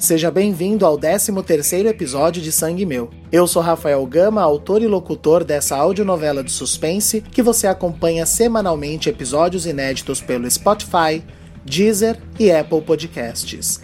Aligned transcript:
Seja 0.00 0.30
bem-vindo 0.30 0.86
ao 0.86 0.96
13º 0.96 1.84
episódio 1.84 2.40
de 2.40 2.50
Sangue 2.50 2.86
Meu. 2.86 3.10
Eu 3.30 3.46
sou 3.46 3.60
Rafael 3.60 4.04
Gama, 4.06 4.40
autor 4.40 4.80
e 4.80 4.86
locutor 4.86 5.44
dessa 5.44 5.76
audionovela 5.76 6.42
de 6.42 6.50
suspense 6.50 7.20
que 7.20 7.42
você 7.42 7.66
acompanha 7.66 8.24
semanalmente 8.24 9.10
episódios 9.10 9.66
inéditos 9.66 10.18
pelo 10.22 10.50
Spotify, 10.50 11.22
Deezer 11.66 12.18
e 12.38 12.50
Apple 12.50 12.80
Podcasts. 12.80 13.78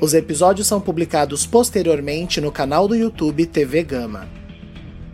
Os 0.00 0.14
episódios 0.14 0.66
são 0.66 0.80
publicados 0.80 1.44
posteriormente 1.44 2.40
no 2.40 2.50
canal 2.50 2.88
do 2.88 2.96
YouTube 2.96 3.44
TV 3.44 3.82
Gama. 3.82 4.26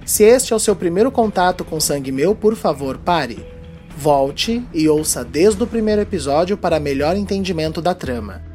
Se 0.06 0.22
este 0.22 0.52
é 0.52 0.56
o 0.56 0.60
seu 0.60 0.76
primeiro 0.76 1.10
contato 1.10 1.64
com 1.64 1.80
Sangue 1.80 2.12
Meu, 2.12 2.36
por 2.36 2.54
favor, 2.54 2.98
pare. 2.98 3.44
Volte 3.96 4.64
e 4.72 4.88
ouça 4.88 5.24
desde 5.24 5.60
o 5.60 5.66
primeiro 5.66 6.00
episódio 6.00 6.56
para 6.56 6.78
melhor 6.78 7.16
entendimento 7.16 7.82
da 7.82 7.96
trama. 7.96 8.48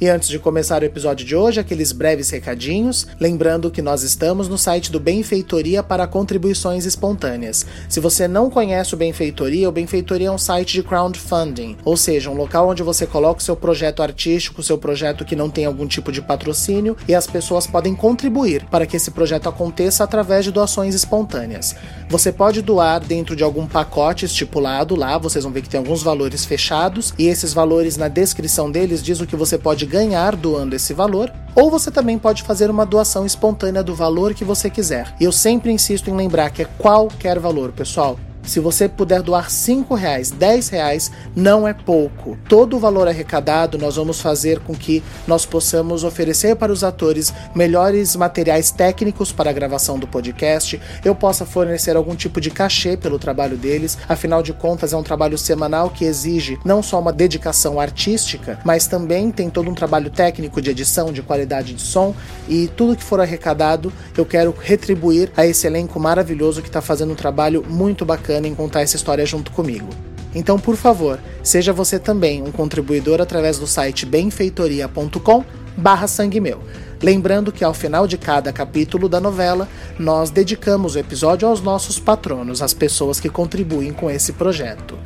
E 0.00 0.08
antes 0.08 0.28
de 0.28 0.40
começar 0.40 0.82
o 0.82 0.84
episódio 0.84 1.24
de 1.24 1.36
hoje, 1.36 1.60
aqueles 1.60 1.92
breves 1.92 2.28
recadinhos, 2.28 3.06
lembrando 3.20 3.70
que 3.70 3.80
nós 3.80 4.02
estamos 4.02 4.48
no 4.48 4.58
site 4.58 4.90
do 4.90 4.98
Benfeitoria 4.98 5.84
para 5.84 6.04
contribuições 6.04 6.84
espontâneas. 6.84 7.64
Se 7.88 8.00
você 8.00 8.26
não 8.26 8.50
conhece 8.50 8.92
o 8.92 8.96
Benfeitoria, 8.96 9.68
o 9.68 9.72
Benfeitoria 9.72 10.26
é 10.26 10.30
um 10.32 10.36
site 10.36 10.72
de 10.72 10.82
crowdfunding, 10.82 11.76
ou 11.84 11.96
seja, 11.96 12.28
um 12.28 12.34
local 12.34 12.68
onde 12.68 12.82
você 12.82 13.06
coloca 13.06 13.38
o 13.38 13.42
seu 13.42 13.54
projeto 13.54 14.02
artístico, 14.02 14.64
seu 14.64 14.76
projeto 14.76 15.24
que 15.24 15.36
não 15.36 15.48
tem 15.48 15.64
algum 15.64 15.86
tipo 15.86 16.10
de 16.10 16.20
patrocínio, 16.20 16.96
e 17.06 17.14
as 17.14 17.28
pessoas 17.28 17.64
podem 17.64 17.94
contribuir 17.94 18.64
para 18.64 18.86
que 18.86 18.96
esse 18.96 19.12
projeto 19.12 19.48
aconteça 19.48 20.02
através 20.02 20.44
de 20.44 20.50
doações 20.50 20.96
espontâneas. 20.96 21.76
Você 22.08 22.32
pode 22.32 22.62
doar 22.62 22.98
dentro 22.98 23.36
de 23.36 23.44
algum 23.44 23.64
pacote 23.64 24.24
estipulado 24.24 24.96
lá, 24.96 25.16
vocês 25.18 25.44
vão 25.44 25.52
ver 25.52 25.62
que 25.62 25.68
tem 25.68 25.78
alguns 25.78 26.02
valores 26.02 26.44
fechados, 26.44 27.14
e 27.16 27.28
esses 27.28 27.52
valores 27.52 27.96
na 27.96 28.08
descrição 28.08 28.68
deles 28.68 29.00
diz 29.00 29.20
o 29.20 29.26
que 29.26 29.36
você 29.36 29.56
pode 29.56 29.83
pode 29.84 29.86
ganhar 29.86 30.34
doando 30.34 30.74
esse 30.74 30.94
valor, 30.94 31.32
ou 31.54 31.70
você 31.70 31.90
também 31.90 32.18
pode 32.18 32.42
fazer 32.42 32.70
uma 32.70 32.86
doação 32.86 33.24
espontânea 33.26 33.82
do 33.82 33.94
valor 33.94 34.34
que 34.34 34.44
você 34.44 34.70
quiser. 34.70 35.14
E 35.20 35.24
eu 35.24 35.32
sempre 35.32 35.70
insisto 35.70 36.10
em 36.10 36.16
lembrar 36.16 36.50
que 36.50 36.62
é 36.62 36.68
qualquer 36.78 37.38
valor, 37.38 37.70
pessoal. 37.72 38.18
Se 38.46 38.60
você 38.60 38.88
puder 38.88 39.22
doar 39.22 39.50
5 39.50 39.94
reais, 39.94 40.30
10 40.30 40.68
reais, 40.68 41.10
não 41.34 41.66
é 41.66 41.72
pouco. 41.72 42.36
Todo 42.46 42.76
o 42.76 42.78
valor 42.78 43.08
arrecadado 43.08 43.78
nós 43.78 43.96
vamos 43.96 44.20
fazer 44.20 44.60
com 44.60 44.74
que 44.74 45.02
nós 45.26 45.46
possamos 45.46 46.04
oferecer 46.04 46.54
para 46.54 46.70
os 46.70 46.84
atores 46.84 47.32
melhores 47.54 48.14
materiais 48.14 48.70
técnicos 48.70 49.32
para 49.32 49.48
a 49.48 49.52
gravação 49.52 49.98
do 49.98 50.06
podcast. 50.06 50.78
Eu 51.02 51.14
possa 51.14 51.46
fornecer 51.46 51.96
algum 51.96 52.14
tipo 52.14 52.38
de 52.38 52.50
cachê 52.50 52.98
pelo 52.98 53.18
trabalho 53.18 53.56
deles. 53.56 53.96
Afinal 54.06 54.42
de 54.42 54.52
contas, 54.52 54.92
é 54.92 54.96
um 54.96 55.02
trabalho 55.02 55.38
semanal 55.38 55.88
que 55.88 56.04
exige 56.04 56.58
não 56.66 56.82
só 56.82 57.00
uma 57.00 57.12
dedicação 57.12 57.80
artística, 57.80 58.58
mas 58.62 58.86
também 58.86 59.30
tem 59.30 59.48
todo 59.48 59.70
um 59.70 59.74
trabalho 59.74 60.10
técnico 60.10 60.60
de 60.60 60.70
edição, 60.70 61.12
de 61.12 61.22
qualidade 61.22 61.72
de 61.72 61.82
som 61.82 62.14
e 62.46 62.68
tudo 62.68 62.96
que 62.96 63.02
for 63.02 63.20
arrecadado 63.20 63.90
eu 64.16 64.26
quero 64.26 64.54
retribuir 64.60 65.32
a 65.34 65.46
esse 65.46 65.66
elenco 65.66 65.98
maravilhoso 65.98 66.60
que 66.60 66.68
está 66.68 66.82
fazendo 66.82 67.12
um 67.12 67.16
trabalho 67.16 67.64
muito 67.66 68.04
bacana 68.04 68.33
bacana 68.34 68.48
em 68.48 68.54
contar 68.54 68.80
essa 68.80 68.96
história 68.96 69.24
junto 69.24 69.50
comigo. 69.52 69.88
Então, 70.34 70.58
por 70.58 70.76
favor, 70.76 71.20
seja 71.42 71.72
você 71.72 71.98
também 71.98 72.42
um 72.42 72.50
contribuidor 72.50 73.20
através 73.20 73.58
do 73.58 73.66
site 73.66 74.04
benfeitoria.com 74.04 75.44
barra 75.76 76.08
sangue 76.08 76.40
meu. 76.40 76.60
Lembrando 77.00 77.52
que 77.52 77.62
ao 77.62 77.74
final 77.74 78.06
de 78.06 78.16
cada 78.16 78.52
capítulo 78.52 79.08
da 79.08 79.20
novela, 79.20 79.68
nós 79.98 80.30
dedicamos 80.30 80.94
o 80.94 80.98
episódio 80.98 81.46
aos 81.46 81.60
nossos 81.60 81.98
patronos, 81.98 82.62
as 82.62 82.72
pessoas 82.74 83.20
que 83.20 83.28
contribuem 83.28 83.92
com 83.92 84.10
esse 84.10 84.32
projeto. 84.32 84.98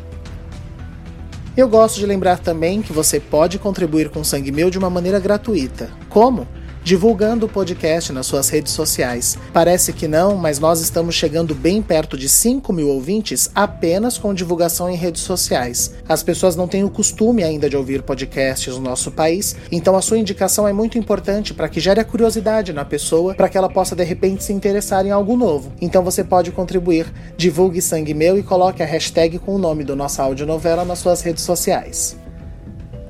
Eu 1.57 1.69
gosto 1.69 1.97
de 1.97 2.07
lembrar 2.07 2.39
também 2.39 2.81
que 2.81 2.93
você 2.93 3.19
pode 3.19 3.59
contribuir 3.59 4.09
com 4.11 4.23
Sangue 4.23 4.53
Meu 4.53 4.71
de 4.71 4.79
uma 4.79 4.89
maneira 4.89 5.19
gratuita. 5.19 5.91
Como? 6.09 6.47
Divulgando 6.89 7.45
o 7.45 7.49
podcast 7.51 8.15
nas 8.15 8.25
suas 8.25 8.49
redes 8.49 8.73
sociais. 8.73 9.37
Parece 9.53 9.93
que 9.93 10.09
não, 10.09 10.37
mas 10.37 10.59
nós 10.59 10.81
estamos 10.81 11.15
chegando 11.15 11.55
bem 11.55 11.83
perto 11.83 12.17
de 12.17 12.31
5 12.31 12.73
mil 12.73 12.89
ouvintes 12.89 13.51
apenas 13.55 14.17
com 14.17 14.33
divulgação 14.33 14.89
em 14.89 14.97
redes 14.97 15.21
sociais. 15.21 15.93
As 16.09 16.23
pessoas 16.23 16.57
não 16.57 16.67
têm 16.67 16.85
o 16.85 16.89
costume 16.89 17.45
ainda 17.45 17.69
de 17.69 17.77
ouvir 17.77 18.01
podcasts 18.01 18.75
no 18.75 18.81
nosso 18.81 19.11
país, 19.11 19.55
então 19.71 19.97
a 19.97 20.01
sua 20.01 20.17
indicação 20.17 20.67
é 20.67 20.73
muito 20.73 20.97
importante 20.97 21.53
para 21.53 21.69
que 21.69 21.79
gere 21.79 22.01
a 22.01 22.05
curiosidade 22.07 22.73
na 22.73 22.87
pessoa, 22.87 23.35
para 23.35 23.51
que 23.51 23.59
ela 23.59 23.69
possa 23.69 23.95
de 23.95 24.03
repente 24.03 24.43
se 24.43 24.55
interessar 24.55 25.05
em 25.05 25.11
algo 25.11 25.37
novo. 25.37 25.71
Então 25.83 26.03
você 26.03 26.25
pode 26.25 26.53
contribuir. 26.53 27.05
Divulgue 27.37 27.83
Sangue 27.83 28.15
Meu 28.15 28.39
e 28.39 28.43
coloque 28.43 28.83
a 28.83 28.87
hashtag 28.87 29.39
com 29.39 29.55
o 29.55 29.59
nome 29.59 29.85
do 29.85 29.95
nossa 29.95 30.23
audionovela 30.23 30.87
nas 30.87 31.01
suas 31.01 31.21
redes 31.21 31.45
sociais. 31.45 32.17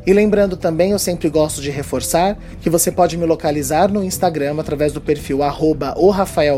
E 0.09 0.13
lembrando 0.15 0.57
também, 0.57 0.93
eu 0.93 0.99
sempre 0.99 1.29
gosto 1.29 1.61
de 1.61 1.69
reforçar 1.69 2.39
que 2.63 2.71
você 2.71 2.91
pode 2.91 3.15
me 3.19 3.27
localizar 3.27 3.93
no 3.93 4.03
Instagram 4.03 4.59
através 4.59 4.91
do 4.91 5.03
perfil 5.03 5.43
arroba 5.43 5.95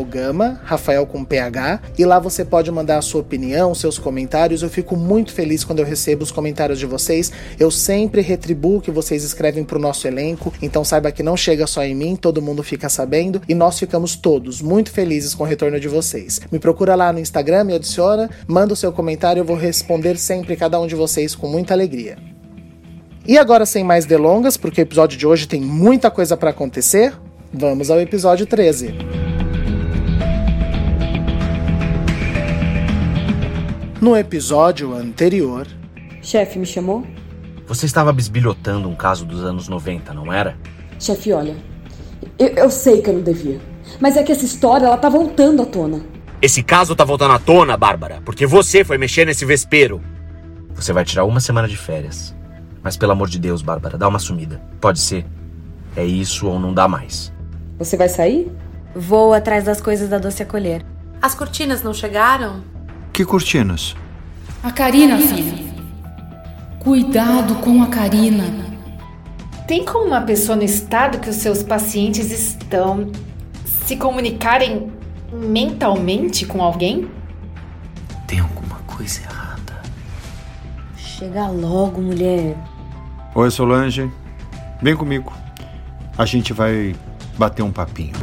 Gama, 0.09 0.61
Rafael 0.63 1.05
com 1.05 1.25
PH, 1.25 1.81
e 1.99 2.05
lá 2.05 2.17
você 2.17 2.45
pode 2.45 2.71
mandar 2.71 2.99
a 2.99 3.01
sua 3.01 3.19
opinião, 3.19 3.75
seus 3.75 3.99
comentários. 3.99 4.63
Eu 4.63 4.69
fico 4.69 4.95
muito 4.95 5.33
feliz 5.33 5.65
quando 5.65 5.79
eu 5.79 5.85
recebo 5.85 6.23
os 6.23 6.31
comentários 6.31 6.79
de 6.79 6.85
vocês. 6.85 7.29
Eu 7.59 7.69
sempre 7.69 8.21
retribuo 8.21 8.77
o 8.77 8.81
que 8.81 8.89
vocês 8.89 9.21
escrevem 9.21 9.65
para 9.65 9.77
o 9.77 9.81
nosso 9.81 10.07
elenco, 10.07 10.53
então 10.61 10.85
saiba 10.85 11.11
que 11.11 11.21
não 11.21 11.35
chega 11.35 11.67
só 11.67 11.83
em 11.83 11.93
mim, 11.93 12.15
todo 12.15 12.41
mundo 12.41 12.63
fica 12.63 12.87
sabendo 12.87 13.41
e 13.49 13.53
nós 13.53 13.77
ficamos 13.77 14.15
todos 14.15 14.61
muito 14.61 14.91
felizes 14.91 15.35
com 15.35 15.43
o 15.43 15.47
retorno 15.47 15.77
de 15.77 15.89
vocês. 15.89 16.39
Me 16.49 16.57
procura 16.57 16.95
lá 16.95 17.11
no 17.11 17.19
Instagram, 17.19 17.65
me 17.65 17.73
adiciona, 17.73 18.29
manda 18.47 18.71
o 18.71 18.77
seu 18.77 18.93
comentário, 18.93 19.41
eu 19.41 19.45
vou 19.45 19.57
responder 19.57 20.17
sempre 20.17 20.55
cada 20.55 20.79
um 20.79 20.87
de 20.87 20.95
vocês 20.95 21.35
com 21.35 21.49
muita 21.49 21.73
alegria. 21.73 22.30
E 23.25 23.37
agora, 23.37 23.67
sem 23.67 23.83
mais 23.83 24.05
delongas, 24.05 24.57
porque 24.57 24.81
o 24.81 24.83
episódio 24.83 25.15
de 25.17 25.27
hoje 25.27 25.47
tem 25.47 25.61
muita 25.61 26.09
coisa 26.09 26.35
para 26.35 26.49
acontecer, 26.49 27.13
vamos 27.53 27.91
ao 27.91 28.01
episódio 28.01 28.47
13. 28.47 28.95
No 34.01 34.17
episódio 34.17 34.95
anterior. 34.95 35.67
Chefe, 36.23 36.57
me 36.57 36.65
chamou? 36.65 37.05
Você 37.67 37.85
estava 37.85 38.11
bisbilhotando 38.11 38.89
um 38.89 38.95
caso 38.95 39.23
dos 39.23 39.43
anos 39.43 39.67
90, 39.67 40.15
não 40.15 40.33
era? 40.33 40.57
Chefe, 40.99 41.31
olha. 41.31 41.55
Eu, 42.39 42.47
eu, 42.47 42.69
sei 42.71 43.03
que 43.03 43.09
eu 43.11 43.13
não 43.13 43.21
devia. 43.21 43.61
Mas 43.99 44.17
é 44.17 44.23
que 44.23 44.31
essa 44.31 44.45
história, 44.45 44.87
ela 44.87 44.97
tá 44.97 45.09
voltando 45.09 45.61
à 45.61 45.65
tona. 45.67 46.01
Esse 46.41 46.63
caso 46.63 46.95
tá 46.95 47.03
voltando 47.03 47.35
à 47.35 47.39
tona, 47.39 47.77
Bárbara, 47.77 48.19
porque 48.25 48.47
você 48.47 48.83
foi 48.83 48.97
mexer 48.97 49.25
nesse 49.25 49.45
vespeiro. 49.45 50.01
Você 50.73 50.91
vai 50.91 51.05
tirar 51.05 51.23
uma 51.23 51.39
semana 51.39 51.67
de 51.67 51.77
férias. 51.77 52.33
Mas 52.83 52.97
pelo 52.97 53.11
amor 53.11 53.29
de 53.29 53.39
Deus, 53.39 53.61
Bárbara, 53.61 53.97
dá 53.97 54.07
uma 54.07 54.19
sumida. 54.19 54.61
Pode 54.79 54.99
ser. 54.99 55.25
É 55.95 56.05
isso 56.05 56.47
ou 56.47 56.59
não 56.59 56.73
dá 56.73 56.87
mais. 56.87 57.31
Você 57.77 57.97
vai 57.97 58.09
sair? 58.09 58.51
Vou 58.95 59.33
atrás 59.33 59.65
das 59.65 59.81
coisas 59.81 60.09
da 60.09 60.17
doce 60.17 60.43
acolher. 60.43 60.85
As 61.21 61.35
cortinas 61.35 61.83
não 61.83 61.93
chegaram? 61.93 62.63
Que 63.13 63.25
cortinas? 63.25 63.95
A 64.63 64.71
Karina, 64.71 65.17
filha. 65.17 65.71
Cuidado 66.79 67.55
com 67.55 67.81
a 67.83 67.87
Karina. 67.87 68.43
Tem 69.67 69.85
como 69.85 70.05
uma 70.05 70.21
pessoa 70.21 70.55
no 70.55 70.63
estado 70.63 71.19
que 71.19 71.29
os 71.29 71.35
seus 71.37 71.63
pacientes 71.63 72.31
estão 72.31 73.11
se 73.65 73.95
comunicarem 73.95 74.91
mentalmente 75.31 76.45
com 76.45 76.61
alguém? 76.61 77.09
Tem 78.27 78.39
alguma 78.39 78.77
coisa 78.87 79.21
errada. 79.21 79.81
Chega 80.97 81.47
logo, 81.47 82.01
mulher. 82.01 82.55
Oi, 83.33 83.49
Solange. 83.49 84.11
Vem 84.81 84.93
comigo. 84.93 85.31
A 86.17 86.25
gente 86.25 86.51
vai 86.51 86.93
bater 87.37 87.63
um 87.63 87.71
papinho. 87.71 88.13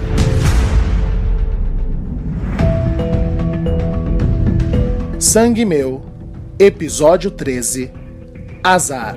Sangue 5.19 5.65
Meu, 5.65 6.03
Episódio 6.59 7.31
13 7.31 7.91
Azar. 8.63 9.17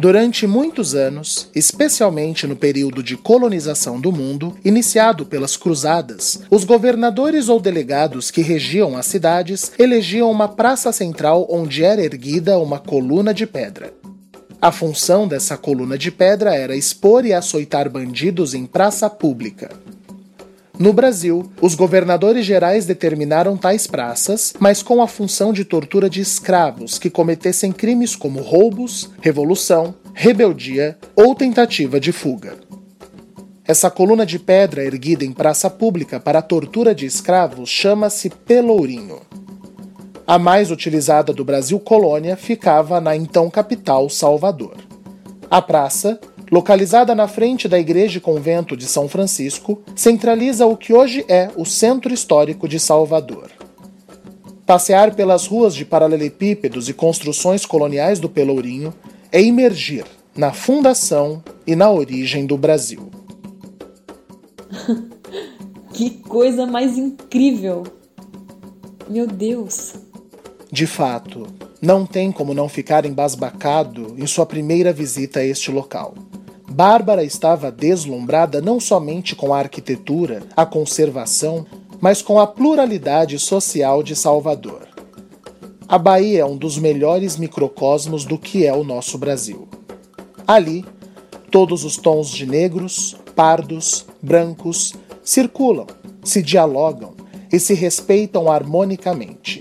Durante 0.00 0.46
muitos 0.46 0.94
anos, 0.94 1.50
especialmente 1.54 2.46
no 2.46 2.56
período 2.56 3.02
de 3.02 3.18
colonização 3.18 4.00
do 4.00 4.10
mundo, 4.10 4.56
iniciado 4.64 5.26
pelas 5.26 5.58
cruzadas, 5.58 6.40
os 6.50 6.64
governadores 6.64 7.50
ou 7.50 7.60
delegados 7.60 8.30
que 8.30 8.40
regiam 8.40 8.96
as 8.96 9.04
cidades 9.04 9.72
elegiam 9.78 10.30
uma 10.30 10.48
praça 10.48 10.90
central 10.90 11.46
onde 11.50 11.84
era 11.84 12.02
erguida 12.02 12.58
uma 12.58 12.78
coluna 12.78 13.34
de 13.34 13.46
pedra. 13.46 13.92
A 14.58 14.72
função 14.72 15.28
dessa 15.28 15.58
coluna 15.58 15.98
de 15.98 16.10
pedra 16.10 16.54
era 16.54 16.74
expor 16.74 17.26
e 17.26 17.34
açoitar 17.34 17.90
bandidos 17.90 18.54
em 18.54 18.64
praça 18.64 19.10
pública. 19.10 19.68
No 20.80 20.94
Brasil, 20.94 21.52
os 21.60 21.74
governadores 21.74 22.46
gerais 22.46 22.86
determinaram 22.86 23.54
tais 23.54 23.86
praças, 23.86 24.54
mas 24.58 24.82
com 24.82 25.02
a 25.02 25.06
função 25.06 25.52
de 25.52 25.62
tortura 25.62 26.08
de 26.08 26.22
escravos 26.22 26.98
que 26.98 27.10
cometessem 27.10 27.70
crimes 27.70 28.16
como 28.16 28.40
roubos, 28.40 29.10
revolução, 29.20 29.94
rebeldia 30.14 30.96
ou 31.14 31.34
tentativa 31.34 32.00
de 32.00 32.12
fuga. 32.12 32.54
Essa 33.62 33.90
coluna 33.90 34.24
de 34.24 34.38
pedra 34.38 34.82
erguida 34.82 35.22
em 35.22 35.32
praça 35.32 35.68
pública 35.68 36.18
para 36.18 36.38
a 36.38 36.42
tortura 36.42 36.94
de 36.94 37.04
escravos 37.04 37.68
chama-se 37.68 38.30
Pelourinho. 38.30 39.20
A 40.26 40.38
mais 40.38 40.70
utilizada 40.70 41.30
do 41.30 41.44
Brasil 41.44 41.78
colônia 41.78 42.38
ficava 42.38 43.02
na 43.02 43.14
então 43.14 43.50
capital 43.50 44.08
Salvador. 44.08 44.78
A 45.50 45.60
praça, 45.60 46.18
localizada 46.50 47.14
na 47.14 47.28
frente 47.28 47.68
da 47.68 47.78
Igreja 47.78 48.18
e 48.18 48.20
Convento 48.20 48.76
de 48.76 48.86
São 48.86 49.08
Francisco, 49.08 49.80
centraliza 49.94 50.66
o 50.66 50.76
que 50.76 50.92
hoje 50.92 51.24
é 51.28 51.48
o 51.56 51.64
Centro 51.64 52.12
Histórico 52.12 52.68
de 52.68 52.80
Salvador. 52.80 53.50
Passear 54.66 55.14
pelas 55.14 55.46
ruas 55.46 55.74
de 55.74 55.84
paralelepípedos 55.84 56.88
e 56.88 56.92
construções 56.92 57.64
coloniais 57.64 58.18
do 58.18 58.28
Pelourinho 58.28 58.92
é 59.32 59.40
imergir 59.40 60.04
na 60.36 60.52
fundação 60.52 61.42
e 61.66 61.74
na 61.76 61.90
origem 61.90 62.46
do 62.46 62.56
Brasil. 62.56 63.10
que 65.92 66.10
coisa 66.10 66.66
mais 66.66 66.96
incrível! 66.96 67.84
Meu 69.08 69.26
Deus! 69.26 69.94
De 70.70 70.86
fato, 70.86 71.48
não 71.82 72.06
tem 72.06 72.30
como 72.30 72.54
não 72.54 72.68
ficar 72.68 73.04
embasbacado 73.04 74.14
em 74.16 74.26
sua 74.26 74.46
primeira 74.46 74.92
visita 74.92 75.40
a 75.40 75.44
este 75.44 75.70
local. 75.70 76.14
Bárbara 76.70 77.24
estava 77.24 77.70
deslumbrada 77.72 78.60
não 78.60 78.78
somente 78.78 79.34
com 79.34 79.52
a 79.52 79.58
arquitetura, 79.58 80.40
a 80.56 80.64
conservação, 80.64 81.66
mas 82.00 82.22
com 82.22 82.38
a 82.38 82.46
pluralidade 82.46 83.38
social 83.40 84.04
de 84.04 84.14
Salvador. 84.14 84.86
A 85.88 85.98
Bahia 85.98 86.42
é 86.42 86.44
um 86.44 86.56
dos 86.56 86.78
melhores 86.78 87.36
microcosmos 87.36 88.24
do 88.24 88.38
que 88.38 88.64
é 88.64 88.72
o 88.72 88.84
nosso 88.84 89.18
Brasil. 89.18 89.68
Ali, 90.46 90.84
todos 91.50 91.84
os 91.84 91.96
tons 91.96 92.30
de 92.30 92.46
negros, 92.46 93.16
pardos, 93.34 94.06
brancos 94.22 94.94
circulam, 95.24 95.88
se 96.22 96.40
dialogam 96.40 97.14
e 97.52 97.58
se 97.58 97.74
respeitam 97.74 98.48
harmonicamente. 98.48 99.60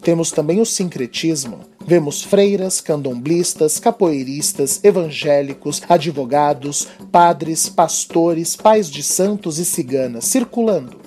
Temos 0.00 0.30
também 0.30 0.60
o 0.60 0.66
sincretismo. 0.66 1.58
Vemos 1.86 2.24
freiras, 2.24 2.80
candomblistas, 2.80 3.78
capoeiristas, 3.78 4.80
evangélicos, 4.82 5.80
advogados, 5.88 6.88
padres, 7.12 7.68
pastores, 7.68 8.56
pais 8.56 8.90
de 8.90 9.04
santos 9.04 9.60
e 9.60 9.64
ciganas 9.64 10.24
circulando, 10.24 10.98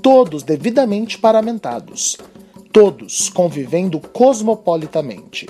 todos 0.00 0.44
devidamente 0.44 1.18
paramentados, 1.18 2.16
todos 2.72 3.28
convivendo 3.28 3.98
cosmopolitamente. 3.98 5.48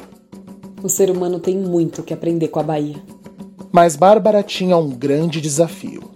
O 0.83 0.89
ser 0.89 1.11
humano 1.11 1.39
tem 1.39 1.59
muito 1.59 2.03
que 2.03 2.15
aprender 2.15 2.49
com 2.49 2.61
a 2.61 2.63
Bahia. 2.63 2.97
Mas 3.71 3.97
Bárbara 3.97 4.43
tinha 4.43 4.79
um 4.79 4.89
grande 4.89 5.43
desafio. 5.43 6.11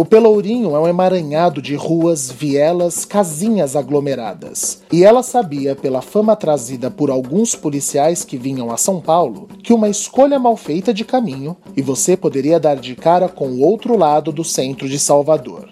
O 0.00 0.04
Pelourinho 0.06 0.74
é 0.74 0.80
um 0.80 0.88
emaranhado 0.88 1.60
de 1.60 1.74
ruas, 1.74 2.30
vielas, 2.30 3.04
casinhas 3.04 3.76
aglomeradas. 3.76 4.80
E 4.90 5.04
ela 5.04 5.22
sabia, 5.22 5.76
pela 5.76 6.00
fama 6.00 6.34
trazida 6.34 6.90
por 6.90 7.10
alguns 7.10 7.54
policiais 7.54 8.24
que 8.24 8.38
vinham 8.38 8.70
a 8.70 8.78
São 8.78 8.98
Paulo, 8.98 9.46
que 9.62 9.74
uma 9.74 9.90
escolha 9.90 10.38
mal 10.38 10.56
feita 10.56 10.94
de 10.94 11.04
caminho 11.04 11.54
e 11.76 11.82
você 11.82 12.16
poderia 12.16 12.58
dar 12.58 12.76
de 12.76 12.96
cara 12.96 13.28
com 13.28 13.48
o 13.48 13.60
outro 13.60 13.94
lado 13.94 14.32
do 14.32 14.42
centro 14.42 14.88
de 14.88 14.98
Salvador. 14.98 15.68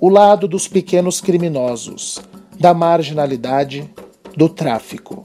O 0.00 0.08
lado 0.08 0.48
dos 0.48 0.66
pequenos 0.66 1.20
criminosos, 1.20 2.18
da 2.58 2.74
marginalidade, 2.74 3.88
do 4.36 4.48
tráfico. 4.48 5.22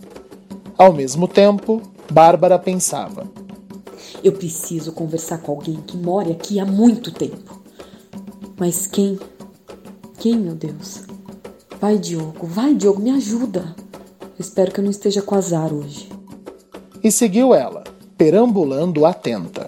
Ao 0.77 0.94
mesmo 0.94 1.27
tempo, 1.27 1.81
Bárbara 2.12 2.59
pensava: 2.59 3.27
Eu 4.24 4.33
preciso 4.33 4.92
conversar 4.92 5.39
com 5.39 5.51
alguém 5.51 5.77
que 5.77 5.97
mora 5.97 6.30
aqui 6.30 6.59
há 6.59 6.65
muito 6.68 7.12
tempo. 7.12 7.64
Mas 8.57 8.88
quem? 8.88 9.19
Quem, 10.18 10.38
meu 10.38 10.56
Deus? 10.56 11.04
Vai, 11.80 11.98
Diogo, 11.98 12.48
vai, 12.48 12.74
Diogo, 12.74 13.02
me 13.02 13.12
ajuda. 13.12 13.75
espero 14.40 14.72
que 14.72 14.80
eu 14.80 14.84
não 14.84 14.92
esteja 14.92 15.22
com 15.22 15.36
azar 15.36 15.74
hoje. 15.74 16.10
E 17.04 17.12
seguiu 17.12 17.54
ela, 17.54 17.84
perambulando 18.18 19.06
atenta. 19.06 19.68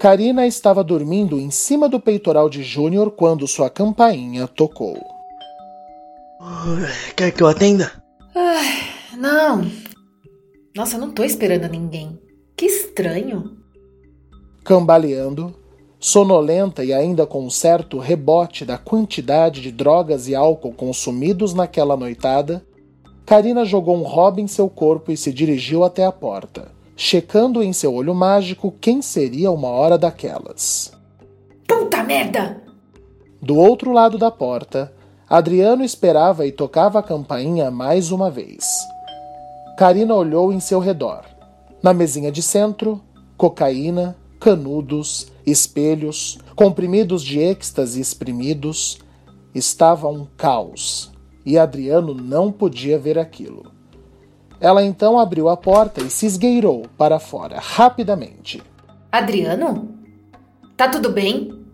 Karina 0.00 0.46
estava 0.46 0.84
dormindo 0.84 1.38
em 1.40 1.50
cima 1.50 1.88
do 1.88 1.98
peitoral 1.98 2.50
de 2.50 2.62
Júnior 2.62 3.12
quando 3.12 3.48
sua 3.48 3.70
campainha 3.70 4.46
tocou. 4.46 4.98
Quer 7.16 7.30
que 7.30 7.42
eu 7.42 7.46
atenda? 7.46 7.90
Ai, 8.34 9.16
não. 9.16 9.64
Nossa, 10.76 10.96
eu 10.96 11.00
não 11.00 11.10
tô 11.10 11.24
esperando 11.24 11.70
ninguém. 11.70 12.20
Que 12.54 12.66
estranho. 12.66 13.63
Cambaleando, 14.64 15.54
sonolenta 16.00 16.82
e 16.82 16.90
ainda 16.90 17.26
com 17.26 17.44
um 17.44 17.50
certo 17.50 17.98
rebote 17.98 18.64
da 18.64 18.78
quantidade 18.78 19.60
de 19.60 19.70
drogas 19.70 20.26
e 20.26 20.34
álcool 20.34 20.72
consumidos 20.72 21.52
naquela 21.52 21.98
noitada, 21.98 22.64
Karina 23.26 23.66
jogou 23.66 23.94
um 23.94 24.02
robe 24.02 24.40
em 24.40 24.46
seu 24.46 24.70
corpo 24.70 25.12
e 25.12 25.18
se 25.18 25.30
dirigiu 25.34 25.84
até 25.84 26.06
a 26.06 26.12
porta, 26.12 26.72
checando 26.96 27.62
em 27.62 27.74
seu 27.74 27.94
olho 27.94 28.14
mágico 28.14 28.74
quem 28.80 29.02
seria 29.02 29.50
uma 29.50 29.68
hora 29.68 29.98
daquelas. 29.98 30.92
Puta 31.68 32.02
merda! 32.02 32.62
Do 33.42 33.58
outro 33.58 33.92
lado 33.92 34.16
da 34.16 34.30
porta, 34.30 34.90
Adriano 35.28 35.84
esperava 35.84 36.46
e 36.46 36.52
tocava 36.52 37.00
a 37.00 37.02
campainha 37.02 37.70
mais 37.70 38.10
uma 38.10 38.30
vez. 38.30 38.64
Karina 39.76 40.14
olhou 40.14 40.50
em 40.50 40.60
seu 40.60 40.78
redor. 40.78 41.24
Na 41.82 41.92
mesinha 41.92 42.32
de 42.32 42.40
centro, 42.42 43.02
cocaína, 43.36 44.16
canudos, 44.44 45.32
espelhos, 45.46 46.38
comprimidos 46.54 47.22
de 47.22 47.38
êxtase 47.38 47.98
exprimidos. 47.98 48.98
Estava 49.54 50.06
um 50.06 50.26
caos 50.36 51.10
e 51.46 51.56
Adriano 51.56 52.12
não 52.12 52.52
podia 52.52 52.98
ver 52.98 53.18
aquilo. 53.18 53.72
Ela 54.60 54.84
então 54.84 55.18
abriu 55.18 55.48
a 55.48 55.56
porta 55.56 56.02
e 56.02 56.10
se 56.10 56.26
esgueirou 56.26 56.84
para 56.98 57.18
fora 57.18 57.58
rapidamente. 57.58 58.62
Adriano? 59.10 59.88
Tá 60.76 60.90
tudo 60.90 61.10
bem? 61.10 61.64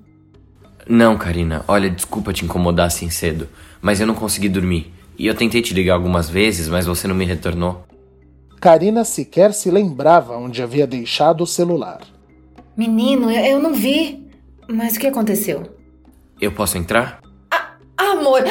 Não, 0.88 1.18
Karina. 1.18 1.64
Olha, 1.66 1.90
desculpa 1.90 2.32
te 2.32 2.44
incomodar 2.44 2.86
assim 2.86 3.10
cedo, 3.10 3.48
mas 3.82 4.00
eu 4.00 4.06
não 4.06 4.14
consegui 4.14 4.48
dormir. 4.48 4.94
E 5.18 5.26
eu 5.26 5.34
tentei 5.34 5.60
te 5.60 5.74
ligar 5.74 5.94
algumas 5.94 6.30
vezes, 6.30 6.68
mas 6.68 6.86
você 6.86 7.08
não 7.08 7.16
me 7.16 7.24
retornou. 7.24 7.84
Karina 8.60 9.04
sequer 9.04 9.52
se 9.54 9.72
lembrava 9.72 10.36
onde 10.36 10.62
havia 10.62 10.86
deixado 10.86 11.42
o 11.42 11.46
celular. 11.48 12.00
Menino, 12.80 13.30
eu 13.30 13.58
não 13.58 13.74
vi. 13.74 14.26
Mas 14.66 14.96
o 14.96 15.00
que 15.00 15.06
aconteceu? 15.06 15.76
Eu 16.40 16.50
posso 16.50 16.78
entrar? 16.78 17.20
Ah, 17.50 17.76
amor! 17.98 18.42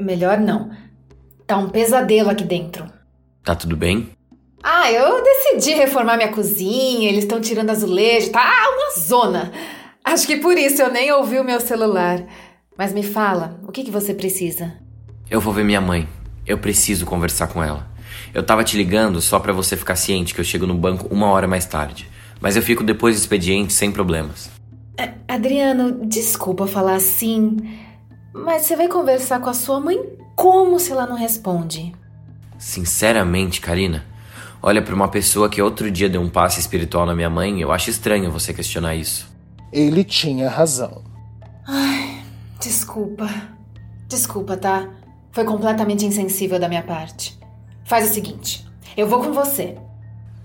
Melhor 0.00 0.38
não. 0.38 0.70
Tá 1.46 1.58
um 1.58 1.68
pesadelo 1.68 2.30
aqui 2.30 2.42
dentro. 2.42 2.86
Tá 3.44 3.54
tudo 3.54 3.76
bem? 3.76 4.08
Ah, 4.62 4.90
eu 4.90 5.22
decidi 5.22 5.74
reformar 5.74 6.16
minha 6.16 6.32
cozinha, 6.32 7.06
eles 7.06 7.24
estão 7.24 7.38
tirando 7.38 7.68
azulejo, 7.68 8.30
tá 8.30 8.50
uma 8.66 8.98
zona. 8.98 9.52
Acho 10.02 10.26
que 10.26 10.38
por 10.38 10.56
isso 10.56 10.80
eu 10.80 10.90
nem 10.90 11.12
ouvi 11.12 11.38
o 11.38 11.44
meu 11.44 11.60
celular. 11.60 12.24
Mas 12.78 12.94
me 12.94 13.02
fala, 13.02 13.60
o 13.68 13.70
que, 13.70 13.84
que 13.84 13.90
você 13.90 14.14
precisa? 14.14 14.72
Eu 15.30 15.38
vou 15.38 15.52
ver 15.52 15.66
minha 15.66 15.82
mãe. 15.82 16.08
Eu 16.46 16.56
preciso 16.56 17.04
conversar 17.04 17.48
com 17.48 17.62
ela. 17.62 17.86
Eu 18.32 18.42
tava 18.42 18.64
te 18.64 18.74
ligando 18.74 19.20
só 19.20 19.38
para 19.38 19.52
você 19.52 19.76
ficar 19.76 19.96
ciente 19.96 20.32
que 20.34 20.40
eu 20.40 20.44
chego 20.46 20.66
no 20.66 20.74
banco 20.74 21.14
uma 21.14 21.26
hora 21.26 21.46
mais 21.46 21.66
tarde. 21.66 22.15
Mas 22.40 22.56
eu 22.56 22.62
fico 22.62 22.84
depois 22.84 23.16
do 23.16 23.20
expediente 23.20 23.72
sem 23.72 23.90
problemas. 23.90 24.50
Adriano, 25.28 26.06
desculpa 26.06 26.66
falar 26.66 26.94
assim, 26.94 27.56
mas 28.32 28.62
você 28.62 28.76
vai 28.76 28.88
conversar 28.88 29.40
com 29.40 29.50
a 29.50 29.54
sua 29.54 29.80
mãe 29.80 29.98
como 30.34 30.78
se 30.78 30.92
ela 30.92 31.06
não 31.06 31.16
responde? 31.16 31.92
Sinceramente, 32.58 33.60
Karina, 33.60 34.04
olha 34.62 34.80
para 34.80 34.94
uma 34.94 35.08
pessoa 35.08 35.48
que 35.48 35.60
outro 35.60 35.90
dia 35.90 36.08
deu 36.08 36.20
um 36.20 36.28
passe 36.28 36.60
espiritual 36.60 37.04
na 37.04 37.14
minha 37.14 37.28
mãe, 37.28 37.60
eu 37.60 37.72
acho 37.72 37.90
estranho 37.90 38.30
você 38.30 38.54
questionar 38.54 38.94
isso. 38.94 39.28
Ele 39.72 40.04
tinha 40.04 40.48
razão. 40.48 41.02
Ai, 41.66 42.22
desculpa. 42.60 43.28
Desculpa, 44.08 44.56
tá? 44.56 44.88
Foi 45.32 45.44
completamente 45.44 46.06
insensível 46.06 46.58
da 46.58 46.68
minha 46.68 46.82
parte. 46.82 47.38
Faz 47.84 48.10
o 48.10 48.14
seguinte: 48.14 48.66
Eu 48.96 49.06
vou 49.06 49.22
com 49.22 49.32
você. 49.32 49.76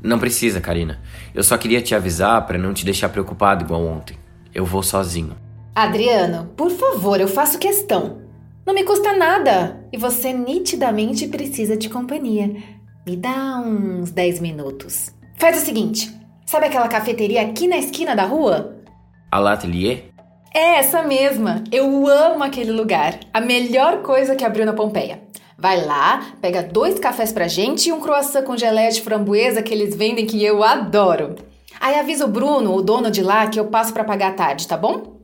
Não 0.04 0.20
precisa, 0.20 0.60
Karina. 0.60 1.00
Eu 1.34 1.44
só 1.44 1.58
queria 1.58 1.82
te 1.82 1.94
avisar 1.94 2.46
para 2.46 2.58
não 2.58 2.74
te 2.74 2.84
deixar 2.84 3.10
preocupado 3.10 3.64
igual 3.64 3.86
ontem. 3.86 4.18
Eu 4.54 4.66
vou 4.66 4.82
sozinho. 4.82 5.36
Adriano, 5.76 6.50
por 6.58 6.70
favor, 6.72 7.22
eu 7.22 7.28
faço 7.28 7.60
questão. 7.60 8.22
Não 8.66 8.74
me 8.74 8.84
custa 8.84 9.14
nada. 9.14 9.82
E 9.92 9.98
você 9.98 10.34
nitidamente 10.34 11.28
precisa 11.28 11.78
de 11.78 11.90
companhia. 11.90 12.56
Me 13.06 13.16
dá 13.16 13.60
uns 13.60 14.12
10 14.12 14.40
minutos. 14.40 15.14
Faz 15.38 15.62
o 15.62 15.66
seguinte: 15.66 16.14
sabe 16.46 16.68
aquela 16.68 16.88
cafeteria 16.88 17.42
aqui 17.42 17.68
na 17.68 17.78
esquina 17.78 18.16
da 18.16 18.26
rua? 18.26 18.78
A 19.32 19.40
L'Atelier? 19.40 20.12
É 20.54 20.80
essa 20.80 21.02
mesma. 21.02 21.64
Eu 21.72 22.08
amo 22.08 22.44
aquele 22.44 22.72
lugar. 22.72 23.18
A 23.34 23.40
melhor 23.40 24.02
coisa 24.02 24.36
que 24.36 24.44
abriu 24.44 24.66
na 24.66 24.74
Pompeia. 24.74 25.21
Vai 25.62 25.86
lá, 25.86 26.34
pega 26.42 26.64
dois 26.64 26.98
cafés 26.98 27.32
pra 27.32 27.48
gente 27.48 27.88
e 27.88 27.94
um 27.94 28.02
croissant 28.02 28.44
com 28.44 28.58
geleia 28.58 28.90
de 28.90 29.00
framboesa 29.00 29.62
que 29.62 29.72
eles 29.72 29.96
vendem 29.96 30.26
que 30.26 30.44
eu 30.44 30.64
adoro. 30.64 31.36
Aí 31.80 32.00
avisa 32.00 32.26
o 32.26 32.28
Bruno, 32.28 32.74
o 32.74 32.82
dono 32.82 33.12
de 33.12 33.22
lá, 33.22 33.46
que 33.46 33.60
eu 33.60 33.68
passo 33.68 33.94
para 33.94 34.04
pagar 34.04 34.32
à 34.32 34.34
tarde, 34.34 34.68
tá 34.68 34.76
bom? 34.76 35.18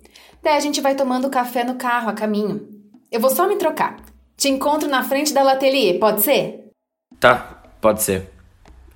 Daí 0.43 0.55
a 0.55 0.59
gente 0.59 0.79
vai 0.79 0.93
tomando 0.93 1.27
café 1.27 1.63
no 1.63 1.73
carro 1.73 2.09
a 2.09 2.13
caminho. 2.13 2.67
Eu 3.11 3.19
vou 3.19 3.31
só 3.31 3.47
me 3.47 3.55
trocar. 3.55 3.97
Te 4.37 4.47
encontro 4.47 4.87
na 4.87 5.03
frente 5.03 5.33
da 5.33 5.41
Latelier, 5.41 5.97
pode 5.97 6.21
ser? 6.21 6.69
Tá, 7.19 7.63
pode 7.81 8.03
ser. 8.03 8.29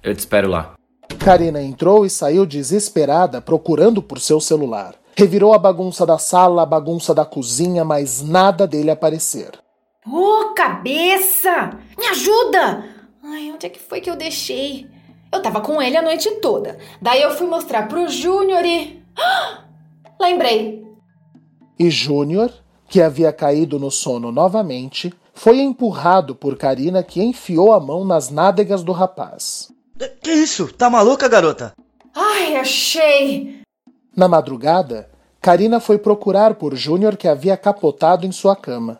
Eu 0.04 0.14
te 0.14 0.20
espero 0.20 0.48
lá. 0.48 0.76
Karina 1.18 1.60
entrou 1.60 2.06
e 2.06 2.10
saiu 2.12 2.46
desesperada 2.46 3.42
procurando 3.42 4.04
por 4.04 4.20
seu 4.20 4.40
celular. 4.40 4.94
Revirou 5.18 5.56
a 5.56 5.58
bagunça 5.58 6.06
da 6.06 6.20
sala, 6.20 6.62
a 6.62 6.68
bagunça 6.68 7.16
da 7.16 7.26
cozinha, 7.26 7.84
mas 7.84 8.22
nada 8.22 8.68
dele 8.68 8.92
aparecer. 8.92 9.50
Ô, 10.06 10.18
oh, 10.18 10.54
cabeça! 10.56 11.78
Me 11.98 12.08
ajuda! 12.08 12.84
Ai, 13.24 13.52
onde 13.52 13.68
é 13.68 13.70
que 13.70 13.80
foi 13.80 14.02
que 14.02 14.10
eu 14.10 14.16
deixei? 14.16 14.90
Eu 15.32 15.42
tava 15.42 15.62
com 15.62 15.80
ele 15.80 15.96
a 15.96 16.02
noite 16.02 16.30
toda. 16.42 16.80
Daí 17.00 17.22
eu 17.22 17.32
fui 17.32 17.46
mostrar 17.46 17.88
pro 17.88 18.10
Júnior 18.10 18.66
e. 18.66 19.02
Ah! 19.16 19.66
Lembrei. 20.20 20.84
E 21.78 21.90
Júnior, 21.90 22.52
que 22.88 23.00
havia 23.00 23.32
caído 23.32 23.80
no 23.80 23.92
sono 23.92 24.32
novamente, 24.32 25.14
foi 25.34 25.60
empurrado 25.60 26.36
por 26.36 26.58
Karina, 26.58 27.04
que 27.04 27.22
enfiou 27.22 27.72
a 27.72 27.80
mão 27.80 28.04
nas 28.04 28.30
nádegas 28.30 28.84
do 28.84 28.92
rapaz. 28.92 29.72
Que 30.22 30.32
isso? 30.32 30.74
Tá 30.74 30.90
maluca, 30.90 31.28
garota? 31.28 31.74
Ai, 32.16 32.56
achei! 32.56 33.62
Na 34.16 34.28
madrugada, 34.28 35.10
Karina 35.40 35.80
foi 35.80 36.00
procurar 36.00 36.56
por 36.56 36.76
Júnior, 36.76 37.16
que 37.16 37.28
havia 37.28 37.56
capotado 37.56 38.26
em 38.26 38.32
sua 38.32 38.56
cama. 38.56 39.00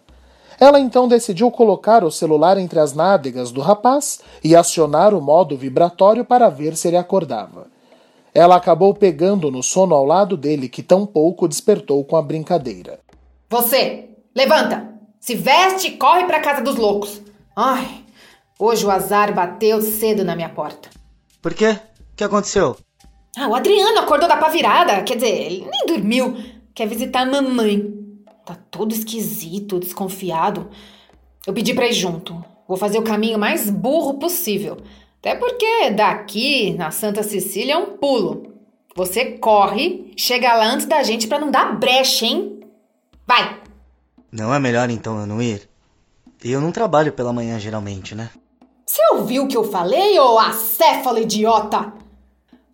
Ela 0.62 0.80
então 0.80 1.08
decidiu 1.08 1.50
colocar 1.50 2.04
o 2.04 2.12
celular 2.12 2.56
entre 2.60 2.80
as 2.80 2.94
nádegas 2.94 3.52
do 3.52 3.62
rapaz 3.62 4.22
e 4.44 4.56
acionar 4.56 5.12
o 5.12 5.20
modo 5.20 5.58
vibratório 5.58 6.24
para 6.24 6.50
ver 6.50 6.78
se 6.78 6.88
ele 6.88 6.98
acordava. 6.98 7.66
Ela 8.32 8.58
acabou 8.58 8.94
pegando 8.94 9.50
no 9.50 9.64
sono 9.64 9.96
ao 9.96 10.06
lado 10.06 10.38
dele, 10.38 10.70
que 10.70 10.84
tão 10.84 11.04
pouco 11.04 11.48
despertou 11.48 12.06
com 12.06 12.16
a 12.16 12.22
brincadeira. 12.22 13.00
Você, 13.50 14.10
levanta! 14.36 14.88
Se 15.20 15.34
veste 15.34 15.88
e 15.88 15.98
corre 15.98 16.26
para 16.26 16.40
casa 16.40 16.62
dos 16.62 16.76
loucos. 16.76 17.20
Ai, 17.56 18.04
hoje 18.60 18.86
o 18.86 18.92
azar 18.92 19.34
bateu 19.34 19.82
cedo 19.82 20.24
na 20.24 20.36
minha 20.36 20.50
porta. 20.50 20.90
Por 21.42 21.56
quê? 21.56 21.72
O 21.72 22.16
que 22.16 22.24
aconteceu? 22.24 22.78
Ah, 23.36 23.48
o 23.48 23.56
Adriano 23.56 23.98
acordou 23.98 24.30
da 24.30 24.38
pavirada. 24.38 25.02
Quer 25.02 25.16
dizer, 25.16 25.42
ele 25.42 25.68
nem 25.72 25.88
dormiu. 25.88 26.38
Quer 26.76 26.88
visitar 26.88 27.22
a 27.22 27.26
mamãe. 27.26 28.01
Tá 28.46 28.56
todo 28.72 28.92
esquisito, 28.92 29.80
desconfiado. 29.80 30.70
Eu 31.46 31.54
pedi 31.54 31.74
pra 31.74 31.88
ir 31.88 31.94
junto. 31.94 32.44
Vou 32.68 32.78
fazer 32.78 32.98
o 32.98 33.04
caminho 33.04 33.38
mais 33.38 33.70
burro 33.70 34.16
possível. 34.16 34.78
Até 35.20 35.36
porque 35.36 35.92
daqui, 35.92 36.74
na 36.74 36.90
Santa 36.90 37.22
Cecília, 37.22 37.74
é 37.74 37.78
um 37.78 37.98
pulo. 37.98 38.54
Você 38.96 39.38
corre, 39.38 40.12
chega 40.18 40.56
lá 40.56 40.66
antes 40.66 40.86
da 40.86 41.04
gente 41.04 41.28
para 41.28 41.40
não 41.40 41.52
dar 41.52 41.78
brecha, 41.78 42.26
hein? 42.26 42.60
Vai! 43.28 43.62
Não 44.32 44.54
é 44.54 44.60
melhor 44.60 44.90
então 44.90 45.20
eu 45.20 45.28
não 45.28 45.42
ir? 45.42 45.70
Eu 46.44 46.60
não 46.60 46.72
trabalho 46.72 47.14
pela 47.14 47.32
manhã 47.32 47.60
geralmente, 47.60 48.16
né? 48.16 48.30
Você 48.86 49.02
ouviu 49.14 49.44
o 49.44 49.48
que 49.48 49.56
eu 49.56 49.64
falei, 49.64 50.20
ô 50.20 50.40
acéfalo 50.40 51.20
idiota? 51.20 51.94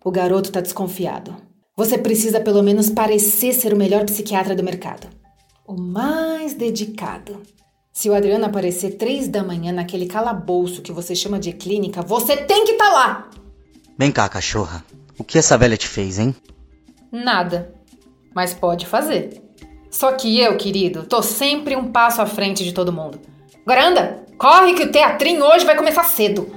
O 0.02 0.10
garoto 0.10 0.50
tá 0.50 0.60
desconfiado. 0.60 1.36
Você 1.76 1.98
precisa 1.98 2.40
pelo 2.40 2.62
menos 2.62 2.88
parecer 2.88 3.52
ser 3.52 3.74
o 3.74 3.76
melhor 3.76 4.04
psiquiatra 4.04 4.56
do 4.56 4.64
mercado 4.64 5.17
o 5.68 5.78
mais 5.78 6.54
dedicado. 6.54 7.42
Se 7.92 8.08
o 8.08 8.14
Adriano 8.14 8.46
aparecer 8.46 8.92
três 8.92 9.28
da 9.28 9.44
manhã 9.44 9.70
naquele 9.70 10.06
calabouço 10.06 10.80
que 10.80 10.90
você 10.90 11.14
chama 11.14 11.38
de 11.38 11.52
clínica, 11.52 12.00
você 12.00 12.38
tem 12.38 12.64
que 12.64 12.72
estar 12.72 12.86
tá 12.86 12.92
lá! 12.92 13.30
Vem 13.98 14.10
cá, 14.10 14.26
cachorra. 14.30 14.82
O 15.18 15.24
que 15.24 15.36
essa 15.36 15.58
velha 15.58 15.76
te 15.76 15.86
fez, 15.86 16.18
hein? 16.18 16.34
Nada. 17.12 17.74
Mas 18.34 18.54
pode 18.54 18.86
fazer. 18.86 19.42
Só 19.90 20.12
que 20.12 20.40
eu, 20.40 20.56
querido, 20.56 21.02
tô 21.02 21.22
sempre 21.22 21.76
um 21.76 21.92
passo 21.92 22.22
à 22.22 22.26
frente 22.26 22.64
de 22.64 22.72
todo 22.72 22.92
mundo. 22.92 23.20
Agora 23.62 23.88
anda! 23.88 24.24
Corre 24.38 24.72
que 24.72 24.84
o 24.84 24.92
teatrinho 24.92 25.44
hoje 25.44 25.66
vai 25.66 25.76
começar 25.76 26.04
cedo! 26.04 26.50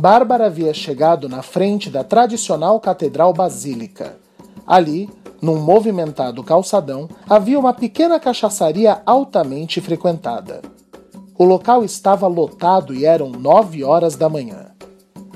Bárbara 0.00 0.46
havia 0.46 0.72
chegado 0.72 1.28
na 1.28 1.42
frente 1.42 1.90
da 1.90 2.04
tradicional 2.04 2.78
Catedral 2.78 3.32
Basílica. 3.32 4.16
Ali, 4.64 5.10
num 5.42 5.56
movimentado 5.56 6.44
calçadão, 6.44 7.08
havia 7.28 7.58
uma 7.58 7.74
pequena 7.74 8.20
cachaçaria 8.20 9.02
altamente 9.04 9.80
frequentada. 9.80 10.62
O 11.36 11.42
local 11.42 11.84
estava 11.84 12.28
lotado 12.28 12.94
e 12.94 13.04
eram 13.04 13.30
nove 13.30 13.82
horas 13.82 14.14
da 14.14 14.28
manhã. 14.28 14.66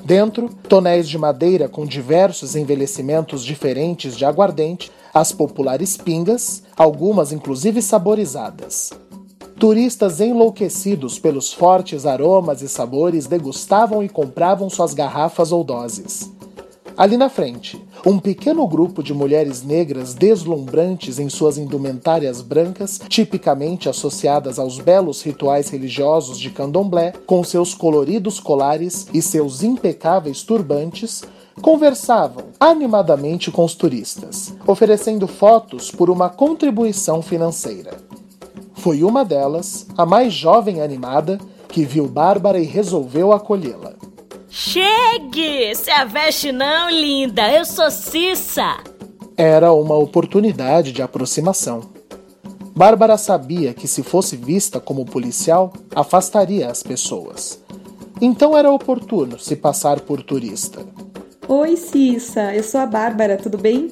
Dentro, 0.05 0.47
tonéis 0.69 1.09
de 1.09 1.17
madeira 1.17 1.67
com 1.67 1.85
diversos 1.85 2.55
envelhecimentos 2.55 3.43
diferentes 3.43 4.15
de 4.15 4.23
aguardente, 4.23 4.89
as 5.13 5.33
populares 5.33 5.97
pingas, 5.97 6.63
algumas 6.77 7.33
inclusive 7.33 7.81
saborizadas. 7.81 8.91
Turistas 9.59 10.19
enlouquecidos 10.19 11.17
pelos 11.19 11.53
fortes 11.53 12.05
aromas 12.05 12.61
e 12.61 12.67
sabores 12.67 13.27
degustavam 13.27 14.03
e 14.03 14.09
compravam 14.09 14.69
suas 14.69 14.93
garrafas 14.93 15.51
ou 15.51 15.63
doses. 15.63 16.31
Ali 16.95 17.17
na 17.17 17.27
frente, 17.27 17.81
um 18.05 18.19
pequeno 18.19 18.67
grupo 18.67 19.01
de 19.01 19.13
mulheres 19.13 19.63
negras 19.63 20.13
deslumbrantes 20.13 21.17
em 21.17 21.27
suas 21.27 21.57
indumentárias 21.57 22.41
brancas, 22.41 23.01
tipicamente 23.07 23.89
associadas 23.89 24.59
aos 24.59 24.77
belos 24.77 25.23
rituais 25.23 25.69
religiosos 25.69 26.37
de 26.37 26.51
candomblé, 26.51 27.13
com 27.25 27.43
seus 27.43 27.73
coloridos 27.73 28.39
colares 28.39 29.07
e 29.11 29.21
seus 29.21 29.63
impecáveis 29.63 30.43
turbantes, 30.43 31.23
conversavam 31.61 32.45
animadamente 32.59 33.49
com 33.49 33.63
os 33.63 33.73
turistas, 33.73 34.53
oferecendo 34.67 35.27
fotos 35.27 35.89
por 35.89 36.09
uma 36.09 36.29
contribuição 36.29 37.21
financeira. 37.21 37.97
Foi 38.75 39.03
uma 39.03 39.23
delas, 39.23 39.87
a 39.97 40.05
mais 40.05 40.33
jovem 40.33 40.81
animada, 40.81 41.39
que 41.69 41.85
viu 41.85 42.07
Bárbara 42.07 42.59
e 42.59 42.65
resolveu 42.65 43.31
acolhê-la. 43.31 43.93
Chegue! 44.49 45.73
Se 45.75 45.89
aveste 45.89 46.51
não, 46.51 46.89
linda! 46.89 47.51
Eu 47.51 47.65
sou 47.65 47.89
Cissa! 47.89 48.77
Era 49.35 49.73
uma 49.73 49.95
oportunidade 49.95 50.91
de 50.91 51.01
aproximação. 51.01 51.81
Bárbara 52.75 53.17
sabia 53.17 53.73
que 53.73 53.87
se 53.87 54.03
fosse 54.03 54.35
vista 54.35 54.79
como 54.79 55.05
policial, 55.05 55.73
afastaria 55.93 56.69
as 56.69 56.83
pessoas. 56.83 57.59
Então 58.21 58.55
era 58.57 58.71
oportuno 58.71 59.39
se 59.39 59.55
passar 59.55 59.99
por 60.01 60.21
turista. 60.21 60.85
Oi, 61.47 61.75
Cissa, 61.75 62.53
eu 62.53 62.63
sou 62.63 62.81
a 62.81 62.85
Bárbara, 62.85 63.37
tudo 63.37 63.57
bem? 63.57 63.91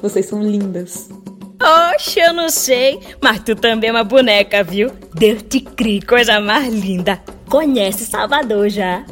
Vocês 0.00 0.26
são 0.26 0.42
lindas. 0.42 1.08
Oxe, 1.60 2.20
eu 2.20 2.34
não 2.34 2.48
sei, 2.48 3.00
mas 3.22 3.40
tu 3.40 3.56
também 3.56 3.88
é 3.88 3.92
uma 3.92 4.04
boneca, 4.04 4.62
viu? 4.62 4.90
Deus 5.14 5.42
te 5.42 5.60
crie, 5.60 6.02
coisa 6.02 6.38
mais 6.38 6.72
linda. 6.72 7.20
Conhece 7.48 8.04
Salvador 8.04 8.68
já? 8.68 9.04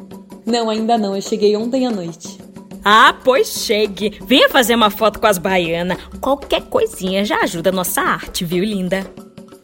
Não, 0.45 0.69
ainda 0.69 0.99
não. 0.99 1.17
Eu 1.17 1.23
cheguei 1.23 1.57
ontem 1.57 1.87
à 1.87 1.91
noite. 1.91 2.39
Ah, 2.85 3.17
pois 3.25 3.49
chegue. 3.49 4.19
Venha 4.27 4.49
fazer 4.51 4.75
uma 4.75 4.91
foto 4.91 5.19
com 5.19 5.27
as 5.27 5.39
baianas. 5.39 5.99
Qualquer 6.21 6.63
coisinha 6.63 7.25
já 7.25 7.41
ajuda 7.41 7.71
a 7.71 7.73
nossa 7.73 8.03
arte, 8.03 8.45
viu, 8.45 8.63
linda? 8.63 9.07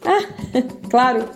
Ah, 0.03 0.23
claro. 0.89 1.29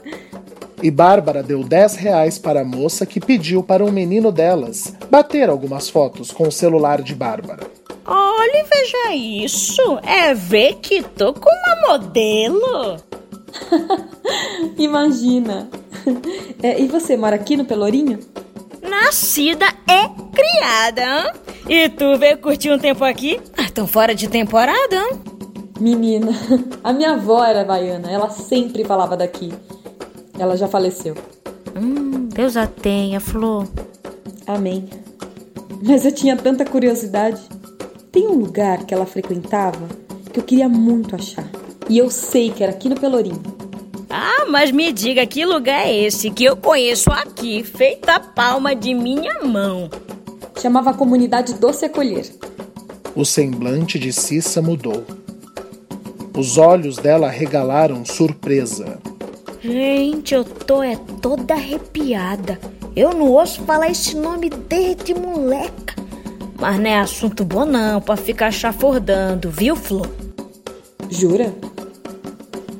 E 0.81 0.89
Bárbara 0.89 1.43
deu 1.43 1.63
10 1.63 1.95
reais 1.95 2.39
para 2.39 2.61
a 2.61 2.65
moça 2.65 3.05
que 3.05 3.19
pediu 3.19 3.61
para 3.61 3.85
um 3.85 3.91
menino 3.91 4.31
delas 4.31 4.93
bater 5.09 5.49
algumas 5.49 5.89
fotos 5.89 6.31
com 6.31 6.47
o 6.47 6.51
celular 6.51 7.01
de 7.01 7.13
Bárbara. 7.13 7.74
Olhe, 8.05 8.63
veja 8.63 9.15
isso. 9.15 9.99
É 10.03 10.33
ver 10.33 10.75
que 10.75 11.01
tô 11.01 11.33
com 11.33 11.49
uma 11.49 11.87
modelo. 11.87 12.97
Imagina. 14.77 15.69
É, 16.61 16.79
e 16.79 16.87
você 16.87 17.17
mora 17.17 17.35
aqui 17.35 17.57
no 17.57 17.65
Pelourinho? 17.65 18.19
Nascida 18.81 19.65
é 19.87 20.07
criada. 20.33 21.33
E 21.67 21.89
tu 21.89 22.17
veio 22.17 22.37
curtir 22.37 22.71
um 22.71 22.77
tempo 22.77 23.03
aqui? 23.03 23.41
Ah, 23.57 23.69
tão 23.73 23.87
fora 23.87 24.13
de 24.13 24.27
temporada, 24.27 24.95
hein? 24.95 25.21
Menina, 25.79 26.31
a 26.83 26.93
minha 26.93 27.13
avó 27.13 27.43
era 27.43 27.65
baiana, 27.65 28.09
ela 28.09 28.29
sempre 28.29 28.85
falava 28.85 29.17
daqui. 29.17 29.51
Ela 30.37 30.55
já 30.55 30.67
faleceu. 30.67 31.15
Hum, 31.75 32.29
Deus 32.29 32.55
a 32.55 32.67
tenha, 32.67 33.19
Flor. 33.19 33.67
Amém. 34.47 34.87
Mas 35.83 36.05
eu 36.05 36.11
tinha 36.13 36.37
tanta 36.37 36.63
curiosidade. 36.63 37.41
Tem 38.15 38.29
um 38.29 38.35
lugar 38.35 38.85
que 38.85 38.93
ela 38.93 39.05
frequentava 39.05 39.89
que 40.31 40.39
eu 40.39 40.43
queria 40.43 40.69
muito 40.69 41.13
achar. 41.13 41.51
E 41.89 41.97
eu 41.97 42.09
sei 42.09 42.49
que 42.49 42.63
era 42.63 42.71
aqui 42.71 42.87
no 42.87 42.95
Pelourinho. 42.95 43.43
Ah, 44.09 44.45
mas 44.47 44.71
me 44.71 44.93
diga 44.93 45.25
que 45.25 45.45
lugar 45.45 45.85
é 45.85 45.93
esse 45.93 46.31
que 46.31 46.45
eu 46.45 46.55
conheço 46.55 47.11
aqui, 47.11 47.61
feita 47.61 48.15
a 48.15 48.19
palma 48.21 48.73
de 48.73 48.93
minha 48.93 49.43
mão. 49.43 49.89
Chamava 50.61 50.91
a 50.91 50.93
comunidade 50.93 51.55
Doce 51.55 51.83
Acolher. 51.83 52.25
O 53.13 53.25
semblante 53.25 53.99
de 53.99 54.13
Cissa 54.13 54.61
mudou. 54.61 55.03
Os 56.37 56.57
olhos 56.57 56.95
dela 56.95 57.29
regalaram 57.29 58.05
surpresa. 58.05 58.97
Gente, 59.61 60.33
eu 60.33 60.45
tô 60.45 60.81
é 60.81 60.95
toda 61.21 61.53
arrepiada. 61.53 62.57
Eu 62.95 63.13
não 63.13 63.29
ouço 63.29 63.61
falar 63.63 63.89
esse 63.89 64.15
nome 64.15 64.49
desde 64.49 65.13
moleca. 65.13 66.04
Mas 66.59 66.79
não 66.79 66.89
é 66.89 66.99
assunto 66.99 67.43
bom 67.43 67.65
não 67.65 68.01
pra 68.01 68.15
ficar 68.15 68.51
chafurdando, 68.51 69.49
viu, 69.49 69.75
Flor? 69.75 70.07
Jura? 71.09 71.53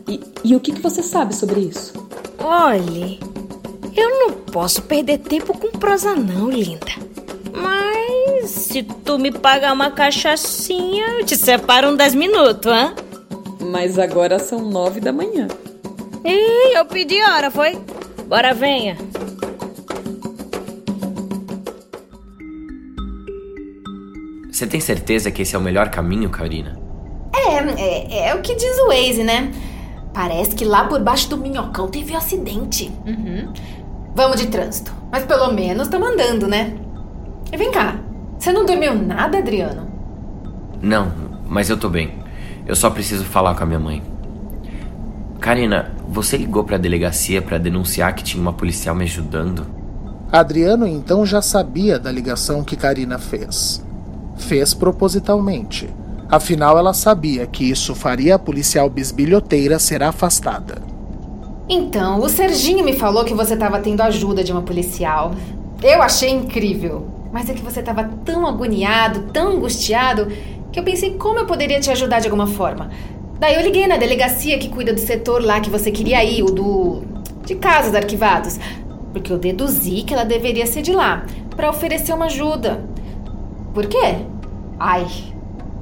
E, 0.07 0.19
e 0.43 0.55
o 0.55 0.59
que, 0.59 0.71
que 0.71 0.81
você 0.81 1.03
sabe 1.03 1.35
sobre 1.35 1.59
isso? 1.61 1.93
Olhe, 2.39 3.19
eu 3.95 4.09
não 4.09 4.31
posso 4.31 4.81
perder 4.83 5.19
tempo 5.19 5.57
com 5.57 5.77
prosa 5.77 6.15
não, 6.15 6.49
linda. 6.49 6.85
Mas 7.53 8.49
se 8.49 8.83
tu 8.83 9.17
me 9.17 9.31
pagar 9.31 9.73
uma 9.73 9.91
cachaçinha, 9.91 11.05
eu 11.19 11.25
te 11.25 11.35
separo 11.35 11.89
um 11.89 11.95
10 11.95 12.15
minutos, 12.15 12.71
hã? 12.71 12.93
Mas 13.59 13.97
agora 13.97 14.39
são 14.39 14.59
nove 14.59 14.99
da 14.99 15.11
manhã. 15.11 15.47
Ih, 16.23 16.75
eu 16.77 16.85
pedi 16.85 17.21
hora, 17.21 17.51
foi? 17.51 17.77
Bora, 18.27 18.53
venha. 18.53 18.97
Você 24.55 24.65
tem 24.65 24.79
certeza 24.79 25.29
que 25.29 25.41
esse 25.41 25.53
é 25.53 25.59
o 25.59 25.61
melhor 25.61 25.89
caminho, 25.89 26.29
Karina? 26.29 26.79
É, 27.35 27.57
é, 27.57 28.29
é 28.29 28.35
o 28.35 28.41
que 28.41 28.55
diz 28.55 28.77
o 28.79 28.87
Waze, 28.87 29.21
né? 29.21 29.51
Parece 30.13 30.55
que 30.55 30.63
lá 30.63 30.85
por 30.85 31.01
baixo 31.01 31.29
do 31.29 31.35
minhocão 31.35 31.89
teve 31.89 32.13
um 32.13 32.17
acidente. 32.17 32.89
Uhum. 33.05 33.51
Vamos 34.15 34.39
de 34.39 34.47
trânsito. 34.47 34.93
Mas 35.11 35.25
pelo 35.25 35.51
menos 35.51 35.87
estamos 35.87 36.07
andando, 36.07 36.47
né? 36.47 36.73
E 37.51 37.57
vem 37.57 37.69
cá, 37.69 37.99
você 38.39 38.53
não 38.53 38.65
dormiu 38.65 38.95
nada, 38.95 39.39
Adriano? 39.39 39.89
Não, 40.81 41.11
mas 41.45 41.69
eu 41.69 41.75
tô 41.75 41.89
bem. 41.89 42.17
Eu 42.65 42.77
só 42.77 42.89
preciso 42.89 43.25
falar 43.25 43.55
com 43.55 43.63
a 43.63 43.67
minha 43.67 43.79
mãe. 43.79 44.01
Karina, 45.41 45.91
você 46.07 46.37
ligou 46.37 46.63
pra 46.63 46.77
delegacia 46.77 47.41
pra 47.41 47.57
denunciar 47.57 48.15
que 48.15 48.23
tinha 48.23 48.41
uma 48.41 48.53
policial 48.53 48.95
me 48.95 49.03
ajudando? 49.03 49.67
Adriano 50.31 50.87
então 50.87 51.25
já 51.25 51.41
sabia 51.41 51.99
da 51.99 52.09
ligação 52.09 52.63
que 52.63 52.77
Karina 52.77 53.19
fez. 53.19 53.83
Fez 54.37 54.73
propositalmente. 54.73 55.89
Afinal, 56.29 56.77
ela 56.77 56.93
sabia 56.93 57.45
que 57.45 57.69
isso 57.69 57.93
faria 57.93 58.35
a 58.35 58.39
policial 58.39 58.89
bisbilhoteira 58.89 59.77
ser 59.77 60.01
afastada. 60.01 60.81
Então, 61.67 62.19
o 62.19 62.29
Serginho 62.29 62.83
me 62.83 62.93
falou 62.93 63.23
que 63.23 63.33
você 63.33 63.53
estava 63.53 63.79
tendo 63.79 64.01
ajuda 64.01 64.43
de 64.43 64.51
uma 64.51 64.61
policial. 64.61 65.33
Eu 65.81 66.01
achei 66.01 66.29
incrível. 66.29 67.07
Mas 67.31 67.49
é 67.49 67.53
que 67.53 67.61
você 67.61 67.79
estava 67.79 68.03
tão 68.23 68.47
agoniado, 68.47 69.23
tão 69.33 69.53
angustiado, 69.53 70.27
que 70.71 70.79
eu 70.79 70.83
pensei 70.83 71.15
como 71.15 71.39
eu 71.39 71.45
poderia 71.45 71.79
te 71.79 71.91
ajudar 71.91 72.19
de 72.19 72.27
alguma 72.27 72.47
forma. 72.47 72.89
Daí 73.39 73.55
eu 73.55 73.61
liguei 73.61 73.85
na 73.87 73.97
delegacia 73.97 74.57
que 74.57 74.69
cuida 74.69 74.93
do 74.93 74.99
setor 74.99 75.43
lá 75.43 75.59
que 75.59 75.69
você 75.69 75.91
queria 75.91 76.23
ir, 76.23 76.43
o 76.43 76.51
do. 76.51 77.03
de 77.45 77.55
casos 77.55 77.93
arquivados. 77.93 78.59
Porque 79.11 79.31
eu 79.31 79.37
deduzi 79.37 80.03
que 80.03 80.13
ela 80.13 80.23
deveria 80.23 80.65
ser 80.65 80.81
de 80.81 80.93
lá, 80.93 81.25
para 81.55 81.69
oferecer 81.69 82.13
uma 82.13 82.25
ajuda. 82.25 82.83
Por 83.75 83.87
quê? 83.87 84.25
Ai, 84.79 85.05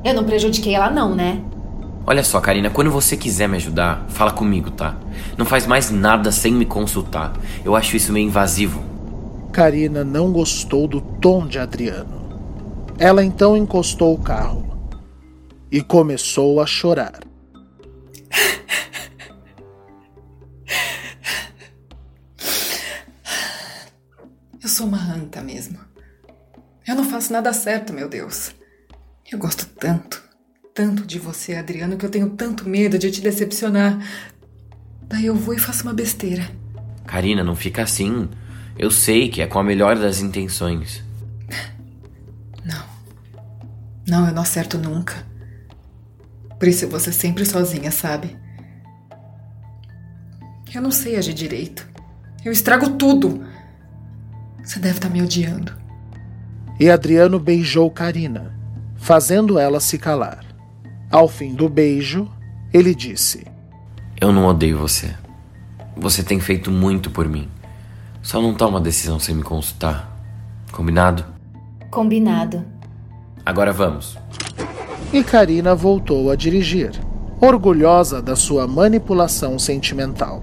eu 0.04 0.16
não 0.16 0.24
prejudiquei 0.24 0.74
ela, 0.74 0.90
não, 0.90 1.14
né? 1.14 1.40
Olha 2.08 2.24
só, 2.24 2.42
Karina, 2.42 2.72
quando 2.72 2.90
você 2.90 3.16
quiser 3.16 3.48
me 3.48 3.58
ajudar, 3.58 4.08
fala 4.10 4.32
comigo, 4.32 4.72
tá? 4.72 4.98
Não 5.38 5.46
faz 5.46 5.68
mais 5.68 5.92
nada 5.92 6.32
sem 6.32 6.52
me 6.52 6.66
consultar. 6.66 7.34
Eu 7.64 7.76
acho 7.76 7.96
isso 7.96 8.12
meio 8.12 8.26
invasivo. 8.26 8.84
Karina 9.52 10.04
não 10.04 10.32
gostou 10.32 10.88
do 10.88 11.00
tom 11.00 11.46
de 11.46 11.60
Adriano. 11.60 12.24
Ela 12.98 13.24
então 13.24 13.56
encostou 13.56 14.16
o 14.16 14.20
carro 14.20 14.90
e 15.72 15.80
começou 15.84 16.60
a 16.60 16.66
chorar. 16.66 17.20
Eu 24.64 24.68
sou 24.68 24.88
uma 24.88 24.98
anta 24.98 25.42
mesmo. 25.42 25.93
Eu 26.88 26.96
não 26.96 27.04
faço 27.04 27.32
nada 27.32 27.54
certo, 27.54 27.94
meu 27.94 28.10
Deus. 28.10 28.54
Eu 29.32 29.40
gosto 29.40 29.66
tanto, 29.66 30.22
tanto 30.74 31.06
de 31.06 31.18
você, 31.18 31.56
Adriano, 31.56 31.98
que 31.98 32.06
eu 32.06 32.10
tenho 32.10 32.30
tanto 32.32 32.68
medo 32.68 33.00
de 33.00 33.10
te 33.10 33.22
decepcionar. 33.22 33.98
Daí 35.04 35.26
eu 35.26 35.36
vou 35.36 35.54
e 35.54 35.60
faço 35.60 35.84
uma 35.84 35.94
besteira. 35.94 36.50
Karina, 37.06 37.44
não 37.44 37.56
fica 37.56 37.84
assim. 37.84 38.30
Eu 38.78 38.92
sei 38.92 39.30
que 39.30 39.42
é 39.42 39.48
com 39.48 39.60
a 39.60 39.64
melhor 39.64 39.98
das 39.98 40.20
intenções. 40.20 41.04
Não. 42.66 42.86
Não, 44.08 44.28
eu 44.28 44.34
não 44.34 44.42
acerto 44.42 44.78
nunca. 44.78 45.26
Por 46.60 46.68
isso 46.68 47.00
ser 47.00 47.14
sempre 47.14 47.46
sozinha, 47.46 47.92
sabe? 47.92 48.38
Eu 50.74 50.82
não 50.82 50.92
sei 50.92 51.16
agir 51.16 51.34
direito. 51.34 51.88
Eu 52.44 52.52
estrago 52.52 52.92
tudo. 52.92 53.46
Você 54.64 54.80
deve 54.80 54.98
estar 54.98 55.10
me 55.10 55.22
odiando. 55.22 55.83
E 56.80 56.90
Adriano 56.90 57.40
beijou 57.40 57.90
Karina, 57.90 58.54
fazendo 58.98 59.60
ela 59.60 59.80
se 59.80 59.98
calar. 59.98 60.44
Ao 61.12 61.28
fim 61.28 61.54
do 61.54 61.70
beijo, 61.70 62.28
ele 62.74 62.96
disse: 62.96 63.46
Eu 64.20 64.32
não 64.32 64.46
odeio 64.48 64.78
você. 64.80 65.14
Você 65.96 66.24
tem 66.24 66.40
feito 66.40 66.72
muito 66.72 67.12
por 67.12 67.30
mim. 67.30 67.48
Só 68.22 68.42
não 68.42 68.56
toma 68.56 68.82
decisão 68.82 69.20
sem 69.20 69.36
me 69.36 69.44
consultar. 69.44 70.10
Combinado? 70.72 71.24
Combinado. 71.92 72.66
Agora 73.46 73.72
vamos. 73.72 74.18
E 75.12 75.24
Karina 75.24 75.76
voltou 75.76 76.32
a 76.32 76.36
dirigir, 76.36 76.92
orgulhosa 77.40 78.22
da 78.22 78.36
sua 78.36 78.66
manipulação 78.66 79.60
sentimental. 79.60 80.42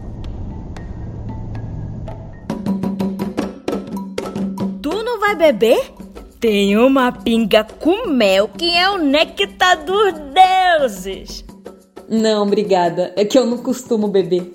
Tu 4.80 5.02
não 5.02 5.18
vai 5.18 5.34
beber? 5.34 5.99
Tem 6.40 6.74
uma 6.79 7.12
pinga 7.12 7.62
com 7.62 8.09
mel 8.09 8.48
que 8.48 8.74
é 8.74 8.88
o 8.88 8.96
néctar 8.96 9.85
dos 9.85 10.14
deuses. 10.33 11.44
Não, 12.09 12.44
obrigada. 12.44 13.12
É 13.14 13.26
que 13.26 13.38
eu 13.38 13.44
não 13.44 13.59
costumo 13.59 14.09
beber. 14.09 14.50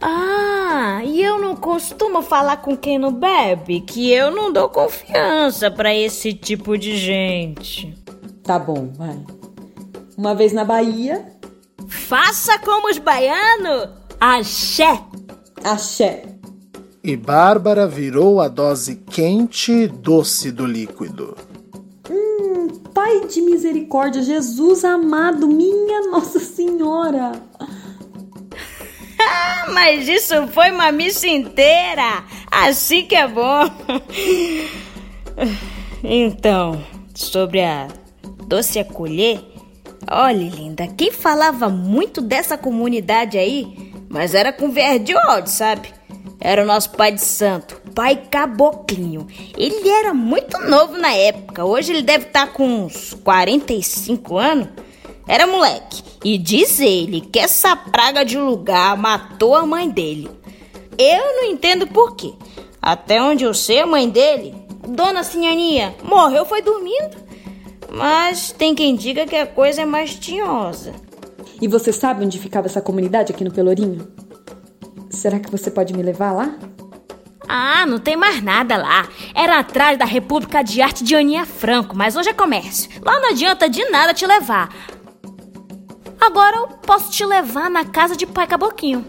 Ah, 0.00 1.00
e 1.04 1.22
eu 1.22 1.38
não 1.38 1.54
costumo 1.54 2.22
falar 2.22 2.56
com 2.56 2.76
quem 2.76 2.98
não 2.98 3.12
bebe, 3.12 3.82
que 3.82 4.10
eu 4.10 4.32
não 4.32 4.52
dou 4.52 4.68
confiança 4.68 5.70
para 5.70 5.94
esse 5.94 6.32
tipo 6.34 6.76
de 6.76 6.96
gente. 6.96 7.94
Tá 8.42 8.58
bom, 8.58 8.90
vai. 8.92 9.16
Uma 10.18 10.34
vez 10.34 10.52
na 10.52 10.64
Bahia. 10.64 11.24
Faça 11.86 12.58
como 12.58 12.90
os 12.90 12.98
baianos! 12.98 13.90
Axé! 14.18 15.00
Axé! 15.62 16.31
E 17.04 17.16
Bárbara 17.16 17.84
virou 17.84 18.40
a 18.40 18.46
dose 18.46 18.94
quente 18.94 19.72
e 19.72 19.88
doce 19.88 20.52
do 20.52 20.64
líquido. 20.64 21.36
Hum, 22.08 22.68
Pai 22.94 23.26
de 23.26 23.42
misericórdia, 23.42 24.22
Jesus 24.22 24.84
amado, 24.84 25.48
minha 25.48 26.02
Nossa 26.12 26.38
Senhora! 26.38 27.32
Mas 29.74 30.06
isso 30.06 30.46
foi 30.48 30.70
uma 30.70 30.92
missa 30.92 31.26
inteira! 31.26 32.22
Assim 32.48 33.04
que 33.04 33.16
é 33.16 33.26
bom! 33.26 33.64
Então, 36.04 36.84
sobre 37.14 37.62
a 37.62 37.88
doce 38.46 38.78
acolher, 38.78 39.40
olha, 40.08 40.48
linda, 40.48 40.86
quem 40.86 41.10
falava 41.10 41.68
muito 41.68 42.20
dessa 42.20 42.56
comunidade 42.56 43.38
aí, 43.38 43.92
mas 44.08 44.34
era 44.34 44.52
com 44.52 44.70
verde 44.70 45.14
ódio, 45.16 45.50
sabe? 45.50 45.88
Era 46.44 46.64
o 46.64 46.66
nosso 46.66 46.90
pai 46.90 47.12
de 47.12 47.20
santo, 47.20 47.80
pai 47.94 48.16
caboclinho. 48.28 49.28
Ele 49.56 49.88
era 49.88 50.12
muito 50.12 50.58
novo 50.68 50.98
na 50.98 51.12
época, 51.14 51.64
hoje 51.64 51.92
ele 51.92 52.02
deve 52.02 52.26
estar 52.26 52.52
com 52.52 52.66
uns 52.66 53.14
45 53.22 54.36
anos. 54.36 54.68
Era 55.28 55.46
moleque. 55.46 56.02
E 56.24 56.36
diz 56.36 56.80
ele 56.80 57.20
que 57.20 57.38
essa 57.38 57.76
praga 57.76 58.24
de 58.24 58.36
lugar 58.36 58.96
matou 58.96 59.54
a 59.54 59.64
mãe 59.64 59.88
dele. 59.88 60.28
Eu 60.98 61.24
não 61.36 61.44
entendo 61.44 61.86
por 61.86 62.16
quê. 62.16 62.32
Até 62.80 63.22
onde 63.22 63.44
eu 63.44 63.54
sei, 63.54 63.78
a 63.78 63.86
mãe 63.86 64.08
dele, 64.08 64.52
Dona 64.88 65.22
Sinhaninha, 65.22 65.94
morreu 66.02 66.44
foi 66.44 66.60
dormindo. 66.60 67.16
Mas 67.88 68.50
tem 68.50 68.74
quem 68.74 68.96
diga 68.96 69.26
que 69.26 69.36
a 69.36 69.46
coisa 69.46 69.82
é 69.82 69.86
mais 69.86 70.16
tinhosa. 70.16 70.92
E 71.60 71.68
você 71.68 71.92
sabe 71.92 72.24
onde 72.24 72.40
ficava 72.40 72.66
essa 72.66 72.80
comunidade 72.80 73.32
aqui 73.32 73.44
no 73.44 73.52
Pelourinho? 73.52 74.08
Será 75.12 75.38
que 75.38 75.50
você 75.50 75.70
pode 75.70 75.92
me 75.94 76.02
levar 76.02 76.32
lá? 76.32 76.56
Ah, 77.46 77.84
não 77.86 77.98
tem 77.98 78.16
mais 78.16 78.42
nada 78.42 78.76
lá. 78.76 79.06
Era 79.34 79.58
atrás 79.58 79.98
da 79.98 80.06
República 80.06 80.62
de 80.62 80.80
Arte 80.80 81.04
de 81.04 81.14
Aninha 81.14 81.44
Franco, 81.44 81.94
mas 81.94 82.16
hoje 82.16 82.30
é 82.30 82.32
comércio. 82.32 82.90
Lá 83.04 83.20
não 83.20 83.30
adianta 83.30 83.68
de 83.68 83.84
nada 83.90 84.14
te 84.14 84.26
levar. 84.26 84.74
Agora 86.18 86.56
eu 86.56 86.68
posso 86.68 87.10
te 87.10 87.24
levar 87.26 87.70
na 87.70 87.84
casa 87.84 88.16
de 88.16 88.26
Pai 88.26 88.46
Caboquinho. 88.46 89.04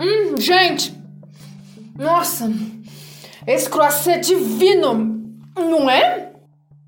Hum, 0.00 0.36
gente! 0.38 0.96
Nossa! 1.94 2.50
Esse 3.46 3.68
croissant 3.68 4.12
é 4.12 4.18
divino! 4.18 5.20
Não 5.56 5.90
é? 5.90 6.27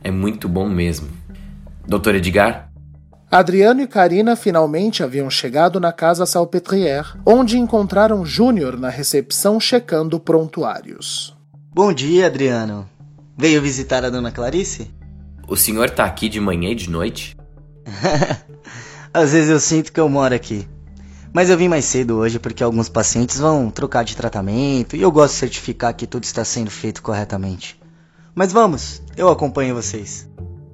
É 0.03 0.11
muito 0.11 0.49
bom 0.49 0.69
mesmo. 0.69 1.09
Doutor 1.87 2.15
Edgar? 2.15 2.71
Adriano 3.31 3.81
e 3.81 3.87
Karina 3.87 4.35
finalmente 4.35 5.03
haviam 5.03 5.31
chegado 5.31 5.79
na 5.79 5.93
casa 5.93 6.27
Salpetrière, 6.27 7.15
onde 7.25 7.59
encontraram 7.59 8.25
Júnior 8.25 8.77
na 8.77 8.89
recepção 8.89 9.61
checando 9.61 10.19
prontuários. 10.19 11.37
Bom 11.73 11.93
dia, 11.93 12.27
Adriano. 12.27 12.89
Veio 13.39 13.63
visitar 13.63 14.05
a 14.05 14.11
dona 14.11 14.33
Clarice? 14.33 14.91
O 15.47 15.57
senhor 15.57 15.91
tá 15.91 16.05
aqui 16.05 16.29
de 16.29 16.41
manhã 16.41 16.71
e 16.71 16.75
de 16.75 16.91
noite? 16.91 17.37
Às 19.15 19.33
vezes 19.33 19.51
eu 19.51 19.61
sinto 19.61 19.93
que 19.93 20.01
eu 20.01 20.09
moro 20.09 20.35
aqui. 20.35 20.69
Mas 21.33 21.49
eu 21.49 21.57
vim 21.57 21.69
mais 21.69 21.85
cedo 21.85 22.17
hoje 22.17 22.39
porque 22.39 22.63
alguns 22.63 22.89
pacientes 22.89 23.39
vão 23.39 23.71
trocar 23.71 24.05
de 24.05 24.17
tratamento 24.17 24.97
e 24.97 25.03
eu 25.03 25.13
gosto 25.13 25.35
de 25.35 25.39
certificar 25.39 25.95
que 25.95 26.07
tudo 26.07 26.25
está 26.25 26.45
sendo 26.45 26.71
feito 26.71 27.01
corretamente. 27.03 27.80
Mas 28.35 28.53
vamos, 28.53 29.03
eu 29.16 29.29
acompanho 29.29 29.75
vocês. 29.75 30.29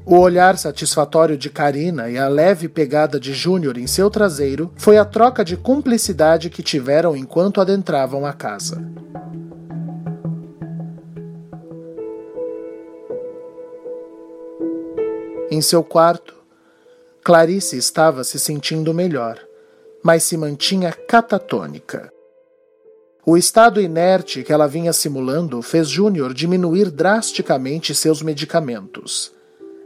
O 0.04 0.18
olhar 0.18 0.56
satisfatório 0.56 1.36
de 1.36 1.50
Karina 1.50 2.08
e 2.08 2.16
a 2.16 2.28
leve 2.28 2.68
pegada 2.68 3.18
de 3.18 3.34
Júnior 3.34 3.76
em 3.76 3.88
seu 3.88 4.08
traseiro 4.08 4.72
foi 4.76 4.98
a 4.98 5.04
troca 5.04 5.44
de 5.44 5.56
cumplicidade 5.56 6.48
que 6.48 6.62
tiveram 6.62 7.16
enquanto 7.16 7.60
adentravam 7.60 8.24
a 8.24 8.32
casa. 8.32 8.80
Em 15.50 15.60
seu 15.60 15.82
quarto, 15.82 16.34
Clarice 17.24 17.76
estava 17.76 18.22
se 18.22 18.38
sentindo 18.38 18.94
melhor, 18.94 19.40
mas 20.04 20.22
se 20.22 20.36
mantinha 20.36 20.92
catatônica. 20.92 22.15
O 23.28 23.36
estado 23.36 23.80
inerte 23.80 24.44
que 24.44 24.52
ela 24.52 24.68
vinha 24.68 24.92
simulando 24.92 25.60
fez 25.60 25.88
Júnior 25.88 26.32
diminuir 26.32 26.92
drasticamente 26.92 27.92
seus 27.92 28.22
medicamentos. 28.22 29.32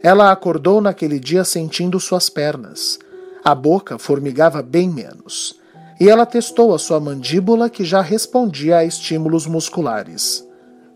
Ela 0.02 0.30
acordou 0.30 0.78
naquele 0.78 1.18
dia 1.18 1.42
sentindo 1.42 1.98
suas 1.98 2.28
pernas. 2.28 2.98
A 3.42 3.54
boca 3.54 3.96
formigava 3.98 4.62
bem 4.62 4.90
menos. 4.90 5.58
E 5.98 6.06
ela 6.06 6.26
testou 6.26 6.74
a 6.74 6.78
sua 6.78 7.00
mandíbula 7.00 7.70
que 7.70 7.82
já 7.82 8.02
respondia 8.02 8.76
a 8.76 8.84
estímulos 8.84 9.46
musculares. 9.46 10.46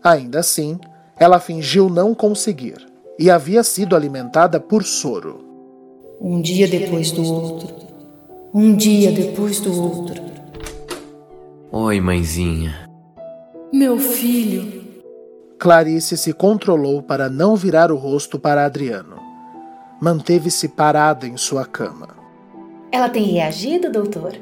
Ainda 0.03 0.41
assim, 0.41 0.79
ela 1.17 1.39
fingiu 1.39 1.89
não 1.89 2.13
conseguir 2.13 2.77
e 3.17 3.31
havia 3.31 3.63
sido 3.63 3.95
alimentada 3.95 4.59
por 4.59 4.83
soro. 4.83 5.43
Um 6.21 6.39
dia 6.43 6.67
depois 6.67 7.09
do 7.09 7.23
outro. 7.23 7.75
Um 8.53 8.75
dia 8.75 9.11
depois 9.11 9.59
do 9.59 9.81
outro. 9.81 10.34
Oi, 11.71 11.99
mãezinha. 11.99 12.87
Meu 13.73 13.97
filho. 13.99 14.83
Clarice 15.59 16.15
se 16.15 16.31
controlou 16.31 17.01
para 17.01 17.29
não 17.29 17.55
virar 17.55 17.91
o 17.91 17.95
rosto 17.97 18.37
para 18.37 18.65
Adriano. 18.65 19.17
Manteve-se 19.99 20.69
parada 20.69 21.27
em 21.27 21.37
sua 21.37 21.65
cama. 21.65 22.09
Ela 22.91 23.09
tem 23.09 23.23
reagido, 23.23 23.91
doutor? 23.91 24.35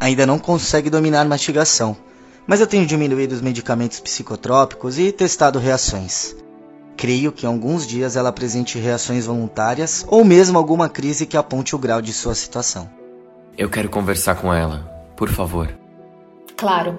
Ainda 0.00 0.26
não 0.26 0.38
consegue 0.38 0.90
dominar 0.90 1.20
a 1.20 1.24
mastigação, 1.28 1.96
mas 2.46 2.60
eu 2.60 2.66
tenho 2.66 2.84
diminuído 2.84 3.34
os 3.34 3.40
medicamentos 3.40 4.00
psicotrópicos 4.00 4.98
e 4.98 5.12
testado 5.12 5.58
reações. 5.58 6.36
Creio 6.96 7.32
que 7.32 7.46
em 7.46 7.48
alguns 7.48 7.86
dias 7.86 8.16
ela 8.16 8.28
apresente 8.30 8.78
reações 8.78 9.26
voluntárias 9.26 10.04
ou 10.08 10.24
mesmo 10.24 10.58
alguma 10.58 10.88
crise 10.88 11.26
que 11.26 11.36
aponte 11.36 11.76
o 11.76 11.78
grau 11.78 12.02
de 12.02 12.12
sua 12.12 12.34
situação. 12.34 12.90
Eu 13.56 13.70
quero 13.70 13.88
conversar 13.88 14.34
com 14.34 14.52
ela, 14.52 14.80
por 15.16 15.28
favor. 15.28 15.83
Claro. 16.64 16.98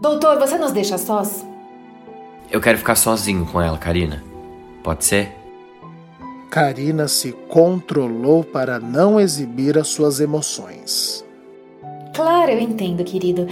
Doutor, 0.00 0.40
você 0.40 0.58
nos 0.58 0.72
deixa 0.72 0.98
sós? 0.98 1.46
Eu 2.50 2.60
quero 2.60 2.78
ficar 2.78 2.96
sozinho 2.96 3.46
com 3.46 3.62
ela, 3.62 3.78
Karina. 3.78 4.24
Pode 4.82 5.04
ser? 5.04 5.36
Karina 6.50 7.06
se 7.06 7.30
controlou 7.48 8.42
para 8.42 8.80
não 8.80 9.20
exibir 9.20 9.78
as 9.78 9.86
suas 9.86 10.18
emoções. 10.18 11.24
Claro, 12.12 12.50
eu 12.50 12.58
entendo, 12.58 13.04
querido. 13.04 13.46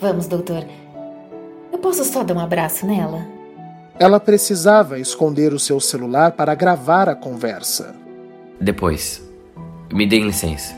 Vamos, 0.00 0.26
doutor. 0.26 0.64
Eu 1.70 1.78
posso 1.78 2.02
só 2.02 2.24
dar 2.24 2.34
um 2.34 2.40
abraço 2.40 2.86
nela? 2.86 3.26
Ela 3.98 4.18
precisava 4.18 4.98
esconder 4.98 5.52
o 5.52 5.58
seu 5.58 5.80
celular 5.80 6.32
para 6.32 6.54
gravar 6.54 7.10
a 7.10 7.14
conversa. 7.14 7.94
Depois. 8.58 9.22
Me 9.92 10.06
deem 10.06 10.24
licença. 10.24 10.74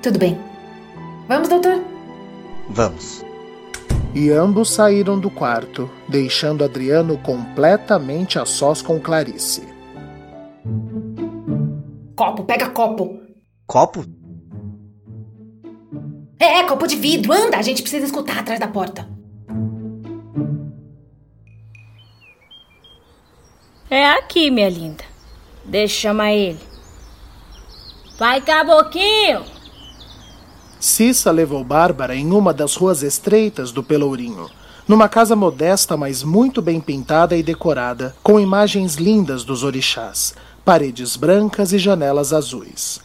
Tudo 0.00 0.16
bem. 0.16 0.38
Vamos, 1.26 1.48
doutor? 1.48 1.89
Vamos. 2.70 3.24
E 4.14 4.30
ambos 4.30 4.70
saíram 4.70 5.18
do 5.18 5.30
quarto, 5.30 5.90
deixando 6.08 6.64
Adriano 6.64 7.18
completamente 7.18 8.38
a 8.38 8.44
sós 8.44 8.80
com 8.80 8.98
Clarice. 9.00 9.68
Copo, 12.16 12.44
pega 12.44 12.70
copo. 12.70 13.20
Copo? 13.66 14.04
É, 16.38 16.62
copo 16.64 16.86
de 16.86 16.96
vidro. 16.96 17.32
Anda, 17.32 17.58
a 17.58 17.62
gente 17.62 17.82
precisa 17.82 18.06
escutar 18.06 18.38
atrás 18.38 18.58
da 18.58 18.68
porta. 18.68 19.08
É 23.88 24.06
aqui, 24.10 24.50
minha 24.50 24.68
linda. 24.68 25.04
Deixa 25.64 25.94
eu 25.94 26.12
chamar 26.12 26.32
ele. 26.32 26.60
Vai, 28.18 28.40
Caboquinho! 28.40 29.59
Cissa 30.80 31.30
levou 31.30 31.62
Bárbara 31.62 32.16
em 32.16 32.32
uma 32.32 32.54
das 32.54 32.74
ruas 32.74 33.02
estreitas 33.02 33.70
do 33.70 33.82
Pelourinho, 33.82 34.48
numa 34.88 35.10
casa 35.10 35.36
modesta, 35.36 35.94
mas 35.94 36.22
muito 36.22 36.62
bem 36.62 36.80
pintada 36.80 37.36
e 37.36 37.42
decorada, 37.42 38.16
com 38.22 38.40
imagens 38.40 38.94
lindas 38.94 39.44
dos 39.44 39.62
orixás, 39.62 40.34
paredes 40.64 41.16
brancas 41.16 41.74
e 41.74 41.78
janelas 41.78 42.32
azuis. 42.32 42.98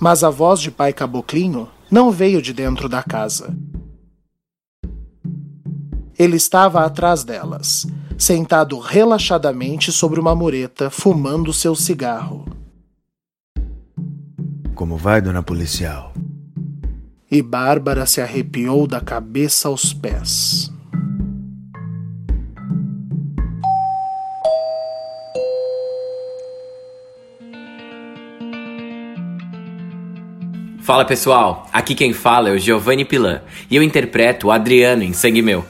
Mas 0.00 0.24
a 0.24 0.30
voz 0.30 0.58
de 0.58 0.70
pai 0.70 0.94
Caboclinho 0.94 1.68
não 1.90 2.10
veio 2.10 2.40
de 2.40 2.54
dentro 2.54 2.88
da 2.88 3.02
casa. 3.02 3.54
Ele 6.18 6.36
estava 6.36 6.82
atrás 6.82 7.24
delas, 7.24 7.86
sentado 8.16 8.78
relaxadamente 8.78 9.92
sobre 9.92 10.18
uma 10.18 10.34
mureta, 10.34 10.88
fumando 10.88 11.52
seu 11.52 11.76
cigarro. 11.76 12.46
Como 14.74 14.96
vai, 14.96 15.20
dona 15.20 15.42
policial? 15.42 16.12
E 17.36 17.42
Bárbara 17.42 18.06
se 18.06 18.22
arrepiou 18.22 18.86
da 18.86 18.98
cabeça 18.98 19.68
aos 19.68 19.92
pés. 19.92 20.72
Fala 30.80 31.04
pessoal, 31.04 31.68
aqui 31.70 31.94
quem 31.94 32.14
fala 32.14 32.48
é 32.48 32.52
o 32.52 32.58
Giovanni 32.58 33.04
Pilan 33.04 33.42
e 33.70 33.76
eu 33.76 33.82
interpreto 33.82 34.46
o 34.46 34.50
Adriano 34.50 35.02
em 35.02 35.12
Sangue 35.12 35.42
Meu. 35.42 35.62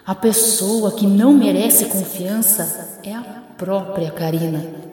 a 0.03 0.15
pessoa 0.15 0.93
que 0.93 1.05
não 1.05 1.31
merece 1.31 1.85
confiança 1.85 2.99
é 3.03 3.13
a 3.13 3.21
própria 3.55 4.09
Karina. 4.09 4.86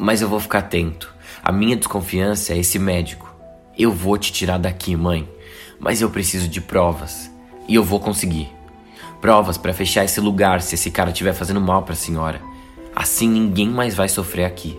Mas 0.00 0.22
eu 0.22 0.28
vou 0.28 0.38
ficar 0.38 0.60
atento. 0.60 1.12
A 1.42 1.50
minha 1.50 1.76
desconfiança 1.76 2.52
é 2.52 2.58
esse 2.58 2.78
médico. 2.78 3.34
Eu 3.76 3.92
vou 3.92 4.16
te 4.16 4.32
tirar 4.32 4.56
daqui, 4.56 4.94
mãe. 4.94 5.28
Mas 5.80 6.00
eu 6.00 6.08
preciso 6.08 6.46
de 6.46 6.60
provas. 6.60 7.28
E 7.66 7.74
eu 7.74 7.82
vou 7.82 7.98
conseguir. 7.98 8.48
Provas 9.20 9.58
para 9.58 9.74
fechar 9.74 10.04
esse 10.04 10.20
lugar 10.20 10.62
se 10.62 10.76
esse 10.76 10.88
cara 10.92 11.10
estiver 11.10 11.32
fazendo 11.32 11.60
mal 11.60 11.82
para 11.82 11.94
a 11.94 11.96
senhora. 11.96 12.40
Assim 12.94 13.28
ninguém 13.28 13.68
mais 13.68 13.96
vai 13.96 14.08
sofrer 14.08 14.44
aqui. 14.44 14.78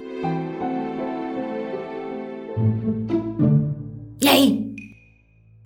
E 4.22 4.28
aí? 4.30 4.74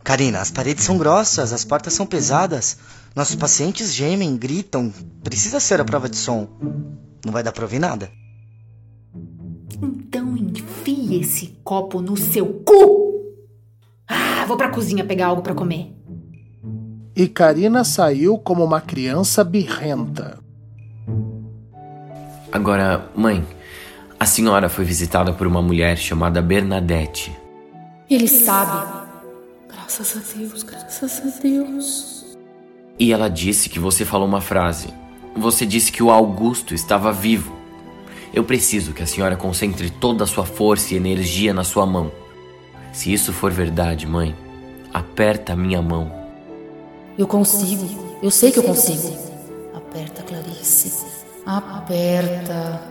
Karina, 0.04 0.42
as 0.42 0.50
paredes 0.50 0.84
são 0.84 0.98
grossas, 0.98 1.54
as 1.54 1.64
portas 1.64 1.94
são 1.94 2.08
pesadas. 2.08 2.80
Nossos 3.16 3.36
pacientes 3.36 3.94
gemem, 3.94 4.36
gritam. 4.36 4.92
Precisa 5.24 5.60
ser 5.60 5.80
a 5.80 5.86
prova 5.86 6.10
de 6.10 6.18
som. 6.18 6.50
Não 7.24 7.32
vai 7.32 7.44
dar 7.44 7.52
pra 7.52 7.66
ouvir 7.66 7.78
nada. 7.78 8.10
Esse 11.20 11.60
copo 11.64 12.02
no 12.02 12.18
seu 12.18 12.62
cu! 12.66 13.36
Ah, 14.08 14.46
vou 14.48 14.58
pra 14.58 14.70
cozinha 14.70 15.06
pegar 15.06 15.28
algo 15.28 15.44
para 15.44 15.54
comer. 15.54 15.94
E 17.16 17.28
Karina 17.28 17.84
saiu 17.84 18.40
como 18.40 18.64
uma 18.64 18.82
criança 18.82 19.44
birrenta. 19.44 20.40
Agora, 22.52 23.12
mãe, 23.16 23.46
a 24.20 24.26
senhora 24.26 24.70
foi 24.70 24.84
visitada 24.86 25.32
por 25.32 25.46
uma 25.46 25.62
mulher 25.62 25.98
chamada 25.98 26.42
Bernadette. 26.42 27.32
Ele 28.10 28.28
sabe. 28.28 29.08
Graças 29.70 30.18
a 30.18 30.38
Deus, 30.38 30.64
graças 30.64 31.22
a 31.22 31.40
Deus. 31.40 32.38
E 32.98 33.14
ela 33.14 33.30
disse 33.30 33.70
que 33.70 33.78
você 33.80 34.04
falou 34.04 34.28
uma 34.28 34.42
frase. 34.42 34.88
Você 35.36 35.64
disse 35.64 35.92
que 35.92 36.02
o 36.02 36.10
Augusto 36.10 36.74
estava 36.74 37.12
vivo. 37.12 37.63
Eu 38.34 38.44
preciso 38.44 38.94
que 38.94 39.04
a 39.04 39.08
senhora 39.08 39.36
concentre 39.36 39.92
toda 39.92 40.24
a 40.24 40.28
sua 40.28 40.46
força 40.46 40.94
e 40.94 40.98
energia 40.98 41.54
na 41.54 41.64
sua 41.64 41.86
mão. 41.86 42.12
Se 42.92 43.14
isso 43.14 43.32
for 43.32 43.52
verdade, 43.52 44.08
mãe, 44.08 44.36
aperta 44.92 45.54
a 45.54 45.56
minha 45.56 45.82
mão. 45.82 46.12
Eu 47.16 47.28
consigo. 47.28 48.18
Eu 48.24 48.32
sei 48.32 48.52
que 48.52 48.58
eu 48.58 48.64
consigo. 48.64 49.16
Aperta, 49.74 50.24
Clarice. 50.24 51.06
Aperta. 51.46 52.82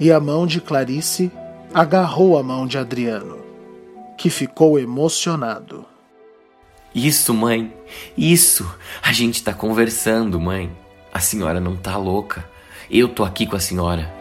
E 0.00 0.10
a 0.10 0.18
mão 0.18 0.46
de 0.46 0.60
Clarice 0.60 1.30
agarrou 1.74 2.38
a 2.38 2.42
mão 2.42 2.66
de 2.66 2.78
Adriano, 2.78 3.38
que 4.16 4.30
ficou 4.30 4.78
emocionado. 4.78 5.84
Isso, 6.94 7.34
mãe. 7.34 7.74
Isso. 8.16 8.66
A 9.02 9.12
gente 9.12 9.42
tá 9.42 9.52
conversando, 9.52 10.40
mãe. 10.40 10.74
A 11.12 11.20
senhora 11.20 11.60
não 11.60 11.76
tá 11.76 11.98
louca. 11.98 12.48
Eu 12.90 13.08
tô 13.08 13.22
aqui 13.22 13.46
com 13.46 13.56
a 13.56 13.60
senhora. 13.60 14.15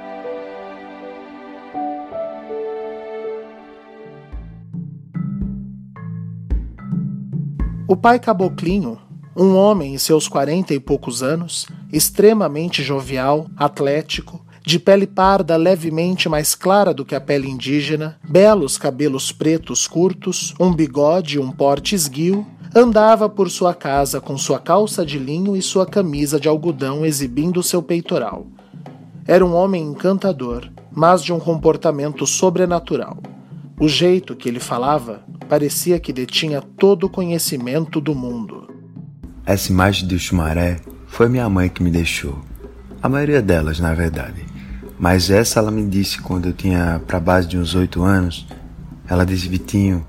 O 7.87 7.95
pai 7.95 8.17
Caboclinho, 8.17 8.97
um 9.37 9.55
homem 9.55 9.93
em 9.93 9.97
seus 9.99 10.27
quarenta 10.27 10.73
e 10.73 10.79
poucos 10.79 11.21
anos, 11.21 11.67
extremamente 11.93 12.81
jovial, 12.81 13.45
atlético, 13.55 14.43
de 14.65 14.79
pele 14.79 15.05
parda 15.05 15.55
levemente 15.55 16.27
mais 16.27 16.55
clara 16.55 16.91
do 16.95 17.05
que 17.05 17.13
a 17.13 17.21
pele 17.21 17.47
indígena, 17.47 18.19
belos 18.27 18.75
cabelos 18.75 19.31
pretos 19.31 19.87
curtos, 19.87 20.55
um 20.59 20.73
bigode 20.73 21.35
e 21.35 21.39
um 21.39 21.51
porte 21.51 21.93
esguio, 21.93 22.43
andava 22.73 23.29
por 23.29 23.51
sua 23.51 23.75
casa 23.75 24.19
com 24.19 24.35
sua 24.35 24.57
calça 24.57 25.05
de 25.05 25.19
linho 25.19 25.55
e 25.55 25.61
sua 25.61 25.85
camisa 25.85 26.39
de 26.39 26.47
algodão 26.47 27.05
exibindo 27.05 27.61
seu 27.61 27.83
peitoral. 27.83 28.47
Era 29.27 29.45
um 29.45 29.53
homem 29.53 29.83
encantador, 29.83 30.67
mas 30.91 31.23
de 31.23 31.31
um 31.31 31.39
comportamento 31.39 32.25
sobrenatural. 32.25 33.34
O 33.77 33.89
jeito 33.89 34.38
que 34.38 34.47
ele 34.47 34.61
falava 34.61 35.21
parecia 35.49 35.99
que 35.99 36.13
detinha 36.13 36.61
todo 36.61 37.07
o 37.07 37.09
conhecimento 37.09 37.99
do 37.99 38.15
mundo. 38.15 38.73
Essa 39.45 39.69
imagem 39.69 40.07
do 40.07 40.17
chumaré 40.17 40.79
foi 41.07 41.27
minha 41.27 41.49
mãe 41.49 41.67
que 41.67 41.83
me 41.83 41.91
deixou. 41.91 42.39
A 43.03 43.09
maioria 43.09 43.41
delas, 43.41 43.77
na 43.79 43.93
verdade. 43.93 44.45
Mas 44.97 45.29
essa 45.29 45.59
ela 45.59 45.71
me 45.71 45.85
disse 45.85 46.21
quando 46.21 46.47
eu 46.47 46.53
tinha 46.53 47.01
para 47.05 47.19
base 47.19 47.49
de 47.49 47.57
uns 47.57 47.75
oito 47.75 48.01
anos. 48.01 48.47
Ela 49.09 49.25
disse: 49.25 49.49
Vitinho, 49.49 50.07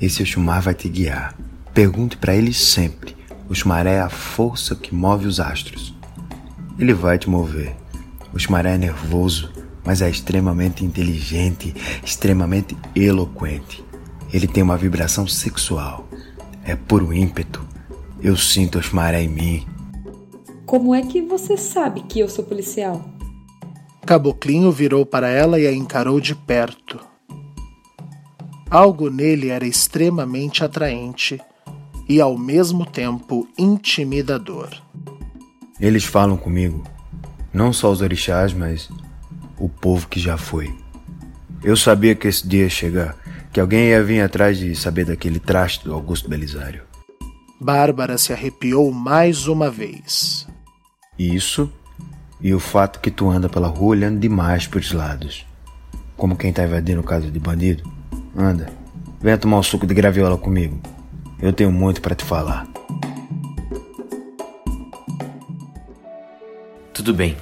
esse 0.00 0.20
Oxumar 0.20 0.60
vai 0.60 0.74
te 0.74 0.88
guiar. 0.88 1.36
Pergunte 1.72 2.16
para 2.16 2.34
ele 2.34 2.52
sempre. 2.52 3.16
O 3.48 3.54
Xumaré 3.54 3.94
é 3.94 4.00
a 4.00 4.08
força 4.08 4.74
que 4.74 4.92
move 4.92 5.28
os 5.28 5.38
astros. 5.38 5.94
Ele 6.76 6.92
vai 6.92 7.16
te 7.16 7.30
mover. 7.30 7.76
O 8.34 8.38
Xumaré 8.40 8.74
é 8.74 8.78
nervoso, 8.78 9.51
mas 9.84 10.02
é 10.02 10.08
extremamente 10.08 10.84
inteligente, 10.84 11.74
extremamente 12.04 12.76
eloquente. 12.94 13.84
Ele 14.32 14.46
tem 14.46 14.62
uma 14.62 14.76
vibração 14.76 15.26
sexual. 15.26 16.08
É 16.64 16.74
puro 16.74 17.12
ímpeto. 17.12 17.62
Eu 18.22 18.36
sinto 18.36 18.78
o 18.78 18.82
Xumaré 18.82 19.22
em 19.22 19.28
mim. 19.28 19.66
Como 20.64 20.94
é 20.94 21.02
que 21.02 21.20
você 21.20 21.56
sabe 21.56 22.02
que 22.02 22.20
eu 22.20 22.28
sou 22.28 22.44
policial? 22.44 23.04
Caboclinho 24.06 24.72
virou 24.72 25.04
para 25.04 25.28
ela 25.28 25.58
e 25.60 25.66
a 25.66 25.72
encarou 25.72 26.20
de 26.20 26.34
perto. 26.34 26.98
Algo 28.70 29.10
nele 29.10 29.48
era 29.50 29.66
extremamente 29.66 30.64
atraente 30.64 31.40
e 32.08 32.20
ao 32.20 32.38
mesmo 32.38 32.86
tempo 32.86 33.46
intimidador. 33.58 34.70
Eles 35.78 36.04
falam 36.04 36.36
comigo, 36.36 36.82
não 37.52 37.72
só 37.72 37.90
os 37.90 38.00
orixás, 38.00 38.52
mas 38.52 38.88
o 39.62 39.68
povo 39.68 40.08
que 40.08 40.18
já 40.18 40.36
foi. 40.36 40.74
Eu 41.62 41.76
sabia 41.76 42.16
que 42.16 42.26
esse 42.26 42.46
dia 42.46 42.64
ia 42.64 42.68
chegar, 42.68 43.16
que 43.52 43.60
alguém 43.60 43.90
ia 43.90 44.02
vir 44.02 44.20
atrás 44.20 44.58
de 44.58 44.74
saber 44.74 45.04
daquele 45.04 45.38
traste 45.38 45.84
do 45.84 45.94
Augusto 45.94 46.28
Belisário. 46.28 46.82
Bárbara 47.60 48.18
se 48.18 48.32
arrepiou 48.32 48.90
mais 48.90 49.46
uma 49.46 49.70
vez. 49.70 50.48
Isso 51.16 51.72
e 52.40 52.52
o 52.52 52.58
fato 52.58 52.98
que 52.98 53.08
tu 53.08 53.30
anda 53.30 53.48
pela 53.48 53.68
rua 53.68 53.90
olhando 53.90 54.18
demais 54.18 54.66
pros 54.66 54.90
lados. 54.90 55.46
Como 56.16 56.36
quem 56.36 56.52
tá 56.52 56.64
invadindo 56.64 57.00
casa 57.04 57.30
de 57.30 57.38
bandido. 57.38 57.88
Anda, 58.36 58.68
venha 59.20 59.38
tomar 59.38 59.58
um 59.58 59.62
suco 59.62 59.86
de 59.86 59.94
graviola 59.94 60.36
comigo. 60.36 60.80
Eu 61.40 61.52
tenho 61.52 61.70
muito 61.70 62.00
para 62.02 62.16
te 62.16 62.24
falar. 62.24 62.66
Tudo 66.92 67.14
bem. 67.14 67.36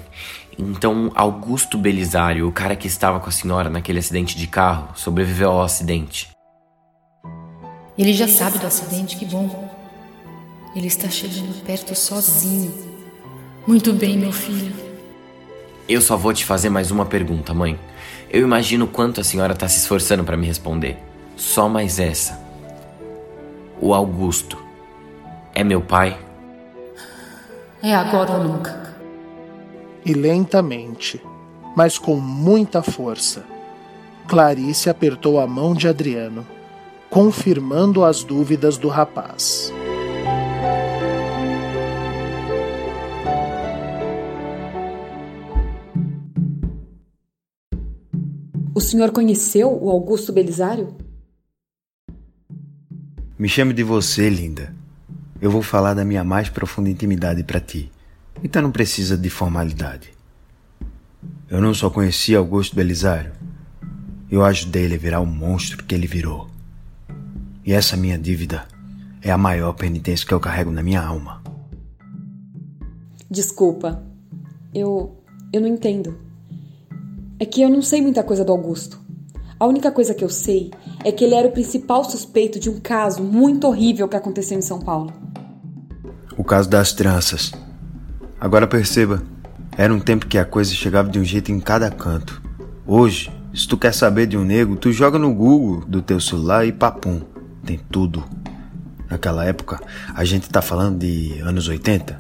Então, 0.61 1.11
Augusto 1.15 1.79
Belisário, 1.79 2.47
o 2.47 2.53
cara 2.53 2.77
que 2.77 2.87
estava 2.87 3.19
com 3.19 3.31
a 3.31 3.33
senhora 3.33 3.71
naquele 3.71 3.99
acidente 3.99 4.37
de 4.37 4.47
carro, 4.47 4.91
sobreviveu 4.95 5.51
ao 5.51 5.63
acidente. 5.63 6.29
Ele 7.97 8.13
já 8.13 8.29
sabe 8.29 8.59
do 8.59 8.67
acidente, 8.67 9.17
que 9.17 9.25
bom. 9.25 9.69
Ele 10.77 10.87
está 10.87 11.09
chegando 11.09 11.65
perto 11.65 11.95
sozinho. 11.95 12.73
Muito 13.67 13.93
bem, 13.95 14.19
meu 14.19 14.33
filho. 14.33 14.75
Eu 15.89 16.03
só 16.03 16.15
vou 16.15 16.35
te 16.35 16.45
fazer 16.45 16.69
mais 16.69 16.91
uma 16.91 17.07
pergunta, 17.07 17.55
mãe. 17.55 17.79
Eu 18.29 18.43
imagino 18.43 18.87
quanto 18.87 19.23
a 19.23 19.25
senhora 19.25 19.55
está 19.55 19.67
se 19.67 19.79
esforçando 19.79 20.25
para 20.25 20.37
me 20.37 20.47
responder. 20.47 20.99
Só 21.37 21.71
mais 21.71 21.99
essa. 21.99 22.39
O 23.81 23.95
Augusto 23.95 24.63
é 25.55 25.65
meu 25.65 25.81
pai? 25.81 26.19
É 27.83 27.95
agora 27.95 28.33
ou 28.33 28.45
nunca. 28.45 28.90
E 30.05 30.13
lentamente, 30.13 31.21
mas 31.77 31.99
com 31.99 32.17
muita 32.17 32.83
força, 32.83 33.45
Clarice 34.27 34.89
apertou 34.89 35.41
a 35.41 35.47
mão 35.47 35.75
de 35.75 35.89
Adriano, 35.89 36.47
confirmando 37.11 38.05
as 38.05 38.23
dúvidas 38.23 38.79
do 38.79 38.89
rapaz. 38.89 39.73
O 48.73 48.81
senhor 48.81 49.11
conheceu 49.11 49.71
o 49.71 49.91
Augusto 49.91 50.33
Belisário? 50.33 50.97
Me 53.39 53.49
chame 53.49 53.75
de 53.75 53.83
você, 53.83 54.31
linda. 54.31 54.75
Eu 55.41 55.51
vou 55.51 55.61
falar 55.61 55.93
da 55.95 56.05
minha 56.05 56.23
mais 56.23 56.49
profunda 56.49 56.89
intimidade 56.89 57.43
para 57.43 57.61
ti. 57.61 57.91
Então 58.43 58.63
não 58.63 58.71
precisa 58.71 59.17
de 59.17 59.29
formalidade. 59.29 60.11
Eu 61.49 61.61
não 61.61 61.75
só 61.75 61.91
conheci 61.91 62.35
Augusto 62.35 62.77
Belisário, 62.77 63.33
eu 64.31 64.45
ajudei 64.45 64.85
ele 64.85 64.95
a 64.95 64.99
virar 64.99 65.21
o 65.21 65.27
monstro 65.27 65.85
que 65.85 65.95
ele 65.95 66.07
virou. 66.07 66.49
E 67.67 67.73
essa 67.73 67.97
minha 67.97 68.17
dívida 68.17 68.67
é 69.21 69.31
a 69.31 69.37
maior 69.37 69.73
penitência 69.73 70.27
que 70.27 70.33
eu 70.33 70.41
carrego 70.41 70.71
na 70.71 70.83
minha 70.83 71.03
alma. 71.03 71.43
Desculpa. 73.31 74.03
Eu. 74.73 75.17
Eu 75.53 75.61
não 75.61 75.69
entendo. 75.69 76.17
É 77.39 77.45
que 77.45 77.61
eu 77.61 77.69
não 77.69 77.83
sei 77.83 78.01
muita 78.01 78.23
coisa 78.23 78.45
do 78.45 78.53
Augusto. 78.53 79.01
A 79.59 79.67
única 79.67 79.91
coisa 79.91 80.15
que 80.15 80.25
eu 80.25 80.29
sei 80.29 80.71
é 81.05 81.11
que 81.11 81.25
ele 81.25 81.35
era 81.35 81.49
o 81.49 81.53
principal 81.53 82.05
suspeito 82.05 82.59
de 82.59 82.71
um 82.71 82.81
caso 82.81 83.23
muito 83.23 83.67
horrível 83.67 84.09
que 84.09 84.17
aconteceu 84.17 84.59
em 84.59 84.63
São 84.63 84.79
Paulo. 84.79 85.13
O 86.37 86.45
caso 86.45 86.71
das 86.71 86.93
tranças. 86.93 87.53
Agora 88.41 88.67
perceba, 88.67 89.23
era 89.77 89.93
um 89.93 90.01
tempo 90.01 90.27
que 90.27 90.39
a 90.39 90.47
coisa 90.47 90.73
chegava 90.73 91.11
de 91.11 91.19
um 91.19 91.25
jeito 91.25 91.53
em 91.53 91.61
cada 91.61 91.91
canto. 91.91 92.41
Hoje, 92.87 93.31
se 93.55 93.69
tu 93.69 93.77
quer 93.77 93.93
saber 93.93 94.27
de 94.27 94.39
um 94.39 94.45
nego, 94.45 94.77
tu 94.77 94.91
joga 94.91 95.19
no 95.19 95.35
Google 95.35 95.85
do 95.87 96.01
teu 96.01 96.19
celular 96.19 96.67
e 96.67 96.73
papum, 96.73 97.21
tem 97.67 97.79
tudo. 97.91 98.25
Naquela 99.11 99.45
época, 99.45 99.79
a 100.15 100.25
gente 100.25 100.49
tá 100.49 100.63
falando 100.63 101.01
de 101.01 101.39
anos 101.41 101.69
80. 101.69 102.19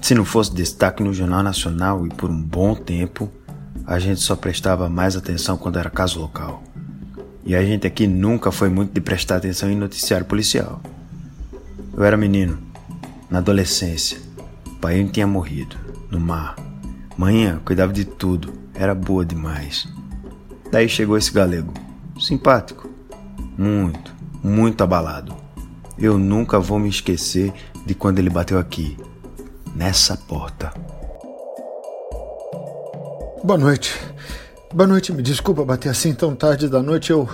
Se 0.00 0.14
não 0.14 0.24
fosse 0.24 0.54
destaque 0.54 1.02
no 1.02 1.12
Jornal 1.12 1.42
Nacional 1.42 2.06
e 2.06 2.08
por 2.08 2.30
um 2.30 2.42
bom 2.42 2.74
tempo, 2.74 3.30
a 3.86 3.98
gente 3.98 4.22
só 4.22 4.34
prestava 4.34 4.88
mais 4.88 5.16
atenção 5.16 5.58
quando 5.58 5.78
era 5.78 5.90
caso 5.90 6.18
local. 6.18 6.62
E 7.44 7.54
a 7.54 7.62
gente 7.62 7.86
aqui 7.86 8.06
nunca 8.06 8.50
foi 8.50 8.70
muito 8.70 8.94
de 8.94 9.02
prestar 9.02 9.36
atenção 9.36 9.70
em 9.70 9.76
noticiário 9.76 10.24
policial. 10.24 10.80
Eu 11.94 12.04
era 12.04 12.16
menino, 12.16 12.58
na 13.28 13.38
adolescência. 13.38 14.31
Pai 14.82 15.04
tinha 15.04 15.28
morrido, 15.28 15.76
no 16.10 16.18
mar. 16.18 16.56
Manhã 17.16 17.60
cuidava 17.64 17.92
de 17.92 18.04
tudo, 18.04 18.52
era 18.74 18.92
boa 18.96 19.24
demais. 19.24 19.86
Daí 20.72 20.88
chegou 20.88 21.16
esse 21.16 21.32
galego, 21.32 21.72
simpático, 22.20 22.90
muito, 23.56 24.12
muito 24.42 24.82
abalado. 24.82 25.36
Eu 25.96 26.18
nunca 26.18 26.58
vou 26.58 26.80
me 26.80 26.88
esquecer 26.88 27.52
de 27.86 27.94
quando 27.94 28.18
ele 28.18 28.28
bateu 28.28 28.58
aqui, 28.58 28.96
nessa 29.72 30.16
porta. 30.16 30.74
Boa 33.44 33.58
noite. 33.58 33.96
Boa 34.74 34.88
noite, 34.88 35.12
me 35.12 35.22
desculpa 35.22 35.64
bater 35.64 35.90
assim 35.90 36.12
tão 36.12 36.34
tarde 36.34 36.68
da 36.68 36.82
noite. 36.82 37.12
Eu 37.12 37.28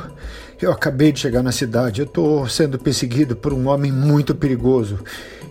eu 0.60 0.72
acabei 0.72 1.12
de 1.12 1.20
chegar 1.20 1.42
na 1.42 1.52
cidade. 1.52 2.00
Eu 2.00 2.06
tô 2.06 2.46
sendo 2.46 2.78
perseguido 2.78 3.36
por 3.36 3.52
um 3.52 3.68
homem 3.68 3.92
muito 3.92 4.34
perigoso. 4.34 4.98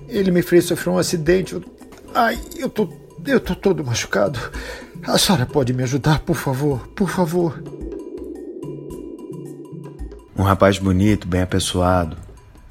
Ele 0.08 0.30
me 0.32 0.42
fez 0.42 0.66
sofrer 0.66 0.92
um 0.92 0.98
acidente. 0.98 1.54
Eu... 1.54 1.77
Ai, 2.14 2.40
eu 2.58 2.70
tô 2.70 2.88
eu 3.26 3.40
tô 3.40 3.54
todo 3.56 3.84
machucado. 3.84 4.40
A 5.04 5.18
senhora 5.18 5.46
pode 5.46 5.74
me 5.74 5.84
ajudar, 5.84 6.20
por 6.20 6.36
favor? 6.36 6.88
Por 6.90 7.10
favor. 7.10 7.62
Um 10.38 10.44
rapaz 10.44 10.78
bonito, 10.78 11.28
bem 11.28 11.42
apessoado. 11.42 12.16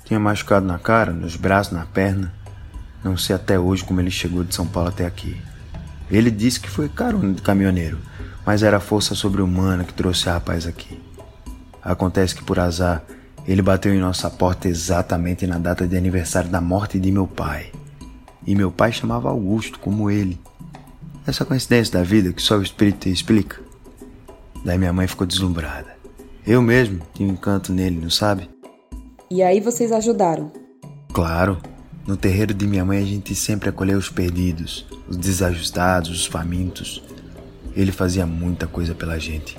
Tinha 0.04 0.18
machucado 0.18 0.64
na 0.64 0.78
cara, 0.78 1.12
nos 1.12 1.36
braços, 1.36 1.72
na 1.72 1.84
perna. 1.84 2.32
Não 3.04 3.16
sei 3.16 3.36
até 3.36 3.58
hoje 3.58 3.84
como 3.84 4.00
ele 4.00 4.10
chegou 4.10 4.44
de 4.44 4.54
São 4.54 4.66
Paulo 4.66 4.88
até 4.88 5.04
aqui. 5.04 5.36
Ele 6.10 6.30
disse 6.30 6.60
que 6.60 6.70
foi 6.70 6.88
carona 6.88 7.34
de 7.34 7.42
caminhoneiro, 7.42 7.98
mas 8.44 8.62
era 8.62 8.78
a 8.78 8.80
força 8.80 9.14
sobre-humana 9.14 9.84
que 9.84 9.92
trouxe 9.92 10.28
o 10.28 10.32
rapaz 10.32 10.66
aqui. 10.66 11.02
Acontece 11.82 12.34
que, 12.34 12.44
por 12.44 12.58
azar, 12.58 13.02
ele 13.46 13.62
bateu 13.62 13.92
em 13.92 14.00
nossa 14.00 14.30
porta 14.30 14.68
exatamente 14.68 15.46
na 15.46 15.58
data 15.58 15.86
de 15.86 15.96
aniversário 15.96 16.48
da 16.48 16.60
morte 16.60 16.98
de 16.98 17.12
meu 17.12 17.26
pai. 17.26 17.72
E 18.46 18.54
meu 18.54 18.70
pai 18.70 18.92
chamava 18.92 19.28
Augusto, 19.28 19.78
como 19.80 20.10
ele. 20.10 20.38
Essa 21.26 21.44
coincidência 21.44 21.94
da 21.94 22.04
vida 22.04 22.32
que 22.32 22.40
só 22.40 22.56
o 22.56 22.62
espírito 22.62 23.08
explica. 23.08 23.60
Daí 24.64 24.78
minha 24.78 24.92
mãe 24.92 25.06
ficou 25.06 25.26
deslumbrada. 25.26 25.96
Eu 26.46 26.62
mesmo 26.62 27.00
tinha 27.12 27.28
um 27.28 27.32
encanto 27.32 27.72
nele, 27.72 28.00
não 28.00 28.10
sabe? 28.10 28.48
E 29.28 29.42
aí 29.42 29.60
vocês 29.60 29.90
ajudaram? 29.90 30.52
Claro. 31.12 31.58
No 32.06 32.16
terreiro 32.16 32.54
de 32.54 32.68
minha 32.68 32.84
mãe 32.84 32.98
a 32.98 33.04
gente 33.04 33.34
sempre 33.34 33.68
acolheu 33.68 33.98
os 33.98 34.08
perdidos, 34.08 34.86
os 35.08 35.16
desajustados, 35.16 36.10
os 36.10 36.26
famintos. 36.26 37.02
Ele 37.74 37.90
fazia 37.90 38.24
muita 38.24 38.68
coisa 38.68 38.94
pela 38.94 39.18
gente. 39.18 39.58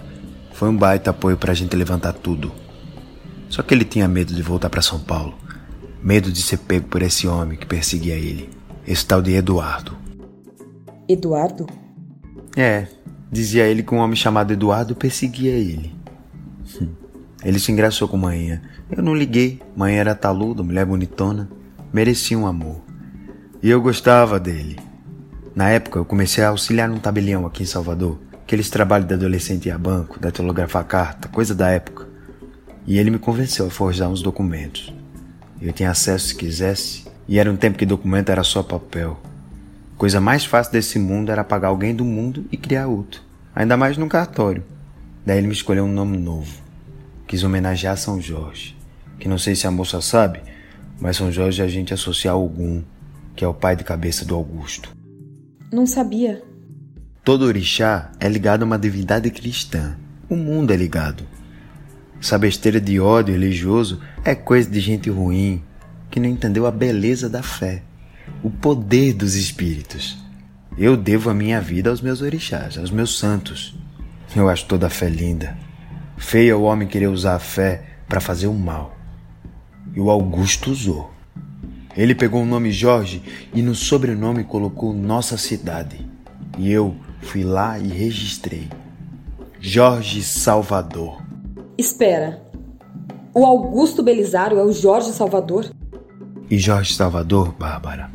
Foi 0.54 0.70
um 0.70 0.78
baita 0.78 1.10
apoio 1.10 1.36
pra 1.36 1.54
gente 1.54 1.76
levantar 1.76 2.14
tudo. 2.14 2.54
Só 3.50 3.62
que 3.62 3.74
ele 3.74 3.84
tinha 3.84 4.08
medo 4.08 4.34
de 4.34 4.42
voltar 4.42 4.70
para 4.70 4.82
São 4.82 5.00
Paulo. 5.00 5.36
Medo 6.02 6.32
de 6.32 6.42
ser 6.42 6.58
pego 6.60 6.88
por 6.88 7.02
esse 7.02 7.28
homem 7.28 7.58
que 7.58 7.66
perseguia 7.66 8.16
ele. 8.16 8.50
Esse 8.88 9.06
tal 9.06 9.22
de 9.22 9.34
Eduardo. 9.34 9.98
Eduardo? 11.08 11.68
É, 12.56 12.88
dizia 13.32 13.66
ele 13.66 13.84
que 13.84 13.94
um 13.94 13.98
homem 13.98 14.16
chamado 14.16 14.54
Eduardo 14.54 14.96
perseguia 14.96 15.52
ele. 15.52 15.94
Hum, 16.82 16.90
ele 17.44 17.60
se 17.60 17.72
engraçou 17.72 18.08
com 18.08 18.18
manhã. 18.18 18.62
Eu 18.90 19.04
não 19.04 19.14
liguei. 19.14 19.62
Manhã 19.76 20.00
era 20.00 20.16
taluda, 20.16 20.64
mulher 20.64 20.86
bonitona 20.86 21.50
merecia 21.92 22.38
um 22.38 22.46
amor. 22.46 22.82
E 23.62 23.70
eu 23.70 23.82
gostava 23.82 24.40
dele. 24.40 24.78
Na 25.56 25.70
época, 25.70 26.00
eu 26.00 26.06
comecei 26.06 26.44
a 26.44 26.50
auxiliar 26.50 26.88
num 26.88 27.00
tabelião 27.00 27.46
aqui 27.46 27.64
em 27.64 27.66
Salvador. 27.66 28.20
Aqueles 28.44 28.70
trabalhos 28.70 29.08
de 29.08 29.14
adolescente 29.14 29.72
a 29.72 29.78
banco, 29.78 30.20
datilografar 30.20 30.86
carta, 30.86 31.28
coisa 31.28 31.56
da 31.56 31.70
época. 31.70 32.08
E 32.86 32.98
ele 32.98 33.10
me 33.10 33.20
convenceu 33.20 33.66
a 33.66 33.70
forjar 33.70 34.10
uns 34.10 34.22
documentos. 34.22 34.94
Eu 35.60 35.74
tinha 35.74 35.90
acesso 35.90 36.28
se 36.28 36.36
quisesse, 36.36 37.06
e 37.28 37.40
era 37.40 37.52
um 37.52 37.58
tempo 37.58 37.78
que 37.78 37.86
documento 37.86 38.30
era 38.30 38.44
só 38.44 38.64
papel. 38.64 39.20
Coisa 39.98 40.22
mais 40.22 40.46
fácil 40.46 40.72
desse 40.72 40.98
mundo 40.98 41.32
era 41.32 41.44
pagar 41.44 41.70
alguém 41.70 41.94
do 41.94 42.06
mundo 42.06 42.46
e 42.52 42.58
criar 42.58 42.88
outro. 42.88 43.22
Ainda 43.54 43.76
mais 43.76 43.98
num 43.98 44.08
cartório. 44.08 44.64
Daí 45.26 45.40
ele 45.40 45.48
me 45.48 45.54
escolheu 45.54 45.84
um 45.84 45.92
nome 45.92 46.18
novo. 46.18 46.62
Quis 47.26 47.44
homenagear 47.44 47.98
São 47.98 48.22
Jorge. 48.22 48.78
Que 49.20 49.28
não 49.28 49.38
sei 49.38 49.56
se 49.56 49.68
a 49.68 49.72
moça 49.72 50.00
sabe, 50.00 50.40
mas 51.02 51.18
São 51.18 51.32
Jorge 51.32 51.62
a 51.62 51.68
gente 51.68 51.94
associa 51.94 52.32
a 52.32 52.36
Ogum, 52.36 52.84
que 53.36 53.44
é 53.44 53.48
o 53.48 53.54
pai 53.54 53.76
de 53.76 53.84
cabeça 53.84 54.24
do 54.24 54.36
Augusto. 54.36 54.96
Não 55.72 55.86
sabia. 55.86 56.42
Todo 57.24 57.46
orixá 57.46 58.12
é 58.20 58.30
ligado 58.30 58.62
a 58.62 58.66
uma 58.66 58.80
divindade 58.80 59.30
cristã. 59.32 59.98
O 60.30 60.36
mundo 60.36 60.72
é 60.72 60.78
ligado. 60.78 61.26
Essa 62.22 62.38
besteira 62.38 62.80
de 62.80 63.00
ódio 63.00 63.34
religioso 63.34 64.00
é 64.24 64.34
coisa 64.34 64.70
de 64.70 64.80
gente 64.80 65.10
ruim 65.10 65.62
que 66.18 66.20
não 66.20 66.30
entendeu 66.30 66.66
a 66.66 66.72
beleza 66.72 67.30
da 67.30 67.44
fé, 67.44 67.84
o 68.42 68.50
poder 68.50 69.14
dos 69.14 69.36
espíritos. 69.36 70.18
Eu 70.76 70.98
devo 70.98 71.30
a 71.30 71.34
minha 71.34 71.62
vida 71.62 71.92
aos 71.92 72.02
meus 72.02 72.24
orixás, 72.24 72.76
aos 72.76 72.90
meus 72.90 73.20
santos. 73.20 73.78
Eu 74.36 74.50
acho 74.50 74.66
toda 74.66 74.88
a 74.88 74.90
fé 74.90 75.10
linda. 75.10 75.56
Feio 76.18 76.54
é 76.54 76.56
o 76.56 76.64
homem 76.64 76.88
querer 76.88 77.06
usar 77.06 77.36
a 77.36 77.40
fé 77.40 77.84
para 78.10 78.20
fazer 78.20 78.48
o 78.48 78.54
mal 78.54 78.98
e 79.96 80.00
o 80.00 80.10
Augusto 80.10 80.72
usou. 80.72 81.12
Ele 81.96 82.16
pegou 82.16 82.42
o 82.42 82.48
nome 82.48 82.72
Jorge 82.72 83.22
e 83.54 83.62
no 83.62 83.76
sobrenome 83.76 84.44
colocou 84.44 84.94
nossa 84.94 85.38
cidade. 85.38 86.04
E 86.58 86.72
eu 86.72 86.96
fui 87.22 87.44
lá 87.44 87.78
e 87.78 87.90
registrei. 87.90 88.68
Jorge 89.60 90.24
Salvador. 90.24 91.22
Espera. 91.78 92.42
O 93.36 93.46
Augusto 93.46 94.02
Belisário 94.02 94.58
é 94.58 94.64
o 94.64 94.72
Jorge 94.72 95.12
Salvador? 95.12 95.70
E 96.50 96.58
Jorge 96.58 96.94
Salvador, 96.94 97.52
Bárbara, 97.52 98.10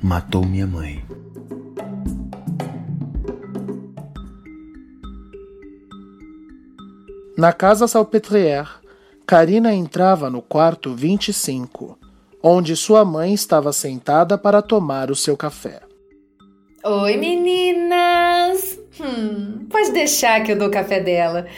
matou 0.00 0.46
minha 0.46 0.66
mãe. 0.66 1.04
Na 7.36 7.52
casa 7.52 7.88
Salpetrière, 7.88 8.68
Karina 9.26 9.74
entrava 9.74 10.30
no 10.30 10.40
quarto 10.40 10.94
25, 10.94 11.98
onde 12.40 12.76
sua 12.76 13.04
mãe 13.04 13.34
estava 13.34 13.72
sentada 13.72 14.38
para 14.38 14.62
tomar 14.62 15.10
o 15.10 15.16
seu 15.16 15.36
café. 15.36 15.80
Oi, 16.84 17.16
meninas! 17.16 18.78
Hum, 19.00 19.66
pode 19.68 19.90
deixar 19.90 20.44
que 20.44 20.52
eu 20.52 20.56
dou 20.56 20.68
o 20.68 20.70
café 20.70 21.00
dela. 21.00 21.48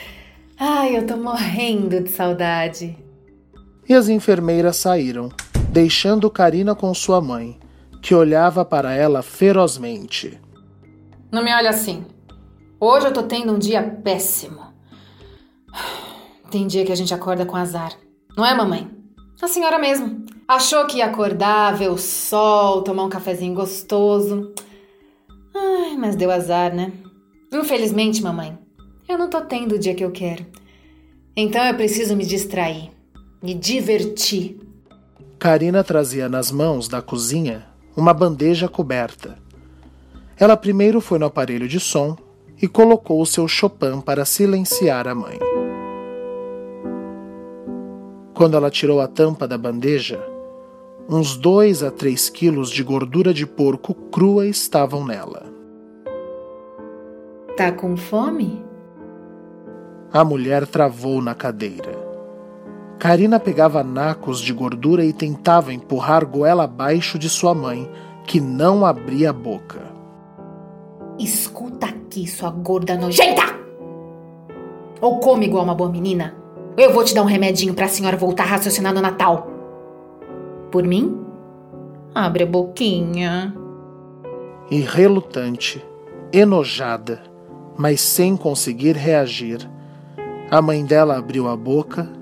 Ai, 0.57 0.97
eu 0.97 1.05
tô 1.05 1.15
morrendo 1.15 2.01
de 2.01 2.09
saudade. 2.09 2.97
E 3.87 3.93
as 3.93 4.09
enfermeiras 4.09 4.77
saíram, 4.77 5.29
deixando 5.69 6.29
Karina 6.31 6.73
com 6.73 6.91
sua 6.93 7.21
mãe, 7.21 7.59
que 8.01 8.15
olhava 8.15 8.65
para 8.65 8.93
ela 8.93 9.21
ferozmente. 9.21 10.39
Não 11.31 11.43
me 11.43 11.53
olha 11.53 11.69
assim. 11.69 12.05
Hoje 12.79 13.07
eu 13.07 13.13
tô 13.13 13.23
tendo 13.23 13.53
um 13.53 13.59
dia 13.59 13.83
péssimo. 14.03 14.61
Tem 16.49 16.65
dia 16.65 16.83
que 16.83 16.91
a 16.91 16.95
gente 16.95 17.13
acorda 17.13 17.45
com 17.45 17.55
azar. 17.55 17.93
Não 18.35 18.43
é, 18.43 18.55
mamãe? 18.55 18.89
A 19.39 19.47
senhora 19.47 19.77
mesmo. 19.77 20.25
Achou 20.47 20.87
que 20.87 20.97
ia 20.97 21.05
acordar, 21.05 21.75
ver 21.77 21.89
o 21.89 21.97
sol, 21.97 22.81
tomar 22.81 23.03
um 23.03 23.09
cafezinho 23.09 23.53
gostoso. 23.53 24.51
Ai, 25.55 25.95
mas 25.95 26.15
deu 26.15 26.31
azar, 26.31 26.73
né? 26.73 26.91
Infelizmente, 27.53 28.23
mamãe, 28.23 28.57
eu 29.07 29.17
não 29.17 29.29
tô 29.29 29.41
tendo 29.41 29.75
o 29.75 29.79
dia 29.79 29.93
que 29.93 30.03
eu 30.03 30.11
quero. 30.11 30.45
Então 31.35 31.63
eu 31.63 31.75
preciso 31.75 32.15
me 32.15 32.25
distrair, 32.25 32.89
me 33.41 33.53
divertir. 33.53 34.68
Karina 35.39 35.85
trazia 35.85 36.27
nas 36.27 36.51
mãos 36.51 36.89
da 36.89 37.01
cozinha 37.01 37.65
uma 37.95 38.13
bandeja 38.13 38.67
coberta. 38.67 39.37
Ela 40.37 40.57
primeiro 40.57 40.99
foi 40.99 41.17
no 41.17 41.27
aparelho 41.27 41.65
de 41.65 41.79
som 41.79 42.17
e 42.61 42.67
colocou 42.67 43.21
o 43.21 43.25
seu 43.25 43.47
Chopin 43.47 44.01
para 44.01 44.25
silenciar 44.25 45.07
a 45.07 45.15
mãe. 45.15 45.39
Quando 48.33 48.57
ela 48.57 48.69
tirou 48.69 48.99
a 48.99 49.07
tampa 49.07 49.47
da 49.47 49.57
bandeja, 49.57 50.21
uns 51.07 51.37
dois 51.37 51.83
a 51.83 51.89
três 51.89 52.29
quilos 52.29 52.69
de 52.69 52.83
gordura 52.83 53.33
de 53.33 53.47
porco 53.47 53.93
crua 53.93 54.45
estavam 54.45 55.05
nela. 55.05 55.45
Tá 57.55 57.71
com 57.71 57.95
fome? 57.95 58.61
A 60.11 60.21
mulher 60.25 60.67
travou 60.67 61.21
na 61.21 61.33
cadeira. 61.33 62.08
Karina 62.99 63.39
pegava 63.39 63.81
nacos 63.81 64.41
de 64.41 64.51
gordura 64.51 65.05
e 65.05 65.13
tentava 65.13 65.73
empurrar 65.73 66.25
goela 66.25 66.65
abaixo 66.65 67.17
de 67.17 67.29
sua 67.29 67.55
mãe, 67.55 67.89
que 68.25 68.41
não 68.41 68.85
abria 68.85 69.29
a 69.29 69.33
boca. 69.33 69.79
Escuta 71.17 71.87
aqui, 71.87 72.27
sua 72.27 72.49
gorda 72.51 72.97
nojenta! 72.97 73.57
Ou 74.99 75.19
come 75.19 75.45
igual 75.45 75.63
uma 75.63 75.73
boa 75.73 75.89
menina, 75.89 76.35
eu 76.75 76.93
vou 76.93 77.05
te 77.05 77.15
dar 77.15 77.21
um 77.21 77.25
remedinho 77.25 77.73
para 77.73 77.85
a 77.85 77.89
senhora 77.89 78.17
voltar 78.17 78.43
a 78.43 78.47
raciocinar 78.47 78.93
no 78.93 78.99
Natal. 78.99 79.47
Por 80.69 80.83
mim? 80.83 81.21
Abre 82.13 82.43
a 82.43 82.47
boquinha. 82.47 83.55
E 84.69 84.81
relutante, 84.81 85.81
enojada, 86.33 87.23
mas 87.77 88.01
sem 88.01 88.35
conseguir 88.35 88.97
reagir, 88.97 89.69
a 90.51 90.61
mãe 90.61 90.83
dela 90.83 91.17
abriu 91.17 91.47
a 91.47 91.55
boca 91.55 92.18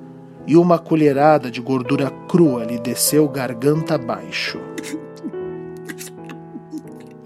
e 0.47 0.55
uma 0.55 0.79
colherada 0.79 1.51
de 1.51 1.59
gordura 1.59 2.09
crua 2.29 2.63
lhe 2.63 2.79
desceu 2.79 3.27
garganta 3.27 3.95
abaixo. 3.95 4.57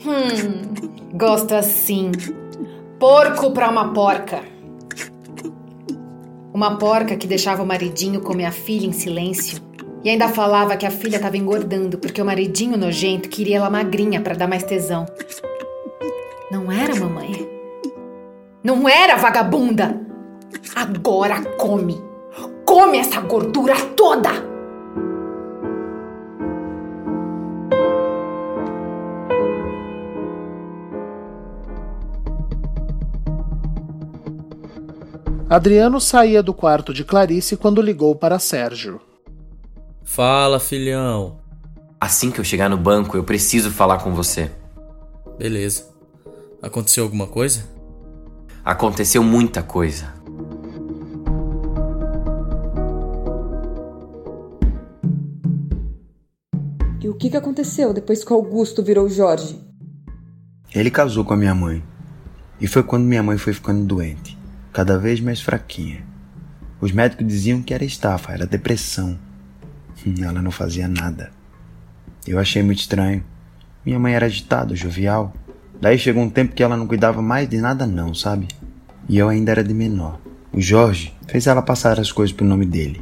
Hum, 0.04 1.14
gosto 1.14 1.54
assim. 1.54 2.12
Porco 3.00 3.52
pra 3.52 3.70
uma 3.70 3.94
porca. 3.94 4.42
Uma 6.52 6.78
porca 6.78 7.16
que 7.16 7.28
deixava 7.28 7.62
o 7.62 7.66
maridinho 7.66 8.22
comer 8.22 8.46
a 8.46 8.52
filha 8.52 8.88
em 8.88 8.92
silêncio. 8.92 9.62
E 10.04 10.10
ainda 10.10 10.28
falava 10.28 10.76
que 10.76 10.86
a 10.86 10.92
filha 10.92 11.18
estava 11.18 11.38
engordando 11.38 12.00
porque 12.00 12.22
o 12.22 12.26
maridinho 12.26 12.76
nojento 12.76 13.30
queria 13.30 13.58
ela 13.58 13.70
magrinha 13.70 14.20
para 14.20 14.36
dar 14.36 14.48
mais 14.48 14.64
tesão. 14.64 15.06
Não 16.50 16.72
era, 16.72 16.96
mamãe? 16.96 17.48
Não 18.64 18.90
era, 18.90 19.16
vagabunda! 19.16 20.02
Agora 20.76 21.42
come! 21.58 22.11
Come 22.72 23.00
essa 23.00 23.20
gordura 23.20 23.76
toda! 23.98 24.30
Adriano 35.50 36.00
saía 36.00 36.42
do 36.42 36.54
quarto 36.54 36.94
de 36.94 37.04
Clarice 37.04 37.58
quando 37.58 37.82
ligou 37.82 38.16
para 38.16 38.40
Sérgio. 38.40 39.02
Fala, 40.06 40.58
filhão. 40.58 41.42
Assim 42.00 42.32
que 42.32 42.40
eu 42.40 42.46
chegar 42.46 42.70
no 42.70 42.78
banco, 42.78 43.18
eu 43.18 43.26
preciso 43.26 43.70
falar 43.70 43.98
com 43.98 44.14
você. 44.14 44.50
Beleza. 45.38 45.90
Aconteceu 46.62 47.04
alguma 47.04 47.28
coisa? 47.28 47.66
Aconteceu 48.64 49.22
muita 49.22 49.62
coisa. 49.62 50.21
Que, 57.22 57.30
que 57.30 57.38
aconteceu 57.38 57.94
depois 57.94 58.24
que 58.24 58.34
Augusto 58.34 58.82
virou 58.82 59.08
Jorge? 59.08 59.56
Ele 60.74 60.90
casou 60.90 61.24
com 61.24 61.36
a 61.36 61.38
minha 61.38 61.54
mãe. 61.54 61.84
E 62.60 62.66
foi 62.66 62.82
quando 62.82 63.06
minha 63.06 63.22
mãe 63.22 63.38
foi 63.38 63.54
ficando 63.54 63.86
doente 63.86 64.36
cada 64.74 64.98
vez 64.98 65.20
mais 65.20 65.40
fraquinha. 65.40 66.04
Os 66.80 66.92
médicos 66.92 67.28
diziam 67.28 67.62
que 67.62 67.76
era 67.76 67.86
estafa, 67.86 68.34
era 68.34 68.48
depressão. 68.48 69.20
Ela 70.20 70.42
não 70.42 70.50
fazia 70.50 70.88
nada. 70.88 71.32
Eu 72.26 72.40
achei 72.40 72.64
muito 72.64 72.80
estranho. 72.80 73.24
Minha 73.86 74.00
mãe 74.00 74.16
era 74.16 74.26
agitada, 74.26 74.76
jovial. 74.76 75.32
Daí 75.80 76.00
chegou 76.00 76.24
um 76.24 76.30
tempo 76.30 76.56
que 76.56 76.64
ela 76.64 76.78
não 76.78 76.88
cuidava 76.88 77.22
mais 77.22 77.48
de 77.48 77.58
nada 77.58 77.86
não, 77.86 78.16
sabe? 78.16 78.48
E 79.10 79.18
eu 79.18 79.30
ainda 79.30 79.52
era 79.52 79.64
de 79.64 79.74
menor. 79.74 80.20
O 80.52 80.62
Jorge 80.62 81.16
fez 81.28 81.46
ela 81.46 81.62
passar 81.62 82.00
as 82.00 82.12
coisas 82.12 82.36
pro 82.36 82.46
nome 82.46 82.66
dele, 82.66 83.02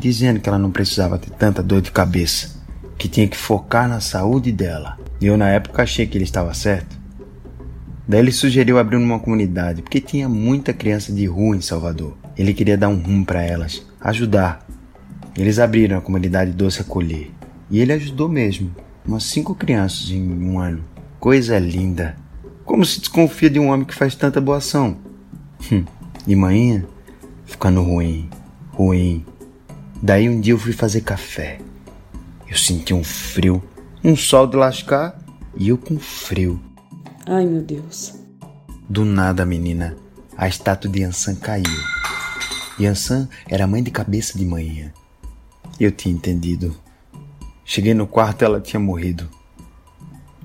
dizendo 0.00 0.40
que 0.40 0.48
ela 0.48 0.58
não 0.58 0.70
precisava 0.70 1.18
ter 1.18 1.30
tanta 1.30 1.62
dor 1.62 1.82
de 1.82 1.90
cabeça, 1.90 2.63
que 2.98 3.08
tinha 3.08 3.28
que 3.28 3.36
focar 3.36 3.88
na 3.88 4.00
saúde 4.00 4.52
dela. 4.52 4.98
E 5.20 5.26
eu 5.26 5.36
na 5.36 5.48
época 5.48 5.82
achei 5.82 6.06
que 6.06 6.16
ele 6.16 6.24
estava 6.24 6.52
certo. 6.54 6.96
Daí 8.06 8.20
ele 8.20 8.32
sugeriu 8.32 8.78
abrir 8.78 8.96
uma 8.96 9.18
comunidade, 9.18 9.82
porque 9.82 10.00
tinha 10.00 10.28
muita 10.28 10.72
criança 10.72 11.12
de 11.12 11.24
rua 11.26 11.56
em 11.56 11.60
Salvador. 11.60 12.16
Ele 12.36 12.52
queria 12.52 12.76
dar 12.76 12.88
um 12.88 13.00
rumo 13.00 13.24
para 13.24 13.42
elas, 13.42 13.84
ajudar. 14.00 14.66
Eles 15.36 15.58
abriram 15.58 15.98
a 15.98 16.02
comunidade 16.02 16.52
Doce 16.52 16.82
Acolher. 16.82 17.30
E 17.70 17.80
ele 17.80 17.92
ajudou 17.92 18.28
mesmo. 18.28 18.70
Umas 19.06 19.24
cinco 19.24 19.54
crianças 19.54 20.10
em 20.10 20.22
um 20.22 20.58
ano. 20.58 20.84
Coisa 21.18 21.58
linda. 21.58 22.16
Como 22.64 22.84
se 22.84 23.00
desconfia 23.00 23.50
de 23.50 23.58
um 23.58 23.68
homem 23.68 23.86
que 23.86 23.94
faz 23.94 24.14
tanta 24.14 24.40
boa 24.40 24.58
ação? 24.58 24.96
Hum, 25.72 25.84
e 26.26 26.34
manhã, 26.36 26.84
ficando 27.44 27.82
ruim, 27.82 28.28
ruim. 28.70 29.24
Daí 30.02 30.28
um 30.28 30.40
dia 30.40 30.52
eu 30.52 30.58
fui 30.58 30.72
fazer 30.72 31.00
café. 31.00 31.58
Eu 32.54 32.58
senti 32.58 32.94
um 32.94 33.02
frio, 33.02 33.60
um 34.04 34.14
sol 34.14 34.46
de 34.46 34.56
lascar 34.56 35.20
e 35.56 35.70
eu 35.70 35.76
com 35.76 35.98
frio. 35.98 36.62
Ai, 37.26 37.44
meu 37.44 37.60
Deus. 37.60 38.14
Do 38.88 39.04
nada, 39.04 39.44
menina, 39.44 39.96
a 40.36 40.46
estátua 40.46 40.88
de 40.88 41.00
Yansan 41.00 41.34
caiu. 41.34 41.64
Yansan 42.78 43.28
era 43.48 43.66
mãe 43.66 43.82
de 43.82 43.90
cabeça 43.90 44.38
de 44.38 44.44
manhã. 44.44 44.92
Eu 45.80 45.90
tinha 45.90 46.14
entendido. 46.14 46.76
Cheguei 47.64 47.92
no 47.92 48.06
quarto 48.06 48.44
ela 48.44 48.60
tinha 48.60 48.78
morrido. 48.78 49.28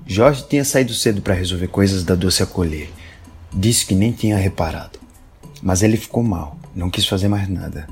Jorge 0.04 0.44
tinha 0.48 0.64
saído 0.64 0.92
cedo 0.92 1.22
para 1.22 1.34
resolver 1.34 1.68
coisas 1.68 2.02
da 2.02 2.16
doce 2.16 2.42
acolher. 2.42 2.90
Disse 3.52 3.86
que 3.86 3.94
nem 3.94 4.10
tinha 4.10 4.36
reparado. 4.36 4.98
Mas 5.62 5.80
ele 5.80 5.96
ficou 5.96 6.24
mal, 6.24 6.58
não 6.74 6.90
quis 6.90 7.06
fazer 7.06 7.28
mais 7.28 7.48
nada. 7.48 7.86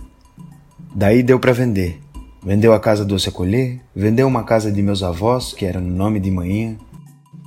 Daí 0.93 1.23
deu 1.23 1.39
para 1.39 1.53
vender. 1.53 2.01
Vendeu 2.43 2.73
a 2.73 2.81
casa 2.81 3.05
doce 3.05 3.29
acolher, 3.29 3.81
vendeu 3.95 4.27
uma 4.27 4.45
casa 4.45 4.71
de 4.71 4.83
meus 4.83 5.03
avós, 5.03 5.53
que 5.53 5.65
era 5.65 5.81
no 5.81 5.95
nome 5.95 6.21
de 6.21 6.31
manhã, 6.31 6.77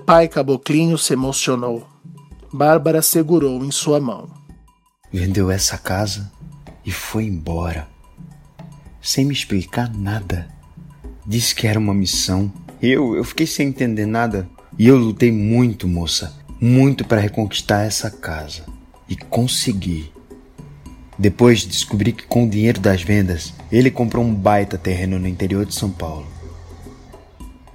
Pai 0.05 0.27
Caboclinho 0.27 0.97
se 0.97 1.13
emocionou. 1.13 1.87
Bárbara 2.51 3.01
segurou 3.01 3.63
em 3.63 3.71
sua 3.71 3.99
mão. 3.99 4.27
Vendeu 5.09 5.49
essa 5.49 5.77
casa 5.77 6.29
e 6.85 6.91
foi 6.91 7.25
embora. 7.25 7.87
Sem 9.01 9.23
me 9.23 9.33
explicar 9.33 9.89
nada. 9.93 10.49
Disse 11.25 11.55
que 11.55 11.65
era 11.65 11.79
uma 11.79 11.93
missão. 11.93 12.51
Eu, 12.81 13.15
eu 13.15 13.23
fiquei 13.23 13.47
sem 13.47 13.69
entender 13.69 14.05
nada. 14.05 14.49
E 14.77 14.87
eu 14.87 14.97
lutei 14.97 15.31
muito, 15.31 15.87
moça. 15.87 16.35
Muito 16.59 17.05
para 17.05 17.21
reconquistar 17.21 17.85
essa 17.85 18.09
casa. 18.09 18.65
E 19.07 19.15
consegui. 19.15 20.10
Depois 21.21 21.63
descobri 21.63 22.13
que 22.13 22.25
com 22.25 22.45
o 22.45 22.49
dinheiro 22.49 22.79
das 22.79 23.03
vendas, 23.03 23.53
ele 23.71 23.91
comprou 23.91 24.25
um 24.25 24.33
baita 24.33 24.75
terreno 24.75 25.19
no 25.19 25.27
interior 25.27 25.67
de 25.67 25.75
São 25.75 25.91
Paulo. 25.91 26.25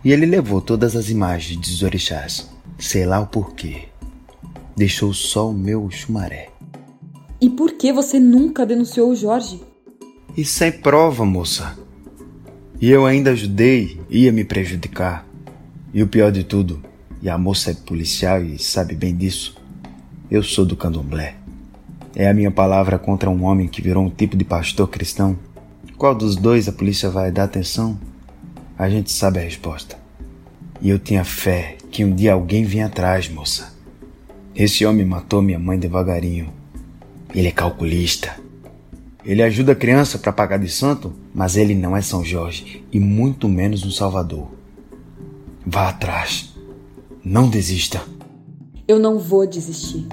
E 0.04 0.10
ele 0.10 0.26
levou 0.26 0.60
todas 0.60 0.96
as 0.96 1.10
imagens 1.10 1.56
dos 1.56 1.84
orixás, 1.84 2.50
sei 2.76 3.06
lá 3.06 3.20
o 3.20 3.26
porquê. 3.28 3.84
Deixou 4.76 5.14
só 5.14 5.48
o 5.48 5.54
meu 5.54 5.88
chumaré. 5.92 6.48
E 7.40 7.48
por 7.48 7.74
que 7.74 7.92
você 7.92 8.18
nunca 8.18 8.66
denunciou 8.66 9.12
o 9.12 9.14
Jorge? 9.14 9.62
E 10.36 10.44
sem 10.44 10.72
prova, 10.72 11.24
moça. 11.24 11.78
E 12.80 12.90
eu 12.90 13.06
ainda 13.06 13.30
ajudei, 13.30 14.00
ia 14.10 14.32
me 14.32 14.42
prejudicar. 14.42 15.24
E 15.94 16.02
o 16.02 16.08
pior 16.08 16.32
de 16.32 16.42
tudo, 16.42 16.82
e 17.22 17.30
a 17.30 17.38
moça 17.38 17.70
é 17.70 17.74
policial 17.74 18.42
e 18.42 18.58
sabe 18.58 18.96
bem 18.96 19.14
disso, 19.14 19.56
eu 20.28 20.42
sou 20.42 20.66
do 20.66 20.76
candomblé. 20.76 21.45
É 22.18 22.26
a 22.30 22.32
minha 22.32 22.50
palavra 22.50 22.98
contra 22.98 23.28
um 23.28 23.44
homem 23.44 23.68
que 23.68 23.82
virou 23.82 24.02
um 24.02 24.08
tipo 24.08 24.38
de 24.38 24.44
pastor 24.44 24.88
cristão. 24.88 25.38
Qual 25.98 26.14
dos 26.14 26.34
dois 26.34 26.66
a 26.66 26.72
polícia 26.72 27.10
vai 27.10 27.30
dar 27.30 27.44
atenção? 27.44 28.00
A 28.78 28.88
gente 28.88 29.12
sabe 29.12 29.38
a 29.38 29.42
resposta. 29.42 29.98
E 30.80 30.88
eu 30.88 30.98
tinha 30.98 31.24
fé 31.24 31.76
que 31.90 32.02
um 32.06 32.14
dia 32.14 32.32
alguém 32.32 32.64
vinha 32.64 32.86
atrás, 32.86 33.28
moça. 33.28 33.70
Esse 34.54 34.86
homem 34.86 35.04
matou 35.04 35.42
minha 35.42 35.58
mãe 35.58 35.78
devagarinho. 35.78 36.50
Ele 37.34 37.48
é 37.48 37.52
calculista. 37.52 38.34
Ele 39.22 39.42
ajuda 39.42 39.72
a 39.72 39.76
criança 39.76 40.18
para 40.18 40.32
pagar 40.32 40.58
de 40.58 40.70
santo, 40.70 41.12
mas 41.34 41.54
ele 41.54 41.74
não 41.74 41.94
é 41.94 42.00
São 42.00 42.24
Jorge 42.24 42.82
e 42.90 42.98
muito 42.98 43.46
menos 43.46 43.84
um 43.84 43.90
Salvador. 43.90 44.48
Vá 45.66 45.90
atrás. 45.90 46.54
Não 47.22 47.50
desista. 47.50 48.00
Eu 48.88 48.98
não 48.98 49.18
vou 49.18 49.46
desistir. 49.46 50.08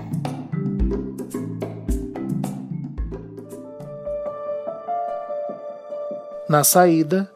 Na 6.54 6.64
saída, 6.64 7.28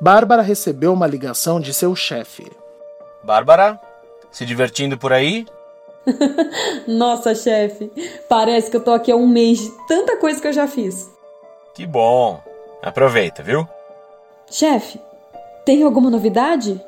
Bárbara 0.00 0.42
recebeu 0.42 0.92
uma 0.92 1.04
ligação 1.04 1.58
de 1.58 1.74
seu 1.74 1.96
chefe. 1.96 2.48
Bárbara, 3.20 3.80
se 4.30 4.46
divertindo 4.46 4.96
por 4.96 5.12
aí? 5.12 5.44
Nossa, 6.86 7.34
chefe, 7.34 7.90
parece 8.28 8.70
que 8.70 8.76
eu 8.76 8.84
tô 8.84 8.92
aqui 8.92 9.10
há 9.10 9.16
um 9.16 9.26
mês 9.26 9.58
de 9.58 9.70
tanta 9.88 10.16
coisa 10.18 10.40
que 10.40 10.46
eu 10.46 10.52
já 10.52 10.68
fiz. 10.68 11.10
Que 11.74 11.84
bom. 11.84 12.40
Aproveita, 12.80 13.42
viu? 13.42 13.68
Chefe, 14.48 15.00
tem 15.66 15.82
alguma 15.82 16.08
novidade? 16.08 16.80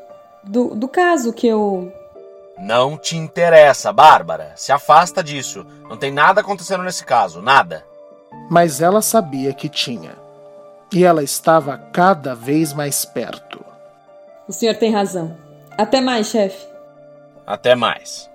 Do, 0.45 0.77
do 0.77 0.87
caso 0.87 1.33
que 1.33 1.49
eu. 1.49 1.93
Não 2.61 2.97
te 2.97 3.17
interessa, 3.17 3.93
Bárbara. 3.93 4.53
Se 4.55 4.71
afasta 4.71 5.21
disso. 5.21 5.67
Não 5.89 5.97
tem 5.97 6.13
nada 6.13 6.43
acontecendo 6.43 6.85
nesse 6.85 7.05
caso, 7.05 7.43
nada. 7.43 7.85
Mas 8.49 8.81
ela 8.81 9.03
sabia 9.03 9.53
que 9.53 9.69
tinha. 9.69 10.22
E 10.93 11.05
ela 11.05 11.23
estava 11.23 11.79
cada 11.79 12.35
vez 12.35 12.73
mais 12.73 13.05
perto. 13.05 13.65
O 14.47 14.53
senhor 14.53 14.75
tem 14.77 14.93
razão. 14.93 15.37
Até 15.79 16.01
mais, 16.01 16.27
chefe. 16.27 16.67
Até 17.47 17.75
mais. 17.75 18.31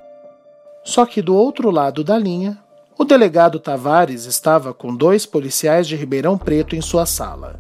Só 0.83 1.05
que 1.05 1.21
do 1.21 1.35
outro 1.35 1.69
lado 1.69 2.03
da 2.03 2.17
linha, 2.17 2.57
o 2.97 3.03
delegado 3.03 3.59
Tavares 3.59 4.25
estava 4.25 4.73
com 4.73 4.95
dois 4.95 5.25
policiais 5.25 5.87
de 5.87 5.95
Ribeirão 5.95 6.37
Preto 6.37 6.75
em 6.75 6.81
sua 6.81 7.05
sala. 7.05 7.59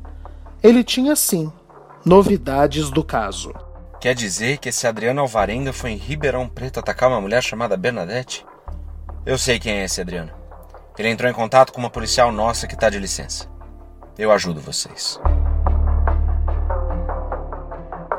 Ele 0.63 0.83
tinha, 0.83 1.15
sim, 1.15 1.51
novidades 2.03 2.89
do 2.89 3.03
caso. 3.03 3.53
Quer 3.99 4.15
dizer 4.15 4.57
que 4.57 4.69
esse 4.69 4.87
Adriano 4.87 5.21
Alvarenga 5.21 5.71
foi 5.71 5.91
em 5.91 5.97
Ribeirão 5.97 6.47
Preto 6.47 6.79
atacar 6.79 7.09
uma 7.09 7.21
mulher 7.21 7.43
chamada 7.43 7.77
Bernadette? 7.77 8.45
Eu 9.25 9.37
sei 9.37 9.59
quem 9.59 9.73
é 9.73 9.85
esse 9.85 10.01
Adriano. 10.01 10.31
Ele 10.97 11.09
entrou 11.09 11.29
em 11.29 11.33
contato 11.33 11.71
com 11.71 11.79
uma 11.79 11.89
policial 11.89 12.31
nossa 12.31 12.65
que 12.65 12.73
está 12.73 12.89
de 12.89 12.97
licença. 12.97 13.47
Eu 14.17 14.31
ajudo 14.31 14.59
vocês. 14.59 15.19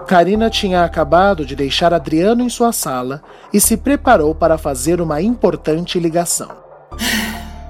Karina 0.06 0.48
tinha 0.48 0.84
acabado 0.84 1.44
de 1.44 1.56
deixar 1.56 1.92
Adriano 1.92 2.42
em 2.42 2.48
sua 2.48 2.72
sala 2.72 3.22
e 3.52 3.60
se 3.60 3.76
preparou 3.76 4.34
para 4.34 4.56
fazer 4.56 5.00
uma 5.00 5.20
importante 5.20 5.98
ligação. 5.98 6.48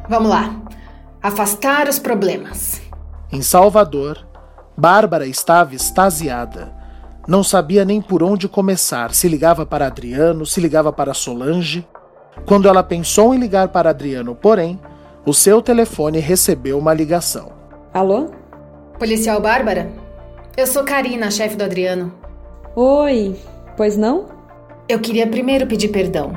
Vamos 0.09 0.29
lá. 0.29 0.55
Afastar 1.23 1.89
os 1.89 1.99
problemas. 1.99 2.81
Em 3.33 3.43
Salvador, 3.43 4.25
Bárbara 4.77 5.27
estava 5.27 5.75
extasiada. 5.75 6.73
Não 7.27 7.43
sabia 7.43 7.85
nem 7.85 8.01
por 8.01 8.23
onde 8.23 8.49
começar, 8.49 9.13
se 9.13 9.27
ligava 9.27 9.67
para 9.67 9.87
Adriano, 9.87 10.47
se 10.47 10.61
ligava 10.61 10.93
para 10.93 11.13
Solange. 11.13 11.87
Quando 12.47 12.69
ela 12.69 12.83
pensou 12.83 13.35
em 13.35 13.39
ligar 13.39 13.69
para 13.69 13.91
Adriano, 13.91 14.35
porém, 14.35 14.79
o 15.27 15.35
seu 15.35 15.61
telefone 15.61 16.21
recebeu 16.21 16.79
uma 16.79 16.95
ligação. 16.95 17.58
Alô? 17.93 18.27
Policial 18.99 19.41
Bárbara? 19.41 19.91
Eu 20.57 20.67
sou 20.67 20.85
Karina, 20.85 21.31
chefe 21.31 21.57
do 21.57 21.65
Adriano. 21.65 22.13
Oi, 22.77 23.35
pois 23.77 23.97
não? 23.97 24.27
Eu 24.87 25.01
queria 25.01 25.27
primeiro 25.27 25.67
pedir 25.67 25.89
perdão. 25.89 26.33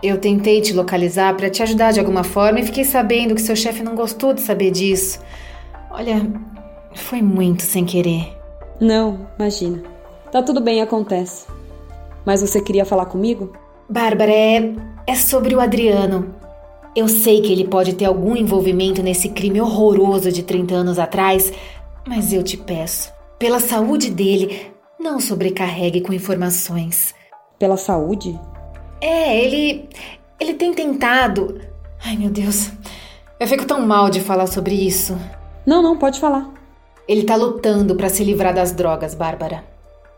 Eu 0.00 0.18
tentei 0.18 0.60
te 0.60 0.72
localizar 0.72 1.36
para 1.36 1.50
te 1.50 1.62
ajudar 1.62 1.92
de 1.92 1.98
alguma 1.98 2.22
forma 2.22 2.60
e 2.60 2.64
fiquei 2.64 2.84
sabendo 2.84 3.34
que 3.34 3.42
seu 3.42 3.56
chefe 3.56 3.82
não 3.82 3.96
gostou 3.96 4.32
de 4.32 4.40
saber 4.42 4.70
disso. 4.70 5.20
Olha, 5.90 6.24
foi 6.94 7.20
muito 7.20 7.62
sem 7.62 7.84
querer. 7.84 8.38
Não, 8.80 9.26
imagina. 9.38 9.82
Tá 10.30 10.40
tudo 10.40 10.60
bem, 10.60 10.80
acontece. 10.80 11.46
Mas 12.24 12.40
você 12.40 12.60
queria 12.60 12.84
falar 12.84 13.06
comigo? 13.06 13.52
Bárbara, 13.88 14.32
é, 14.32 14.72
é 15.04 15.14
sobre 15.16 15.54
o 15.54 15.60
Adriano. 15.60 16.34
Eu 16.94 17.06
sei 17.06 17.40
que 17.40 17.52
ele 17.52 17.68
pode 17.68 17.94
ter 17.94 18.04
algum 18.04 18.34
envolvimento 18.36 19.02
nesse 19.02 19.28
crime 19.28 19.60
horroroso 19.60 20.32
de 20.32 20.42
30 20.42 20.74
anos 20.74 20.98
atrás, 20.98 21.52
mas 22.06 22.32
eu 22.32 22.42
te 22.42 22.56
peço, 22.56 23.12
pela 23.38 23.60
saúde 23.60 24.10
dele, 24.10 24.72
não 24.98 25.20
sobrecarregue 25.20 26.00
com 26.00 26.12
informações. 26.12 27.14
Pela 27.58 27.76
saúde? 27.76 28.38
É, 29.00 29.42
ele. 29.42 29.88
Ele 30.38 30.54
tem 30.54 30.74
tentado. 30.74 31.60
Ai, 32.04 32.16
meu 32.16 32.30
Deus. 32.30 32.70
Eu 33.38 33.46
fico 33.46 33.64
tão 33.64 33.86
mal 33.86 34.10
de 34.10 34.20
falar 34.20 34.46
sobre 34.46 34.74
isso. 34.74 35.18
Não, 35.66 35.82
não, 35.82 35.96
pode 35.96 36.18
falar. 36.18 36.50
Ele 37.06 37.24
tá 37.24 37.36
lutando 37.36 37.94
para 37.94 38.08
se 38.08 38.24
livrar 38.24 38.52
das 38.52 38.72
drogas, 38.72 39.14
Bárbara. 39.14 39.64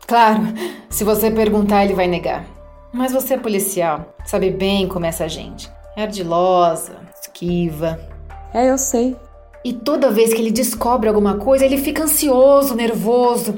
Claro, 0.07 0.41
se 0.89 1.03
você 1.03 1.29
perguntar, 1.29 1.85
ele 1.85 1.93
vai 1.93 2.07
negar. 2.07 2.45
Mas 2.91 3.11
você 3.11 3.35
é 3.35 3.37
policial, 3.37 4.13
sabe 4.25 4.51
bem 4.51 4.87
como 4.87 5.05
é 5.05 5.09
essa 5.09 5.27
gente. 5.27 5.71
É 5.95 6.03
ardilosa, 6.03 6.93
esquiva. 7.21 7.99
É, 8.53 8.69
eu 8.69 8.77
sei. 8.77 9.15
E 9.63 9.71
toda 9.71 10.11
vez 10.11 10.33
que 10.33 10.41
ele 10.41 10.51
descobre 10.51 11.07
alguma 11.07 11.35
coisa, 11.35 11.65
ele 11.65 11.77
fica 11.77 12.03
ansioso, 12.03 12.75
nervoso. 12.75 13.55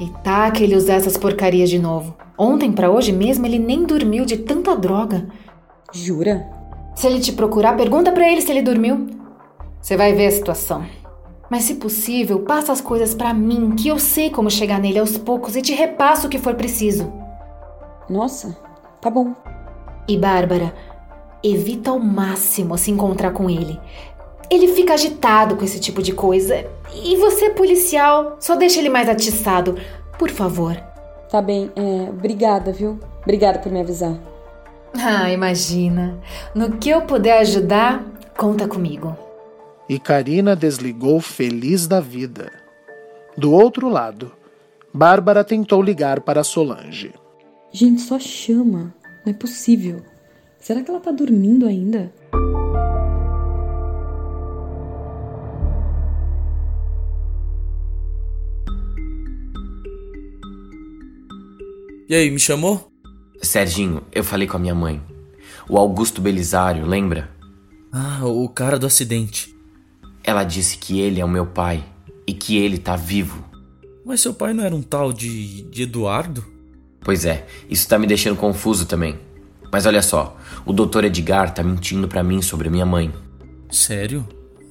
E 0.00 0.08
tá 0.24 0.50
que 0.50 0.64
ele 0.64 0.76
usar 0.76 0.94
essas 0.94 1.16
porcarias 1.16 1.68
de 1.68 1.78
novo. 1.78 2.16
Ontem 2.36 2.72
para 2.72 2.90
hoje 2.90 3.12
mesmo 3.12 3.44
ele 3.44 3.58
nem 3.58 3.84
dormiu 3.84 4.24
de 4.24 4.38
tanta 4.38 4.74
droga. 4.74 5.28
Jura? 5.92 6.46
Se 6.94 7.06
ele 7.06 7.20
te 7.20 7.32
procurar, 7.32 7.76
pergunta 7.76 8.10
para 8.10 8.30
ele 8.30 8.40
se 8.40 8.50
ele 8.50 8.62
dormiu. 8.62 9.06
Você 9.80 9.96
vai 9.96 10.14
ver 10.14 10.26
a 10.26 10.30
situação. 10.30 10.84
Mas 11.50 11.64
se 11.64 11.74
possível, 11.74 12.40
passa 12.40 12.72
as 12.72 12.80
coisas 12.80 13.14
para 13.14 13.34
mim, 13.34 13.74
que 13.76 13.88
eu 13.88 13.98
sei 13.98 14.30
como 14.30 14.50
chegar 14.50 14.78
nele 14.78 14.98
aos 14.98 15.18
poucos 15.18 15.56
e 15.56 15.62
te 15.62 15.74
repasso 15.74 16.26
o 16.26 16.30
que 16.30 16.38
for 16.38 16.54
preciso. 16.54 17.12
Nossa, 18.08 18.56
tá 19.00 19.10
bom. 19.10 19.34
E 20.08 20.16
Bárbara, 20.16 20.72
evita 21.42 21.90
ao 21.90 21.98
máximo 21.98 22.76
se 22.76 22.90
encontrar 22.90 23.32
com 23.32 23.48
ele. 23.48 23.78
Ele 24.50 24.68
fica 24.68 24.94
agitado 24.94 25.56
com 25.56 25.64
esse 25.64 25.78
tipo 25.78 26.02
de 26.02 26.12
coisa. 26.12 26.66
E 27.04 27.16
você, 27.16 27.50
policial, 27.50 28.36
só 28.40 28.56
deixa 28.56 28.80
ele 28.80 28.88
mais 28.88 29.08
atiçado. 29.08 29.76
Por 30.18 30.30
favor. 30.30 30.76
Tá 31.30 31.40
bem, 31.40 31.70
é, 31.76 32.10
obrigada, 32.10 32.72
viu? 32.72 32.98
Obrigada 33.22 33.60
por 33.60 33.70
me 33.70 33.80
avisar. 33.80 34.18
Ah, 34.94 35.30
imagina. 35.30 36.18
No 36.54 36.78
que 36.78 36.90
eu 36.90 37.02
puder 37.02 37.38
ajudar, 37.38 38.04
conta 38.36 38.66
comigo. 38.66 39.16
E 39.88 39.98
Karina 39.98 40.56
desligou 40.56 41.20
feliz 41.20 41.86
da 41.86 42.00
vida. 42.00 42.50
Do 43.36 43.52
outro 43.52 43.88
lado, 43.88 44.32
Bárbara 44.92 45.44
tentou 45.44 45.80
ligar 45.80 46.20
para 46.20 46.42
Solange. 46.42 47.12
Gente, 47.72 48.00
só 48.00 48.18
chama. 48.18 48.92
Não 49.24 49.32
é 49.32 49.32
possível. 49.32 50.02
Será 50.60 50.82
que 50.82 50.90
ela 50.90 51.00
tá 51.00 51.10
dormindo 51.10 51.66
ainda? 51.66 52.12
E 62.06 62.14
aí, 62.14 62.30
me 62.30 62.38
chamou? 62.38 62.92
Serginho, 63.40 64.02
eu 64.12 64.22
falei 64.22 64.46
com 64.46 64.58
a 64.58 64.60
minha 64.60 64.74
mãe. 64.74 65.00
O 65.66 65.78
Augusto 65.78 66.20
Belisário, 66.20 66.84
lembra? 66.84 67.30
Ah, 67.90 68.26
o 68.26 68.46
cara 68.48 68.78
do 68.78 68.86
acidente. 68.86 69.56
Ela 70.22 70.44
disse 70.44 70.76
que 70.76 71.00
ele 71.00 71.20
é 71.20 71.24
o 71.24 71.28
meu 71.28 71.46
pai 71.46 71.82
e 72.26 72.34
que 72.34 72.58
ele 72.58 72.76
tá 72.76 72.96
vivo. 72.96 73.42
Mas 74.04 74.20
seu 74.20 74.34
pai 74.34 74.52
não 74.52 74.62
era 74.62 74.74
um 74.74 74.82
tal 74.82 75.10
de, 75.10 75.62
de 75.62 75.84
Eduardo? 75.84 76.44
Pois 77.00 77.24
é, 77.24 77.46
isso 77.70 77.88
tá 77.88 77.98
me 77.98 78.06
deixando 78.06 78.36
confuso 78.36 78.84
também. 78.84 79.29
Mas 79.72 79.86
olha 79.86 80.02
só, 80.02 80.36
o 80.66 80.72
doutor 80.72 81.04
Edgar 81.04 81.54
tá 81.54 81.62
mentindo 81.62 82.08
para 82.08 82.22
mim 82.22 82.42
sobre 82.42 82.68
a 82.68 82.70
minha 82.70 82.86
mãe. 82.86 83.12
Sério? 83.70 84.26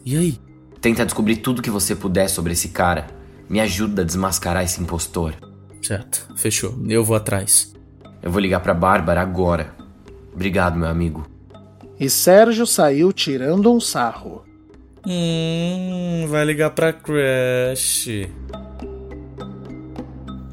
E 0.05 0.17
aí? 0.17 0.39
Tenta 0.81 1.05
descobrir 1.05 1.37
tudo 1.37 1.61
que 1.61 1.69
você 1.69 1.95
puder 1.95 2.29
sobre 2.29 2.53
esse 2.53 2.69
cara. 2.69 3.07
Me 3.49 3.59
ajuda 3.59 4.01
a 4.01 4.05
desmascarar 4.05 4.63
esse 4.63 4.81
impostor. 4.81 5.33
Certo, 5.81 6.27
fechou. 6.35 6.77
Eu 6.87 7.03
vou 7.03 7.15
atrás. 7.15 7.73
Eu 8.21 8.31
vou 8.31 8.41
ligar 8.41 8.59
pra 8.59 8.73
Bárbara 8.73 9.21
agora. 9.21 9.73
Obrigado, 10.33 10.77
meu 10.77 10.89
amigo. 10.89 11.25
E 11.99 12.09
Sérgio 12.09 12.65
saiu 12.65 13.11
tirando 13.11 13.73
um 13.73 13.79
sarro. 13.79 14.43
Hum, 15.05 16.25
vai 16.27 16.45
ligar 16.45 16.71
pra 16.71 16.93
Crash. 16.93 18.27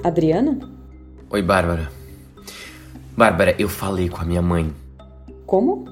Adriana? 0.03 0.59
Oi, 1.31 1.43
Bárbara. 1.43 1.96
Bárbara, 3.17 3.55
eu 3.59 3.69
falei 3.69 4.11
com 4.11 4.21
a 4.21 4.25
minha 4.25 4.43
mãe. 4.43 4.75
Como? 5.47 5.87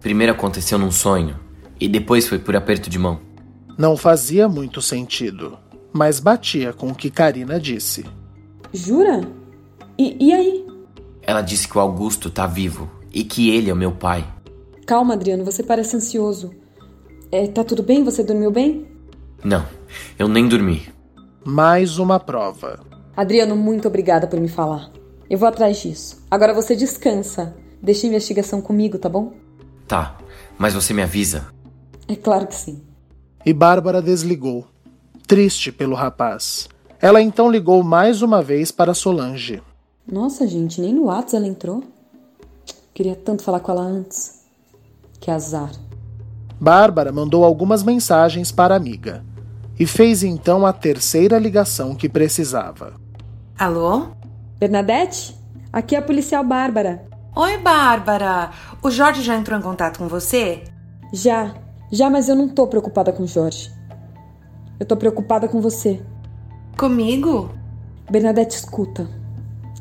Primeiro 0.00 0.32
aconteceu 0.32 0.78
num 0.78 0.92
sonho 0.92 1.36
e 1.80 1.88
depois 1.88 2.28
foi 2.28 2.38
por 2.38 2.54
aperto 2.54 2.88
de 2.88 2.98
mão. 2.98 3.20
Não 3.76 3.96
fazia 3.96 4.48
muito 4.48 4.80
sentido, 4.80 5.58
mas 5.92 6.20
batia 6.20 6.72
com 6.72 6.88
o 6.90 6.94
que 6.94 7.10
Karina 7.10 7.58
disse. 7.58 8.04
Jura? 8.72 9.22
E, 9.98 10.28
e 10.28 10.32
aí? 10.32 10.66
Ela 11.22 11.42
disse 11.42 11.66
que 11.66 11.76
o 11.76 11.80
Augusto 11.80 12.30
tá 12.30 12.46
vivo 12.46 12.88
e 13.12 13.24
que 13.24 13.50
ele 13.50 13.68
é 13.68 13.72
o 13.72 13.76
meu 13.76 13.92
pai. 13.92 14.24
Calma, 14.86 15.14
Adriano, 15.14 15.44
você 15.44 15.64
parece 15.64 15.96
ansioso. 15.96 16.52
É, 17.30 17.46
tá 17.48 17.64
tudo 17.64 17.82
bem? 17.82 18.04
Você 18.04 18.22
dormiu 18.22 18.50
bem? 18.50 18.86
Não, 19.42 19.64
eu 20.18 20.28
nem 20.28 20.46
dormi. 20.46 20.82
Mais 21.44 21.98
uma 21.98 22.20
prova. 22.20 22.80
Adriano, 23.16 23.56
muito 23.56 23.88
obrigada 23.88 24.26
por 24.26 24.38
me 24.38 24.48
falar. 24.48 24.90
Eu 25.32 25.38
vou 25.38 25.48
atrás 25.48 25.78
disso. 25.78 26.22
Agora 26.30 26.52
você 26.52 26.76
descansa. 26.76 27.56
Deixa 27.80 28.06
a 28.06 28.08
investigação 28.08 28.60
comigo, 28.60 28.98
tá 28.98 29.08
bom? 29.08 29.32
Tá, 29.88 30.18
mas 30.58 30.74
você 30.74 30.92
me 30.92 31.00
avisa. 31.00 31.46
É 32.06 32.14
claro 32.14 32.46
que 32.46 32.54
sim. 32.54 32.82
E 33.42 33.50
Bárbara 33.54 34.02
desligou, 34.02 34.66
triste 35.26 35.72
pelo 35.72 35.94
rapaz. 35.94 36.68
Ela 37.00 37.22
então 37.22 37.50
ligou 37.50 37.82
mais 37.82 38.20
uma 38.20 38.42
vez 38.42 38.70
para 38.70 38.92
Solange. 38.92 39.62
Nossa, 40.06 40.46
gente, 40.46 40.82
nem 40.82 40.92
no 40.92 41.04
WhatsApp 41.04 41.36
ela 41.36 41.46
entrou. 41.46 41.82
Queria 42.92 43.16
tanto 43.16 43.42
falar 43.42 43.60
com 43.60 43.72
ela 43.72 43.84
antes. 43.84 44.42
Que 45.18 45.30
azar. 45.30 45.72
Bárbara 46.60 47.10
mandou 47.10 47.42
algumas 47.42 47.82
mensagens 47.82 48.52
para 48.52 48.74
a 48.74 48.76
amiga 48.76 49.24
e 49.80 49.86
fez 49.86 50.22
então 50.22 50.66
a 50.66 50.74
terceira 50.74 51.38
ligação 51.38 51.94
que 51.94 52.06
precisava. 52.06 53.00
Alô? 53.58 54.20
Bernadette? 54.62 55.36
Aqui 55.72 55.96
é 55.96 55.98
a 55.98 56.02
policial 56.02 56.44
Bárbara. 56.44 57.04
Oi, 57.34 57.58
Bárbara. 57.58 58.52
O 58.80 58.92
Jorge 58.92 59.20
já 59.20 59.34
entrou 59.34 59.58
em 59.58 59.62
contato 59.62 59.98
com 59.98 60.06
você? 60.06 60.62
Já, 61.12 61.52
já, 61.90 62.08
mas 62.08 62.28
eu 62.28 62.36
não 62.36 62.48
tô 62.48 62.68
preocupada 62.68 63.12
com 63.12 63.24
o 63.24 63.26
Jorge. 63.26 63.72
Eu 64.78 64.86
tô 64.86 64.96
preocupada 64.96 65.48
com 65.48 65.60
você. 65.60 66.00
Comigo? 66.78 67.50
Bernadette, 68.08 68.54
escuta. 68.54 69.08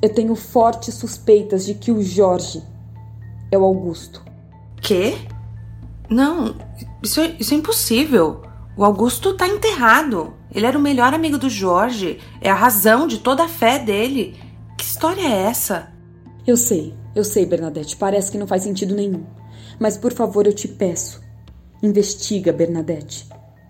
Eu 0.02 0.12
tenho 0.12 0.36
fortes 0.36 0.96
suspeitas 0.96 1.64
de 1.64 1.76
que 1.76 1.92
o 1.92 2.02
Jorge 2.02 2.64
é 3.52 3.58
o 3.60 3.64
Augusto. 3.64 4.24
Quê? 4.82 5.16
Não, 6.10 6.56
isso 7.04 7.22
é, 7.22 7.36
isso 7.40 7.54
é 7.54 7.58
impossível. 7.58 8.42
O 8.76 8.84
Augusto 8.84 9.36
tá 9.36 9.48
enterrado. 9.48 10.34
Ele 10.52 10.66
era 10.66 10.76
o 10.76 10.82
melhor 10.82 11.14
amigo 11.14 11.38
do 11.38 11.52
Jorge. 11.52 12.20
É 12.42 12.50
a 12.50 12.56
razão 12.56 13.06
de 13.06 13.20
toda 13.20 13.44
a 13.44 13.48
fé 13.48 13.78
dele. 13.78 14.50
Que 14.82 14.88
história 14.88 15.22
é 15.22 15.44
essa? 15.44 15.92
Eu 16.46 16.58
sei, 16.58 16.96
eu 17.16 17.24
sei, 17.24 17.46
Bernadette. 17.46 17.96
Parece 17.96 18.32
que 18.32 18.38
não 18.40 18.48
faz 18.48 18.64
sentido 18.64 18.96
nenhum. 18.96 19.24
Mas 19.80 19.96
por 19.96 20.12
favor, 20.12 20.48
eu 20.48 20.54
te 20.54 20.68
peço. 20.68 21.22
Investiga, 21.84 22.52
Bernadette. 22.52 23.30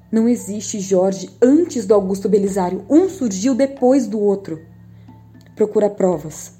Não 0.09 0.25
existe 0.25 0.79
Jorge 0.79 1.29
antes 1.41 1.85
do 1.85 1.93
Augusto 1.93 2.29
Belisário. 2.29 2.85
Um 2.89 3.09
surgiu 3.09 3.53
depois 3.53 4.07
do 4.07 4.21
outro. 4.21 4.61
Procura 5.53 5.89
provas. 5.89 6.53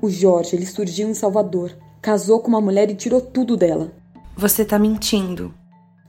O 0.00 0.08
Jorge, 0.08 0.56
ele 0.56 0.64
surgiu 0.64 1.10
em 1.10 1.14
Salvador. 1.14 1.76
Casou 2.00 2.40
com 2.40 2.48
uma 2.48 2.62
mulher 2.62 2.88
e 2.88 2.94
tirou 2.94 3.20
tudo 3.20 3.58
dela. 3.58 3.92
Você 4.34 4.64
tá 4.64 4.78
mentindo. 4.78 5.52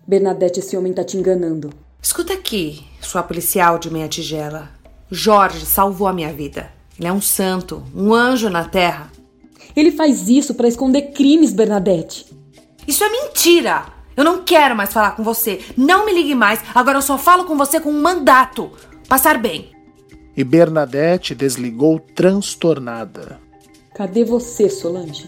Bernadette, 0.07 0.61
esse 0.61 0.77
homem 0.77 0.93
tá 0.93 1.03
te 1.03 1.17
enganando. 1.17 1.69
Escuta 2.01 2.31
aqui, 2.31 2.87
sua 3.01 3.23
policial 3.23 3.77
de 3.77 3.91
meia 3.91 4.07
tigela. 4.07 4.69
Jorge 5.11 5.65
salvou 5.65 6.07
a 6.07 6.13
minha 6.13 6.31
vida. 6.31 6.71
Ele 6.97 7.07
é 7.07 7.13
um 7.13 7.21
santo, 7.21 7.83
um 7.95 8.13
anjo 8.13 8.49
na 8.49 8.65
terra. 8.65 9.11
Ele 9.75 9.91
faz 9.91 10.27
isso 10.27 10.53
para 10.53 10.67
esconder 10.67 11.11
crimes, 11.13 11.53
Bernadette. 11.53 12.25
Isso 12.87 13.03
é 13.03 13.09
mentira! 13.09 13.85
Eu 14.15 14.23
não 14.23 14.43
quero 14.43 14.75
mais 14.75 14.93
falar 14.93 15.15
com 15.15 15.23
você. 15.23 15.59
Não 15.75 16.05
me 16.05 16.13
ligue 16.13 16.35
mais. 16.35 16.61
Agora 16.75 16.99
eu 16.99 17.01
só 17.01 17.17
falo 17.17 17.45
com 17.45 17.57
você 17.57 17.79
com 17.79 17.89
um 17.89 18.01
mandato. 18.01 18.71
Passar 19.07 19.39
bem. 19.39 19.71
E 20.37 20.43
Bernadette 20.43 21.33
desligou 21.33 21.99
transtornada. 21.99 23.39
Cadê 23.95 24.23
você, 24.23 24.69
Solange? 24.69 25.27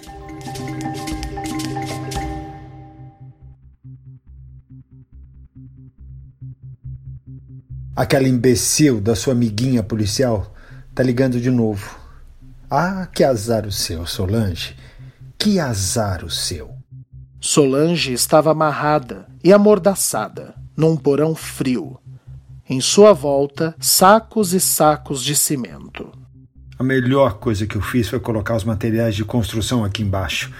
Aquela 7.95 8.27
imbecil 8.27 8.99
da 8.99 9.15
sua 9.15 9.33
amiguinha 9.33 9.81
policial 9.81 10.54
tá 10.95 11.03
ligando 11.03 11.39
de 11.41 11.51
novo. 11.51 11.99
Ah, 12.71 13.07
que 13.13 13.23
azar 13.23 13.67
o 13.67 13.71
seu, 13.71 14.07
Solange. 14.07 14.75
Que 15.37 15.59
azar 15.59 16.23
o 16.23 16.29
seu. 16.29 16.71
Solange 17.39 18.13
estava 18.13 18.51
amarrada 18.51 19.27
e 19.43 19.51
amordaçada 19.51 20.55
num 20.75 20.95
porão 20.95 21.35
frio. 21.35 21.99
Em 22.67 22.81
sua 22.81 23.13
volta, 23.13 23.75
sacos 23.77 24.53
e 24.53 24.59
sacos 24.59 25.21
de 25.21 25.35
cimento. 25.35 26.11
A 26.79 26.83
melhor 26.83 27.35
coisa 27.35 27.67
que 27.67 27.75
eu 27.75 27.81
fiz 27.81 28.09
foi 28.09 28.19
colocar 28.19 28.55
os 28.55 28.63
materiais 28.63 29.15
de 29.15 29.23
construção 29.23 29.83
aqui 29.83 30.01
embaixo. 30.01 30.51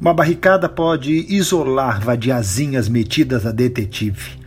Uma 0.00 0.12
barricada 0.12 0.68
pode 0.68 1.12
isolar 1.32 2.00
vadiazinhas 2.00 2.88
metidas 2.88 3.46
a 3.46 3.52
detetive. 3.52 4.40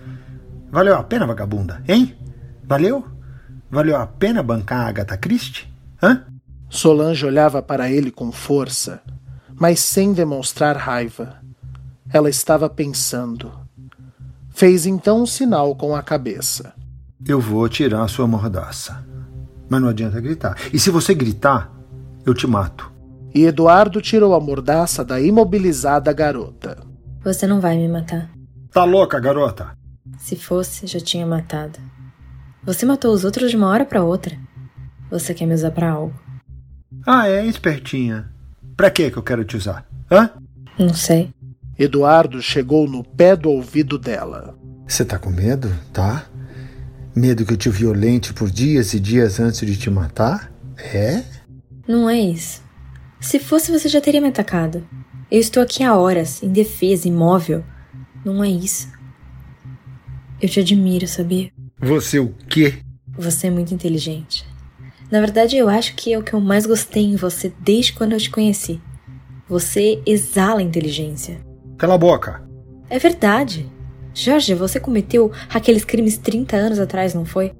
Valeu 0.70 0.96
a 0.96 1.04
pena, 1.04 1.26
vagabunda, 1.26 1.82
hein? 1.88 2.14
Valeu? 2.64 3.15
Valeu 3.76 3.98
a 3.98 4.08
pena 4.08 4.42
bancar 4.42 4.86
a 4.86 4.88
Agatha 4.88 5.18
Christie? 5.18 5.68
Hã? 6.02 6.24
Solange 6.70 7.26
olhava 7.26 7.62
para 7.62 7.92
ele 7.92 8.10
com 8.10 8.32
força, 8.32 9.02
mas 9.54 9.82
sem 9.82 10.14
demonstrar 10.14 10.78
raiva. 10.78 11.42
Ela 12.10 12.30
estava 12.30 12.70
pensando. 12.70 13.52
Fez 14.50 14.86
então 14.86 15.24
um 15.24 15.26
sinal 15.26 15.76
com 15.76 15.94
a 15.94 16.02
cabeça. 16.02 16.74
Eu 17.28 17.42
vou 17.42 17.68
tirar 17.68 18.04
a 18.04 18.08
sua 18.08 18.26
mordaça. 18.26 19.06
Mas 19.68 19.82
não 19.82 19.90
adianta 19.90 20.22
gritar. 20.22 20.56
E 20.72 20.80
se 20.80 20.90
você 20.90 21.14
gritar, 21.14 21.70
eu 22.26 22.34
te 22.34 22.48
mato. 22.48 22.90
E 23.34 23.44
Eduardo 23.44 24.02
tirou 24.02 24.34
a 24.34 24.40
mordaça 24.40 25.04
da 25.04 25.20
imobilizada 25.20 26.14
garota. 26.14 26.78
Você 27.26 27.46
não 27.46 27.60
vai 27.60 27.76
me 27.76 27.90
matar. 27.90 28.30
Tá 28.72 28.86
louca, 28.86 29.20
garota? 29.20 29.78
Se 30.18 30.38
fosse, 30.38 30.88
já 30.88 31.02
tinha 31.02 31.28
matado. 31.28 31.78
Você 32.66 32.86
matou 32.86 33.14
os 33.14 33.24
outros 33.24 33.52
de 33.52 33.58
uma 33.58 33.68
hora 33.68 33.86
para 33.86 34.04
outra. 34.04 34.38
Você 35.12 35.34
quer 35.34 35.46
me 35.46 35.54
usar 35.54 35.72
para 35.72 35.92
algo? 35.92 36.20
Ah, 37.06 37.28
é 37.28 37.46
espertinha. 37.46 38.32
Pra 38.76 38.90
que 38.90 39.12
que 39.12 39.18
eu 39.18 39.24
quero 39.24 39.46
te 39.46 39.56
usar? 39.56 39.86
Hã? 40.12 40.32
Não 40.78 40.94
sei. 40.94 41.32
Eduardo 41.78 42.42
chegou 42.42 42.90
no 42.90 43.04
pé 43.04 43.36
do 43.36 43.50
ouvido 43.50 44.00
dela. 44.00 44.58
Você 44.88 45.06
tá 45.06 45.20
com 45.20 45.30
medo, 45.30 45.72
tá? 45.94 46.26
Medo 47.16 47.46
que 47.46 47.54
eu 47.54 47.58
te 47.58 47.70
violente 47.70 48.34
por 48.34 48.50
dias 48.50 48.94
e 48.94 49.00
dias 49.00 49.40
antes 49.40 49.60
de 49.60 49.78
te 49.78 49.90
matar? 49.90 50.52
É? 50.78 51.24
Não 51.88 52.10
é 52.10 52.20
isso. 52.20 52.64
Se 53.20 53.40
fosse, 53.40 53.72
você 53.72 53.88
já 53.88 54.02
teria 54.02 54.22
me 54.22 54.28
atacado. 54.28 54.86
Eu 55.30 55.40
estou 55.40 55.62
aqui 55.62 55.84
há 55.84 55.96
horas, 55.96 56.42
indefesa, 56.42 57.08
imóvel. 57.08 57.64
Não 58.24 58.44
é 58.44 58.50
isso. 58.50 58.88
Eu 60.42 60.50
te 60.50 60.60
admiro, 60.60 61.08
sabia? 61.08 61.52
Você 61.80 62.20
o 62.20 62.34
quê? 62.50 62.80
Você 63.18 63.48
é 63.48 63.52
muito 63.52 63.74
inteligente. 63.74 64.46
Na 65.12 65.20
verdade, 65.20 65.58
eu 65.58 65.70
acho 65.70 65.94
que 65.96 66.14
é 66.14 66.18
o 66.18 66.24
que 66.24 66.34
eu 66.34 66.40
mais 66.40 66.66
gostei 66.66 67.04
em 67.04 67.16
você 67.16 67.54
desde 67.60 67.94
quando 67.94 68.14
eu 68.14 68.20
te 68.20 68.30
conheci. 68.30 68.82
Você 69.48 70.02
exala 70.06 70.64
inteligência. 70.64 71.38
Cala 71.78 71.96
a 71.96 71.98
boca. 71.98 72.44
É 72.90 72.98
verdade. 72.98 73.70
Jorge, 74.14 74.54
você 74.54 74.80
cometeu 74.80 75.32
aqueles 75.50 75.84
crimes 75.84 76.18
30 76.18 76.56
anos 76.56 76.80
atrás, 76.80 77.14
não 77.14 77.26
foi? 77.26 77.52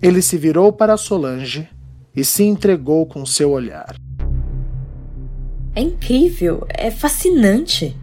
Ele 0.00 0.22
se 0.22 0.38
virou 0.38 0.72
para 0.72 0.96
Solange 0.96 1.68
e 2.16 2.24
se 2.24 2.44
entregou 2.44 3.06
com 3.06 3.24
seu 3.26 3.50
olhar. 3.50 3.94
É 5.74 5.80
incrível, 5.80 6.66
é 6.70 6.90
fascinante. 6.90 7.96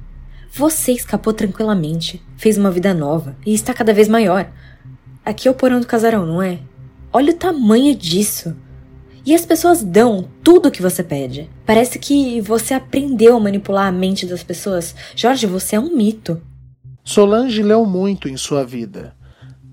Você 0.52 0.94
escapou 0.94 1.34
tranquilamente, 1.34 2.24
fez 2.38 2.58
uma 2.58 2.72
vida 2.72 2.94
nova 2.94 3.36
e 3.46 3.54
está 3.54 3.74
cada 3.74 3.94
vez 3.94 4.08
maior. 4.08 4.50
Aqui 5.26 5.48
é 5.48 5.52
o 5.52 5.56
porão 5.56 5.80
do 5.80 5.88
casarão, 5.88 6.24
não 6.24 6.40
é? 6.40 6.60
Olha 7.12 7.34
o 7.34 7.38
tamanho 7.38 7.96
disso. 7.96 8.56
E 9.26 9.34
as 9.34 9.44
pessoas 9.44 9.82
dão 9.82 10.30
tudo 10.44 10.70
o 10.70 10.72
que 10.72 10.84
você 10.84 11.04
pede. 11.04 11.50
Parece 11.66 11.98
que 11.98 12.40
você 12.42 12.76
aprendeu 12.76 13.36
a 13.36 13.40
manipular 13.40 13.88
a 13.88 13.92
mente 13.92 14.28
das 14.28 14.44
pessoas. 14.44 14.96
Jorge, 15.16 15.48
você 15.48 15.78
é 15.78 15.80
um 15.80 15.96
mito. 15.96 16.40
Solange 17.04 17.64
leu 17.64 17.86
muito 17.88 18.30
em 18.30 18.38
sua 18.38 18.64
vida. 18.64 19.16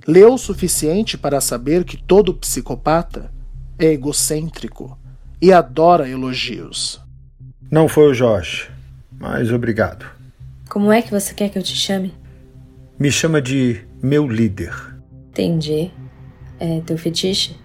Leu 0.07 0.33
o 0.33 0.39
suficiente 0.39 1.19
para 1.19 1.41
saber 1.41 1.85
que 1.85 1.99
todo 1.99 2.33
psicopata 2.33 3.31
é 3.79 3.93
egocêntrico 3.93 4.99
e 5.41 5.53
adora 5.53 6.09
elogios. 6.09 6.99
Não 7.71 7.89
foi 7.89 8.11
o 8.11 8.15
Jorge, 8.15 8.71
mas 9.19 9.53
obrigado. 9.53 10.07
Como 10.69 10.91
é 10.91 11.03
que 11.03 11.11
você 11.11 11.35
quer 11.35 11.51
que 11.51 11.59
eu 11.59 11.63
te 11.63 11.77
chame? 11.77 12.15
Me 12.99 13.13
chama 13.13 13.43
de 13.43 13.85
meu 14.03 14.27
líder. 14.27 14.92
Entendi. 15.33 15.91
É 16.61 16.81
teu 16.83 16.99
fetiche? 16.99 17.57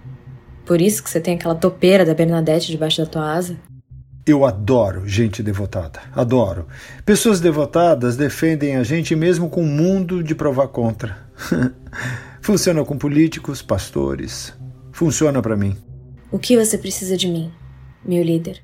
Por 0.64 0.80
isso 0.80 1.02
que 1.02 1.10
você 1.10 1.20
tem 1.20 1.34
aquela 1.34 1.54
topeira 1.54 2.04
da 2.04 2.14
Bernadette 2.14 2.70
debaixo 2.70 3.02
da 3.02 3.06
tua 3.06 3.30
asa? 3.30 3.58
Eu 4.26 4.44
adoro 4.44 5.06
gente 5.06 5.42
devotada. 5.42 6.00
Adoro. 6.14 6.66
Pessoas 7.04 7.40
devotadas 7.40 8.16
defendem 8.16 8.76
a 8.76 8.82
gente 8.82 9.14
mesmo 9.14 9.50
com 9.50 9.62
um 9.62 9.66
mundo 9.66 10.22
de 10.22 10.34
provar 10.34 10.68
contra. 10.68 11.16
Funciona 12.40 12.84
com 12.84 12.96
políticos, 12.96 13.60
pastores. 13.60 14.54
Funciona 14.90 15.42
para 15.42 15.56
mim. 15.56 15.76
O 16.30 16.38
que 16.38 16.56
você 16.56 16.76
precisa 16.78 17.16
de 17.16 17.28
mim, 17.28 17.52
meu 18.04 18.22
líder? 18.22 18.62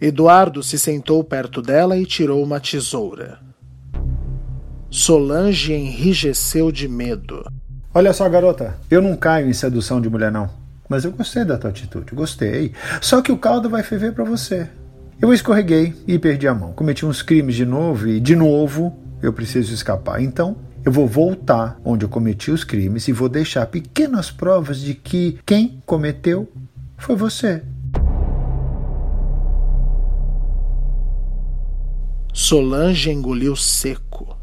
Eduardo 0.00 0.62
se 0.62 0.78
sentou 0.78 1.22
perto 1.22 1.60
dela 1.60 1.96
e 1.96 2.06
tirou 2.06 2.42
uma 2.42 2.60
tesoura. 2.60 3.38
Solange 4.90 5.74
enrijeceu 5.74 6.72
de 6.72 6.88
medo. 6.88 7.44
Olha 7.96 8.12
só, 8.12 8.28
garota, 8.28 8.76
eu 8.90 9.00
não 9.00 9.16
caio 9.16 9.48
em 9.48 9.54
sedução 9.54 10.02
de 10.02 10.10
mulher, 10.10 10.30
não. 10.30 10.50
Mas 10.86 11.06
eu 11.06 11.12
gostei 11.12 11.46
da 11.46 11.56
tua 11.56 11.70
atitude, 11.70 12.14
gostei. 12.14 12.72
Só 13.00 13.22
que 13.22 13.32
o 13.32 13.38
caldo 13.38 13.70
vai 13.70 13.82
ferver 13.82 14.12
para 14.12 14.22
você. 14.22 14.68
Eu 15.18 15.32
escorreguei 15.32 15.94
e 16.06 16.18
perdi 16.18 16.46
a 16.46 16.52
mão. 16.52 16.74
Cometi 16.74 17.06
uns 17.06 17.22
crimes 17.22 17.54
de 17.54 17.64
novo 17.64 18.06
e, 18.06 18.20
de 18.20 18.36
novo, 18.36 18.94
eu 19.22 19.32
preciso 19.32 19.72
escapar. 19.72 20.20
Então, 20.20 20.58
eu 20.84 20.92
vou 20.92 21.08
voltar 21.08 21.80
onde 21.82 22.04
eu 22.04 22.08
cometi 22.10 22.50
os 22.50 22.64
crimes 22.64 23.08
e 23.08 23.12
vou 23.12 23.30
deixar 23.30 23.64
pequenas 23.64 24.30
provas 24.30 24.78
de 24.78 24.92
que 24.92 25.38
quem 25.46 25.82
cometeu 25.86 26.52
foi 26.98 27.16
você. 27.16 27.62
Solange 32.30 33.10
engoliu 33.10 33.56
seco. 33.56 34.36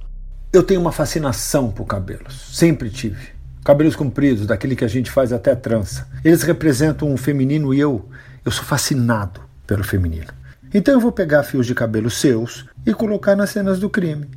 Eu 0.52 0.64
tenho 0.64 0.82
uma 0.82 0.92
fascinação 0.92 1.70
por 1.70 1.86
cabelos. 1.86 2.50
Sempre 2.52 2.90
tive. 2.90 3.33
Cabelos 3.64 3.96
compridos, 3.96 4.46
daquele 4.46 4.76
que 4.76 4.84
a 4.84 4.90
gente 4.90 5.10
faz 5.10 5.32
até 5.32 5.56
trança. 5.56 6.06
Eles 6.24 6.44
representam 6.44 7.10
um 7.10 7.16
feminino 7.16 7.74
e 7.74 7.80
eu, 7.80 8.10
eu 8.44 8.52
sou 8.52 8.66
fascinado 8.66 9.40
pelo 9.66 9.84
feminino. 9.84 10.28
Então 10.74 10.94
eu 10.94 11.00
vou 11.00 11.12
pegar 11.12 11.44
fios 11.44 11.66
de 11.66 11.74
cabelo 11.74 12.10
seus 12.10 12.66
e 12.86 12.94
colocar 12.94 13.36
nas 13.36 13.52
cenas 13.52 13.80
do 13.80 13.90
crime. 13.90 14.28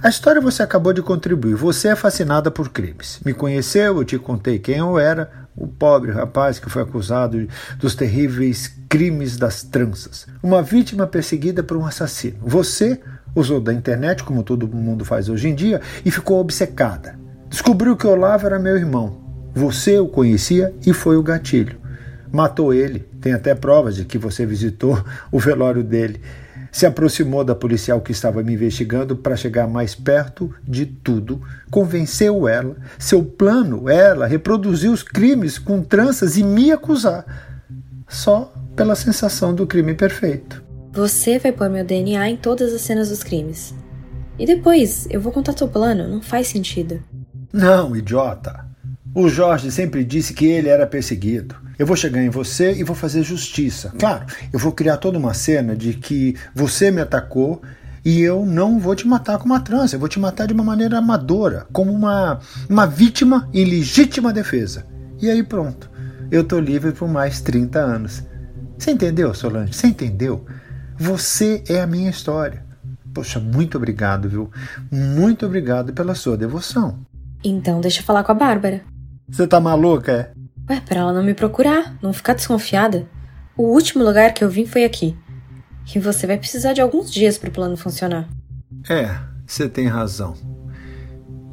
A 0.00 0.08
história 0.08 0.40
você 0.40 0.62
acabou 0.62 0.92
de 0.92 1.02
contribuir. 1.02 1.54
Você 1.54 1.88
é 1.88 1.96
fascinada 1.96 2.50
por 2.50 2.68
crimes. 2.68 3.18
Me 3.24 3.34
conheceu, 3.34 3.96
eu 3.96 4.04
te 4.04 4.18
contei 4.18 4.58
quem 4.58 4.76
eu 4.76 4.98
era, 4.98 5.30
o 5.56 5.66
pobre 5.66 6.12
rapaz 6.12 6.58
que 6.58 6.70
foi 6.70 6.82
acusado 6.82 7.48
dos 7.78 7.94
terríveis 7.96 8.72
crimes 8.88 9.36
das 9.36 9.64
tranças. 9.64 10.26
Uma 10.42 10.62
vítima 10.62 11.06
perseguida 11.06 11.62
por 11.62 11.76
um 11.76 11.86
assassino. 11.86 12.38
Você 12.42 13.00
usou 13.34 13.60
da 13.60 13.72
internet, 13.72 14.22
como 14.22 14.44
todo 14.44 14.68
mundo 14.68 15.04
faz 15.04 15.28
hoje 15.28 15.48
em 15.48 15.54
dia, 15.54 15.80
e 16.04 16.10
ficou 16.10 16.38
obcecada. 16.40 17.18
Descobriu 17.50 17.94
que 17.96 18.06
Olavo 18.06 18.46
era 18.46 18.58
meu 18.58 18.76
irmão. 18.76 19.20
Você 19.52 19.98
o 19.98 20.08
conhecia 20.08 20.72
e 20.86 20.94
foi 20.94 21.18
o 21.18 21.22
gatilho. 21.22 21.78
Matou 22.32 22.72
ele. 22.72 23.00
Tem 23.20 23.34
até 23.34 23.54
provas 23.54 23.96
de 23.96 24.06
que 24.06 24.16
você 24.16 24.46
visitou 24.46 24.98
o 25.30 25.38
velório 25.38 25.84
dele 25.84 26.20
se 26.72 26.86
aproximou 26.86 27.44
da 27.44 27.54
policial 27.54 28.00
que 28.00 28.12
estava 28.12 28.42
me 28.42 28.54
investigando 28.54 29.16
para 29.16 29.36
chegar 29.36 29.66
mais 29.66 29.94
perto 29.94 30.54
de 30.66 30.86
tudo, 30.86 31.40
convenceu 31.70 32.46
ela, 32.46 32.76
seu 32.98 33.24
plano 33.24 33.88
era 33.88 34.26
reproduzir 34.26 34.90
os 34.90 35.02
crimes 35.02 35.58
com 35.58 35.82
tranças 35.82 36.36
e 36.36 36.44
me 36.44 36.70
acusar, 36.70 37.24
só 38.08 38.52
pela 38.76 38.94
sensação 38.94 39.54
do 39.54 39.66
crime 39.66 39.94
perfeito. 39.94 40.62
Você 40.92 41.38
vai 41.38 41.52
pôr 41.52 41.68
meu 41.68 41.84
DNA 41.84 42.30
em 42.30 42.36
todas 42.36 42.72
as 42.72 42.80
cenas 42.80 43.08
dos 43.08 43.22
crimes. 43.22 43.74
E 44.38 44.46
depois, 44.46 45.06
eu 45.10 45.20
vou 45.20 45.32
contar 45.32 45.52
teu 45.52 45.68
plano, 45.68 46.08
não 46.08 46.22
faz 46.22 46.48
sentido. 46.48 47.02
Não, 47.52 47.96
idiota. 47.96 48.64
O 49.14 49.28
Jorge 49.28 49.72
sempre 49.72 50.04
disse 50.04 50.32
que 50.32 50.46
ele 50.46 50.68
era 50.68 50.86
perseguido. 50.86 51.56
Eu 51.78 51.86
vou 51.86 51.96
chegar 51.96 52.22
em 52.22 52.28
você 52.28 52.72
e 52.74 52.84
vou 52.84 52.94
fazer 52.94 53.22
justiça. 53.22 53.92
Claro, 53.98 54.26
eu 54.52 54.58
vou 54.58 54.70
criar 54.70 54.98
toda 54.98 55.18
uma 55.18 55.34
cena 55.34 55.74
de 55.74 55.94
que 55.94 56.36
você 56.54 56.90
me 56.90 57.00
atacou 57.00 57.60
e 58.04 58.20
eu 58.20 58.46
não 58.46 58.78
vou 58.78 58.94
te 58.94 59.06
matar 59.08 59.38
com 59.38 59.46
uma 59.46 59.60
trança, 59.60 59.96
eu 59.96 60.00
vou 60.00 60.08
te 60.08 60.20
matar 60.20 60.46
de 60.46 60.52
uma 60.52 60.62
maneira 60.62 60.98
amadora, 60.98 61.66
como 61.72 61.92
uma, 61.92 62.38
uma 62.68 62.86
vítima 62.86 63.48
em 63.52 63.64
legítima 63.64 64.32
defesa. 64.32 64.86
E 65.20 65.28
aí 65.28 65.42
pronto, 65.42 65.90
eu 66.30 66.44
tô 66.44 66.60
livre 66.60 66.92
por 66.92 67.08
mais 67.08 67.40
30 67.40 67.78
anos. 67.78 68.22
Você 68.78 68.92
entendeu, 68.92 69.34
Solange? 69.34 69.74
Você 69.74 69.88
entendeu? 69.88 70.46
Você 70.98 71.64
é 71.68 71.80
a 71.80 71.86
minha 71.86 72.10
história. 72.10 72.64
Poxa, 73.12 73.40
muito 73.40 73.76
obrigado, 73.76 74.28
viu? 74.28 74.50
Muito 74.90 75.44
obrigado 75.44 75.92
pela 75.92 76.14
sua 76.14 76.36
devoção. 76.36 76.98
Então 77.42 77.80
deixa 77.80 78.00
eu 78.00 78.04
falar 78.04 78.22
com 78.22 78.32
a 78.32 78.34
Bárbara. 78.34 78.82
Você 79.28 79.46
tá 79.46 79.60
maluca, 79.60 80.12
é? 80.12 80.32
Ué, 80.72 80.80
pra 80.80 81.00
ela 81.00 81.12
não 81.12 81.22
me 81.22 81.34
procurar, 81.34 81.96
não 82.02 82.12
ficar 82.12 82.34
desconfiada. 82.34 83.08
O 83.56 83.64
último 83.64 84.04
lugar 84.04 84.32
que 84.32 84.44
eu 84.44 84.50
vim 84.50 84.66
foi 84.66 84.84
aqui. 84.84 85.16
E 85.94 85.98
você 85.98 86.26
vai 86.26 86.36
precisar 86.36 86.72
de 86.72 86.80
alguns 86.80 87.10
dias 87.10 87.36
para 87.36 87.48
o 87.48 87.52
plano 87.52 87.76
funcionar. 87.76 88.28
É, 88.88 89.16
você 89.46 89.68
tem 89.68 89.86
razão. 89.86 90.34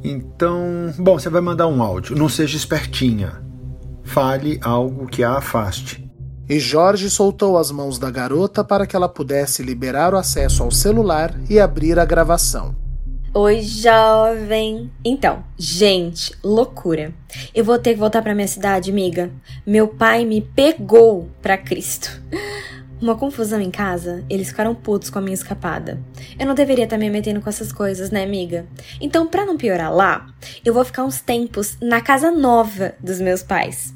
Então, 0.02 0.94
bom, 0.98 1.18
você 1.18 1.28
vai 1.28 1.40
mandar 1.40 1.66
um 1.66 1.82
áudio. 1.82 2.16
Não 2.16 2.28
seja 2.28 2.56
espertinha. 2.56 3.42
Fale 4.04 4.58
algo 4.62 5.06
que 5.06 5.24
a 5.24 5.32
afaste. 5.32 6.08
E 6.48 6.58
Jorge 6.58 7.10
soltou 7.10 7.58
as 7.58 7.70
mãos 7.70 7.98
da 7.98 8.10
garota 8.10 8.64
para 8.64 8.86
que 8.86 8.96
ela 8.96 9.08
pudesse 9.08 9.62
liberar 9.62 10.14
o 10.14 10.16
acesso 10.16 10.62
ao 10.62 10.70
celular 10.70 11.34
e 11.50 11.60
abrir 11.60 11.98
a 11.98 12.04
gravação. 12.04 12.74
Oi, 13.34 13.60
jovem. 13.60 14.90
Então, 15.04 15.44
gente, 15.58 16.34
loucura. 16.42 17.12
Eu 17.54 17.62
vou 17.62 17.78
ter 17.78 17.92
que 17.92 18.00
voltar 18.00 18.22
para 18.22 18.34
minha 18.34 18.48
cidade, 18.48 18.90
amiga. 18.90 19.30
Meu 19.66 19.86
pai 19.86 20.24
me 20.24 20.40
pegou 20.40 21.28
para 21.42 21.58
Cristo. 21.58 22.22
Uma 23.00 23.16
confusão 23.16 23.60
em 23.60 23.70
casa, 23.70 24.24
eles 24.30 24.48
ficaram 24.48 24.74
putos 24.74 25.10
com 25.10 25.18
a 25.18 25.22
minha 25.22 25.34
escapada. 25.34 26.00
Eu 26.38 26.46
não 26.46 26.54
deveria 26.54 26.84
estar 26.84 26.96
me 26.96 27.10
metendo 27.10 27.42
com 27.42 27.50
essas 27.50 27.70
coisas, 27.70 28.10
né, 28.10 28.24
amiga? 28.24 28.66
Então, 28.98 29.26
para 29.26 29.44
não 29.44 29.58
piorar 29.58 29.94
lá, 29.94 30.26
eu 30.64 30.72
vou 30.72 30.82
ficar 30.82 31.04
uns 31.04 31.20
tempos 31.20 31.76
na 31.82 32.00
casa 32.00 32.30
nova 32.30 32.94
dos 32.98 33.20
meus 33.20 33.42
pais. 33.42 33.94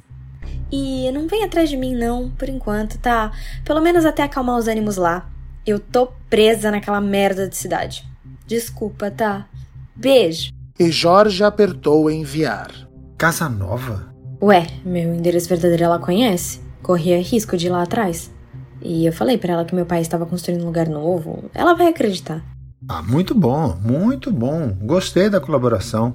E 0.70 1.10
não 1.10 1.26
vem 1.26 1.42
atrás 1.42 1.70
de 1.70 1.76
mim, 1.78 1.96
não, 1.96 2.30
por 2.30 2.50
enquanto, 2.50 2.98
tá? 2.98 3.32
Pelo 3.64 3.80
menos 3.80 4.04
até 4.04 4.22
acalmar 4.22 4.58
os 4.58 4.68
ânimos 4.68 4.98
lá. 4.98 5.28
Eu 5.66 5.80
tô 5.80 6.08
presa 6.28 6.70
naquela 6.70 7.00
merda 7.00 7.48
de 7.48 7.56
cidade. 7.56 8.11
Desculpa, 8.52 9.10
tá? 9.10 9.48
Beijo. 9.96 10.52
E 10.78 10.90
Jorge 10.90 11.42
apertou 11.42 12.10
enviar. 12.10 12.70
Casa 13.16 13.48
Nova? 13.48 14.12
Ué, 14.42 14.66
meu 14.84 15.14
endereço 15.14 15.48
verdadeiro 15.48 15.84
ela 15.84 15.98
conhece. 15.98 16.60
Corria 16.82 17.22
risco 17.22 17.56
de 17.56 17.68
ir 17.68 17.70
lá 17.70 17.82
atrás. 17.82 18.30
E 18.82 19.06
eu 19.06 19.12
falei 19.14 19.38
para 19.38 19.54
ela 19.54 19.64
que 19.64 19.74
meu 19.74 19.86
pai 19.86 20.02
estava 20.02 20.26
construindo 20.26 20.64
um 20.64 20.66
lugar 20.66 20.86
novo. 20.86 21.50
Ela 21.54 21.72
vai 21.72 21.86
acreditar. 21.88 22.44
Ah, 22.86 23.00
muito 23.00 23.34
bom, 23.34 23.74
muito 23.82 24.30
bom. 24.30 24.76
Gostei 24.82 25.30
da 25.30 25.40
colaboração. 25.40 26.14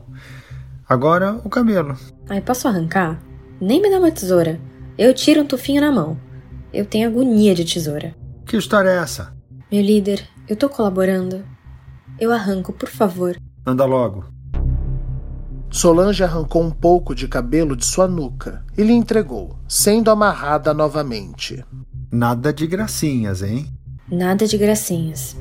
Agora 0.88 1.41
o 1.43 1.49
cabelo. 1.49 1.97
Ai, 2.29 2.39
posso 2.39 2.67
arrancar? 2.67 3.19
Nem 3.59 3.81
me 3.81 3.89
dá 3.89 3.97
uma 3.97 4.11
tesoura. 4.11 4.61
Eu 4.95 5.11
tiro 5.11 5.41
um 5.41 5.47
tufinho 5.47 5.81
na 5.81 5.91
mão. 5.91 6.15
Eu 6.71 6.85
tenho 6.85 7.09
agonia 7.09 7.55
de 7.55 7.65
tesoura. 7.65 8.13
Que 8.45 8.57
história 8.57 8.89
é 8.89 8.97
essa? 8.97 9.35
Meu 9.71 9.81
líder, 9.81 10.23
eu 10.47 10.55
tô 10.55 10.69
colaborando. 10.69 11.43
Eu 12.20 12.32
arranco, 12.32 12.74
por 12.74 12.89
favor. 12.89 13.38
Anda 13.65 13.86
logo. 13.86 14.26
Solange 15.70 16.24
arrancou 16.24 16.63
um 16.63 16.72
pouco 16.72 17.13
de 17.13 17.28
cabelo 17.28 17.76
de 17.76 17.86
sua 17.86 18.07
nuca 18.07 18.63
e 18.78 18.84
lhe 18.84 18.93
entregou, 18.93 19.57
sendo 19.68 20.09
amarrada 20.09 20.74
novamente. 20.74 21.63
Nada 22.11 22.53
de 22.53 22.65
gracinhas, 22.65 23.43
hein? 23.43 23.68
Nada 24.09 24.47
de 24.47 24.57
gracinhas. 24.57 25.36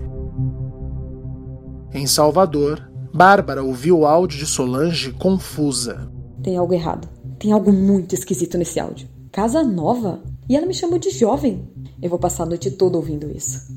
Em 1.94 2.06
Salvador, 2.06 2.90
Bárbara 3.14 3.62
ouviu 3.62 4.00
o 4.00 4.06
áudio 4.06 4.38
de 4.38 4.46
Solange 4.46 5.12
confusa. 5.12 6.10
Tem 6.42 6.56
algo 6.56 6.74
errado. 6.74 7.08
Tem 7.38 7.52
algo 7.52 7.72
muito 7.72 8.14
esquisito 8.14 8.58
nesse 8.58 8.78
áudio. 8.78 9.08
Casa 9.32 9.62
nova? 9.62 10.20
E 10.48 10.56
ela 10.56 10.66
me 10.66 10.74
chamou 10.74 10.98
de 10.98 11.10
jovem. 11.10 11.66
Eu 12.02 12.10
vou 12.10 12.18
passar 12.18 12.42
a 12.42 12.46
noite 12.46 12.70
toda 12.70 12.96
ouvindo 12.96 13.30
isso. 13.30 13.74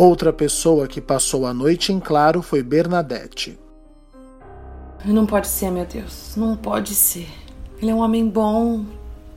Outra 0.00 0.32
pessoa 0.32 0.88
que 0.88 0.98
passou 0.98 1.44
a 1.44 1.52
noite 1.52 1.92
em 1.92 2.00
claro 2.00 2.40
foi 2.40 2.62
Bernadette. 2.62 3.58
Não 5.04 5.26
pode 5.26 5.46
ser, 5.46 5.70
meu 5.70 5.84
Deus. 5.84 6.36
Não 6.36 6.56
pode 6.56 6.94
ser. 6.94 7.28
Ele 7.82 7.90
é 7.90 7.94
um 7.94 7.98
homem 7.98 8.26
bom. 8.26 8.86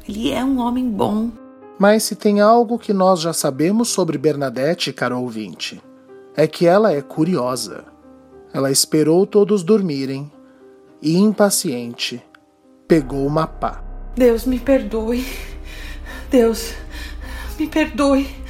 Ele 0.07 0.31
é 0.31 0.41
um 0.41 0.59
homem 0.59 0.89
bom. 0.89 1.31
Mas 1.77 2.03
se 2.03 2.15
tem 2.15 2.39
algo 2.39 2.79
que 2.79 2.93
nós 2.93 3.19
já 3.19 3.33
sabemos 3.33 3.89
sobre 3.89 4.17
Bernadette, 4.17 4.93
caro 4.93 5.19
ouvinte, 5.19 5.81
é 6.33 6.47
que 6.47 6.65
ela 6.65 6.93
é 6.93 7.01
curiosa. 7.01 7.83
Ela 8.53 8.71
esperou 8.71 9.27
todos 9.27 9.63
dormirem 9.63 10.31
e, 11.01 11.17
impaciente, 11.17 12.23
pegou 12.87 13.27
uma 13.27 13.45
pá. 13.45 13.83
Deus 14.15 14.45
me 14.45 14.59
perdoe. 14.59 15.25
Deus, 16.31 16.73
Me 17.59 17.67
perdoe. 17.67 18.42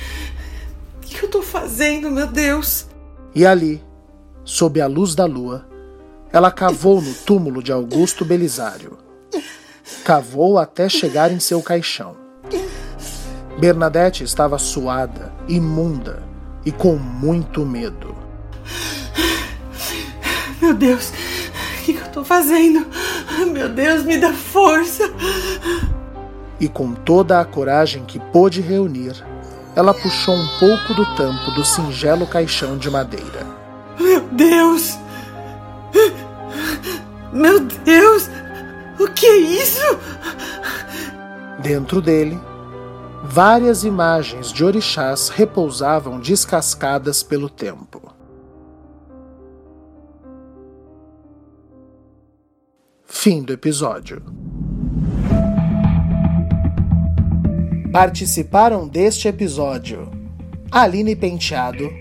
O 1.13 1.15
que 1.15 1.25
eu 1.25 1.29
tô 1.29 1.43
fazendo, 1.43 2.09
meu 2.09 2.25
Deus? 2.25 2.87
E 3.35 3.45
ali, 3.45 3.83
sob 4.43 4.81
a 4.81 4.87
luz 4.87 5.13
da 5.13 5.25
lua, 5.25 5.63
ela 6.31 6.51
cavou 6.51 6.99
no 6.99 7.13
túmulo 7.13 7.61
de 7.61 7.71
Augusto 7.71 8.25
Belisário. 8.25 8.97
Cavou 10.03 10.57
até 10.57 10.89
chegar 10.89 11.31
em 11.31 11.39
seu 11.39 11.61
caixão. 11.61 12.15
Bernadette 13.59 14.23
estava 14.23 14.57
suada, 14.57 15.31
imunda 15.47 16.23
e 16.65 16.71
com 16.71 16.95
muito 16.95 17.63
medo. 17.63 18.15
Meu 20.59 20.73
Deus, 20.73 21.11
o 21.79 21.83
que, 21.83 21.93
eu 21.93 22.11
tô 22.11 22.23
fazendo? 22.25 22.87
Meu 23.51 23.69
Deus, 23.69 24.03
me 24.03 24.17
dá 24.17 24.33
força. 24.33 25.03
E 26.59 26.67
com 26.67 26.91
toda 26.91 27.39
a 27.39 27.45
coragem 27.45 28.03
que 28.03 28.19
pôde 28.19 28.61
reunir, 28.61 29.23
ela 29.75 29.93
puxou 29.93 30.35
um 30.35 30.47
pouco 30.59 30.93
do 30.93 31.05
tampo 31.15 31.51
do 31.51 31.65
singelo 31.65 32.27
caixão 32.27 32.77
de 32.77 32.89
madeira. 32.89 33.45
Meu 33.99 34.21
Deus! 34.21 34.97
Meu 37.31 37.59
Deus! 37.59 38.29
O 38.99 39.07
que 39.07 39.25
é 39.25 39.37
isso? 39.37 39.99
Dentro 41.59 42.01
dele, 42.01 42.39
várias 43.23 43.83
imagens 43.83 44.51
de 44.51 44.63
orixás 44.63 45.29
repousavam 45.29 46.19
descascadas 46.19 47.23
pelo 47.23 47.49
tempo. 47.49 48.13
Fim 53.05 53.41
do 53.41 53.53
episódio. 53.53 54.21
Participaram 57.93 58.87
deste 58.87 59.27
episódio 59.27 60.09
Aline 60.71 61.15
Penteado, 61.15 61.91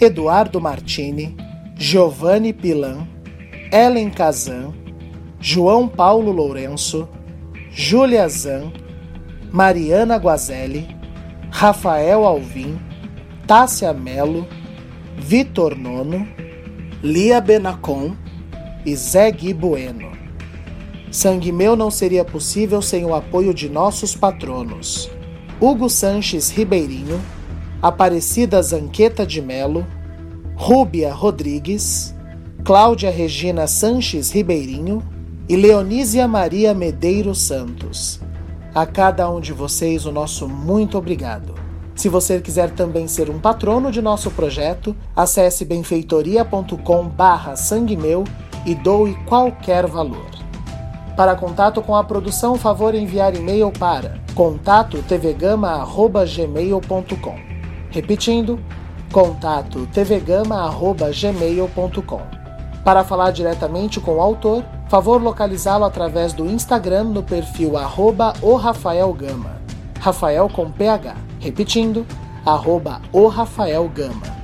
Eduardo 0.00 0.58
Martini, 0.58 1.36
Giovanni 1.76 2.50
Pilan, 2.50 3.06
Ellen 3.70 4.08
Kazan, 4.08 4.72
João 5.38 5.86
Paulo 5.86 6.32
Lourenço, 6.32 7.06
Júlia 7.70 8.26
Zan, 8.26 8.72
Mariana 9.52 10.16
Guazelli, 10.16 10.88
Rafael 11.50 12.24
Alvim, 12.24 12.78
Tássia 13.46 13.92
Melo, 13.92 14.48
Vitor 15.18 15.76
Nono, 15.76 16.26
Lia 17.02 17.38
Benacon 17.42 18.16
e 18.86 18.96
Zé 18.96 19.30
Gui 19.30 19.52
Bueno. 19.52 20.10
Sangue 21.10 21.52
Meu 21.52 21.76
não 21.76 21.90
seria 21.90 22.24
possível 22.24 22.80
sem 22.80 23.04
o 23.04 23.14
apoio 23.14 23.52
de 23.52 23.68
nossos 23.68 24.16
patronos. 24.16 25.13
Hugo 25.60 25.88
Sanches 25.88 26.50
Ribeirinho, 26.50 27.20
Aparecida 27.80 28.60
Zanqueta 28.60 29.26
de 29.26 29.40
Melo, 29.40 29.86
Rúbia 30.56 31.12
Rodrigues, 31.12 32.14
Cláudia 32.64 33.10
Regina 33.10 33.66
Sanches 33.66 34.30
Ribeirinho 34.30 35.02
e 35.48 35.56
Leonísia 35.56 36.26
Maria 36.26 36.74
Medeiros 36.74 37.42
Santos. 37.42 38.20
A 38.74 38.84
cada 38.84 39.30
um 39.30 39.40
de 39.40 39.52
vocês 39.52 40.06
o 40.06 40.12
nosso 40.12 40.48
muito 40.48 40.98
obrigado. 40.98 41.54
Se 41.94 42.08
você 42.08 42.40
quiser 42.40 42.70
também 42.72 43.06
ser 43.06 43.30
um 43.30 43.38
patrono 43.38 43.92
de 43.92 44.02
nosso 44.02 44.30
projeto, 44.32 44.96
acesse 45.14 45.64
benfeitoria.com 45.64 47.08
barra 47.08 47.54
sangue 47.54 47.96
meu 47.96 48.24
e 48.66 48.74
doe 48.74 49.14
qualquer 49.26 49.86
valor. 49.86 50.33
Para 51.16 51.34
contato 51.36 51.80
com 51.80 51.94
a 51.94 52.02
produção, 52.02 52.56
favor 52.56 52.92
enviar 52.94 53.36
e-mail 53.36 53.70
para 53.70 54.16
contato 54.34 55.00
tvgama@gmail.com. 55.02 57.36
Repetindo, 57.90 58.58
contato 59.12 59.86
tvgama@gmail.com. 59.92 62.20
Para 62.84 63.04
falar 63.04 63.30
diretamente 63.30 64.00
com 64.00 64.16
o 64.16 64.20
autor, 64.20 64.64
favor 64.88 65.22
localizá-lo 65.22 65.84
através 65.84 66.32
do 66.32 66.46
Instagram 66.46 67.04
no 67.04 67.22
perfil 67.22 67.76
arroba 67.76 68.32
o 68.42 68.56
Rafael 68.56 69.12
Gama. 69.12 69.62
Rafael 70.00 70.48
com 70.48 70.68
PH. 70.70 71.14
Repetindo, 71.38 72.04
arroba 72.44 73.00
o 73.12 73.28
Rafael 73.28 73.88
Gama. 73.88 74.34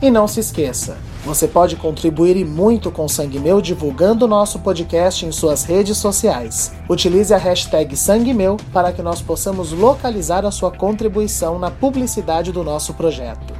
E 0.00 0.12
não 0.12 0.28
se 0.28 0.38
esqueça, 0.38 0.96
você 1.24 1.48
pode 1.48 1.76
contribuir 1.76 2.36
e 2.36 2.44
muito 2.44 2.90
com 2.90 3.08
Sangue 3.08 3.38
Meu 3.38 3.60
divulgando 3.60 4.24
o 4.24 4.28
nosso 4.28 4.58
podcast 4.60 5.26
em 5.26 5.32
suas 5.32 5.64
redes 5.64 5.98
sociais. 5.98 6.72
Utilize 6.88 7.34
a 7.34 7.38
hashtag 7.38 7.96
Sangue 7.96 8.32
Meu 8.32 8.56
para 8.72 8.92
que 8.92 9.02
nós 9.02 9.20
possamos 9.20 9.72
localizar 9.72 10.46
a 10.46 10.50
sua 10.50 10.70
contribuição 10.70 11.58
na 11.58 11.70
publicidade 11.70 12.52
do 12.52 12.62
nosso 12.62 12.94
projeto. 12.94 13.52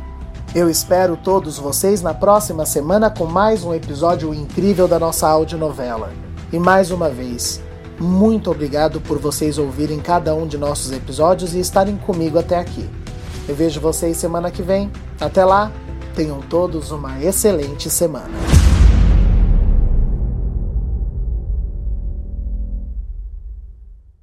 Eu 0.55 0.71
espero 0.71 1.17
todos 1.17 1.59
vocês 1.59 2.01
na 2.01 2.15
próxima 2.15 2.65
semana 2.65 3.11
com 3.11 3.27
mais 3.27 3.65
um 3.65 3.75
episódio 3.75 4.33
incrível 4.33 4.89
da 4.89 4.99
nossa 4.99 5.29
audionovela. 5.29 6.11
E 6.51 6.59
mais 6.59 6.91
uma 6.91 7.11
vez, 7.11 7.61
muito 8.01 8.51
obrigado 8.51 9.01
por 9.01 9.19
vocês 9.19 9.59
ouvirem 9.59 9.99
cada 9.99 10.35
um 10.35 10.47
de 10.47 10.57
nossos 10.57 10.91
episódios 10.93 11.55
e 11.55 11.61
estarem 11.61 11.97
comigo 11.97 12.39
até 12.39 12.57
aqui. 12.57 12.89
Eu 13.47 13.55
vejo 13.55 13.81
vocês 13.81 14.17
semana 14.17 14.51
que 14.51 14.63
vem. 14.63 14.91
Até 15.21 15.45
lá! 15.45 15.71
Tenham 16.19 16.41
todos 16.41 16.91
uma 16.91 17.23
excelente 17.23 17.89
semana. 17.89 18.35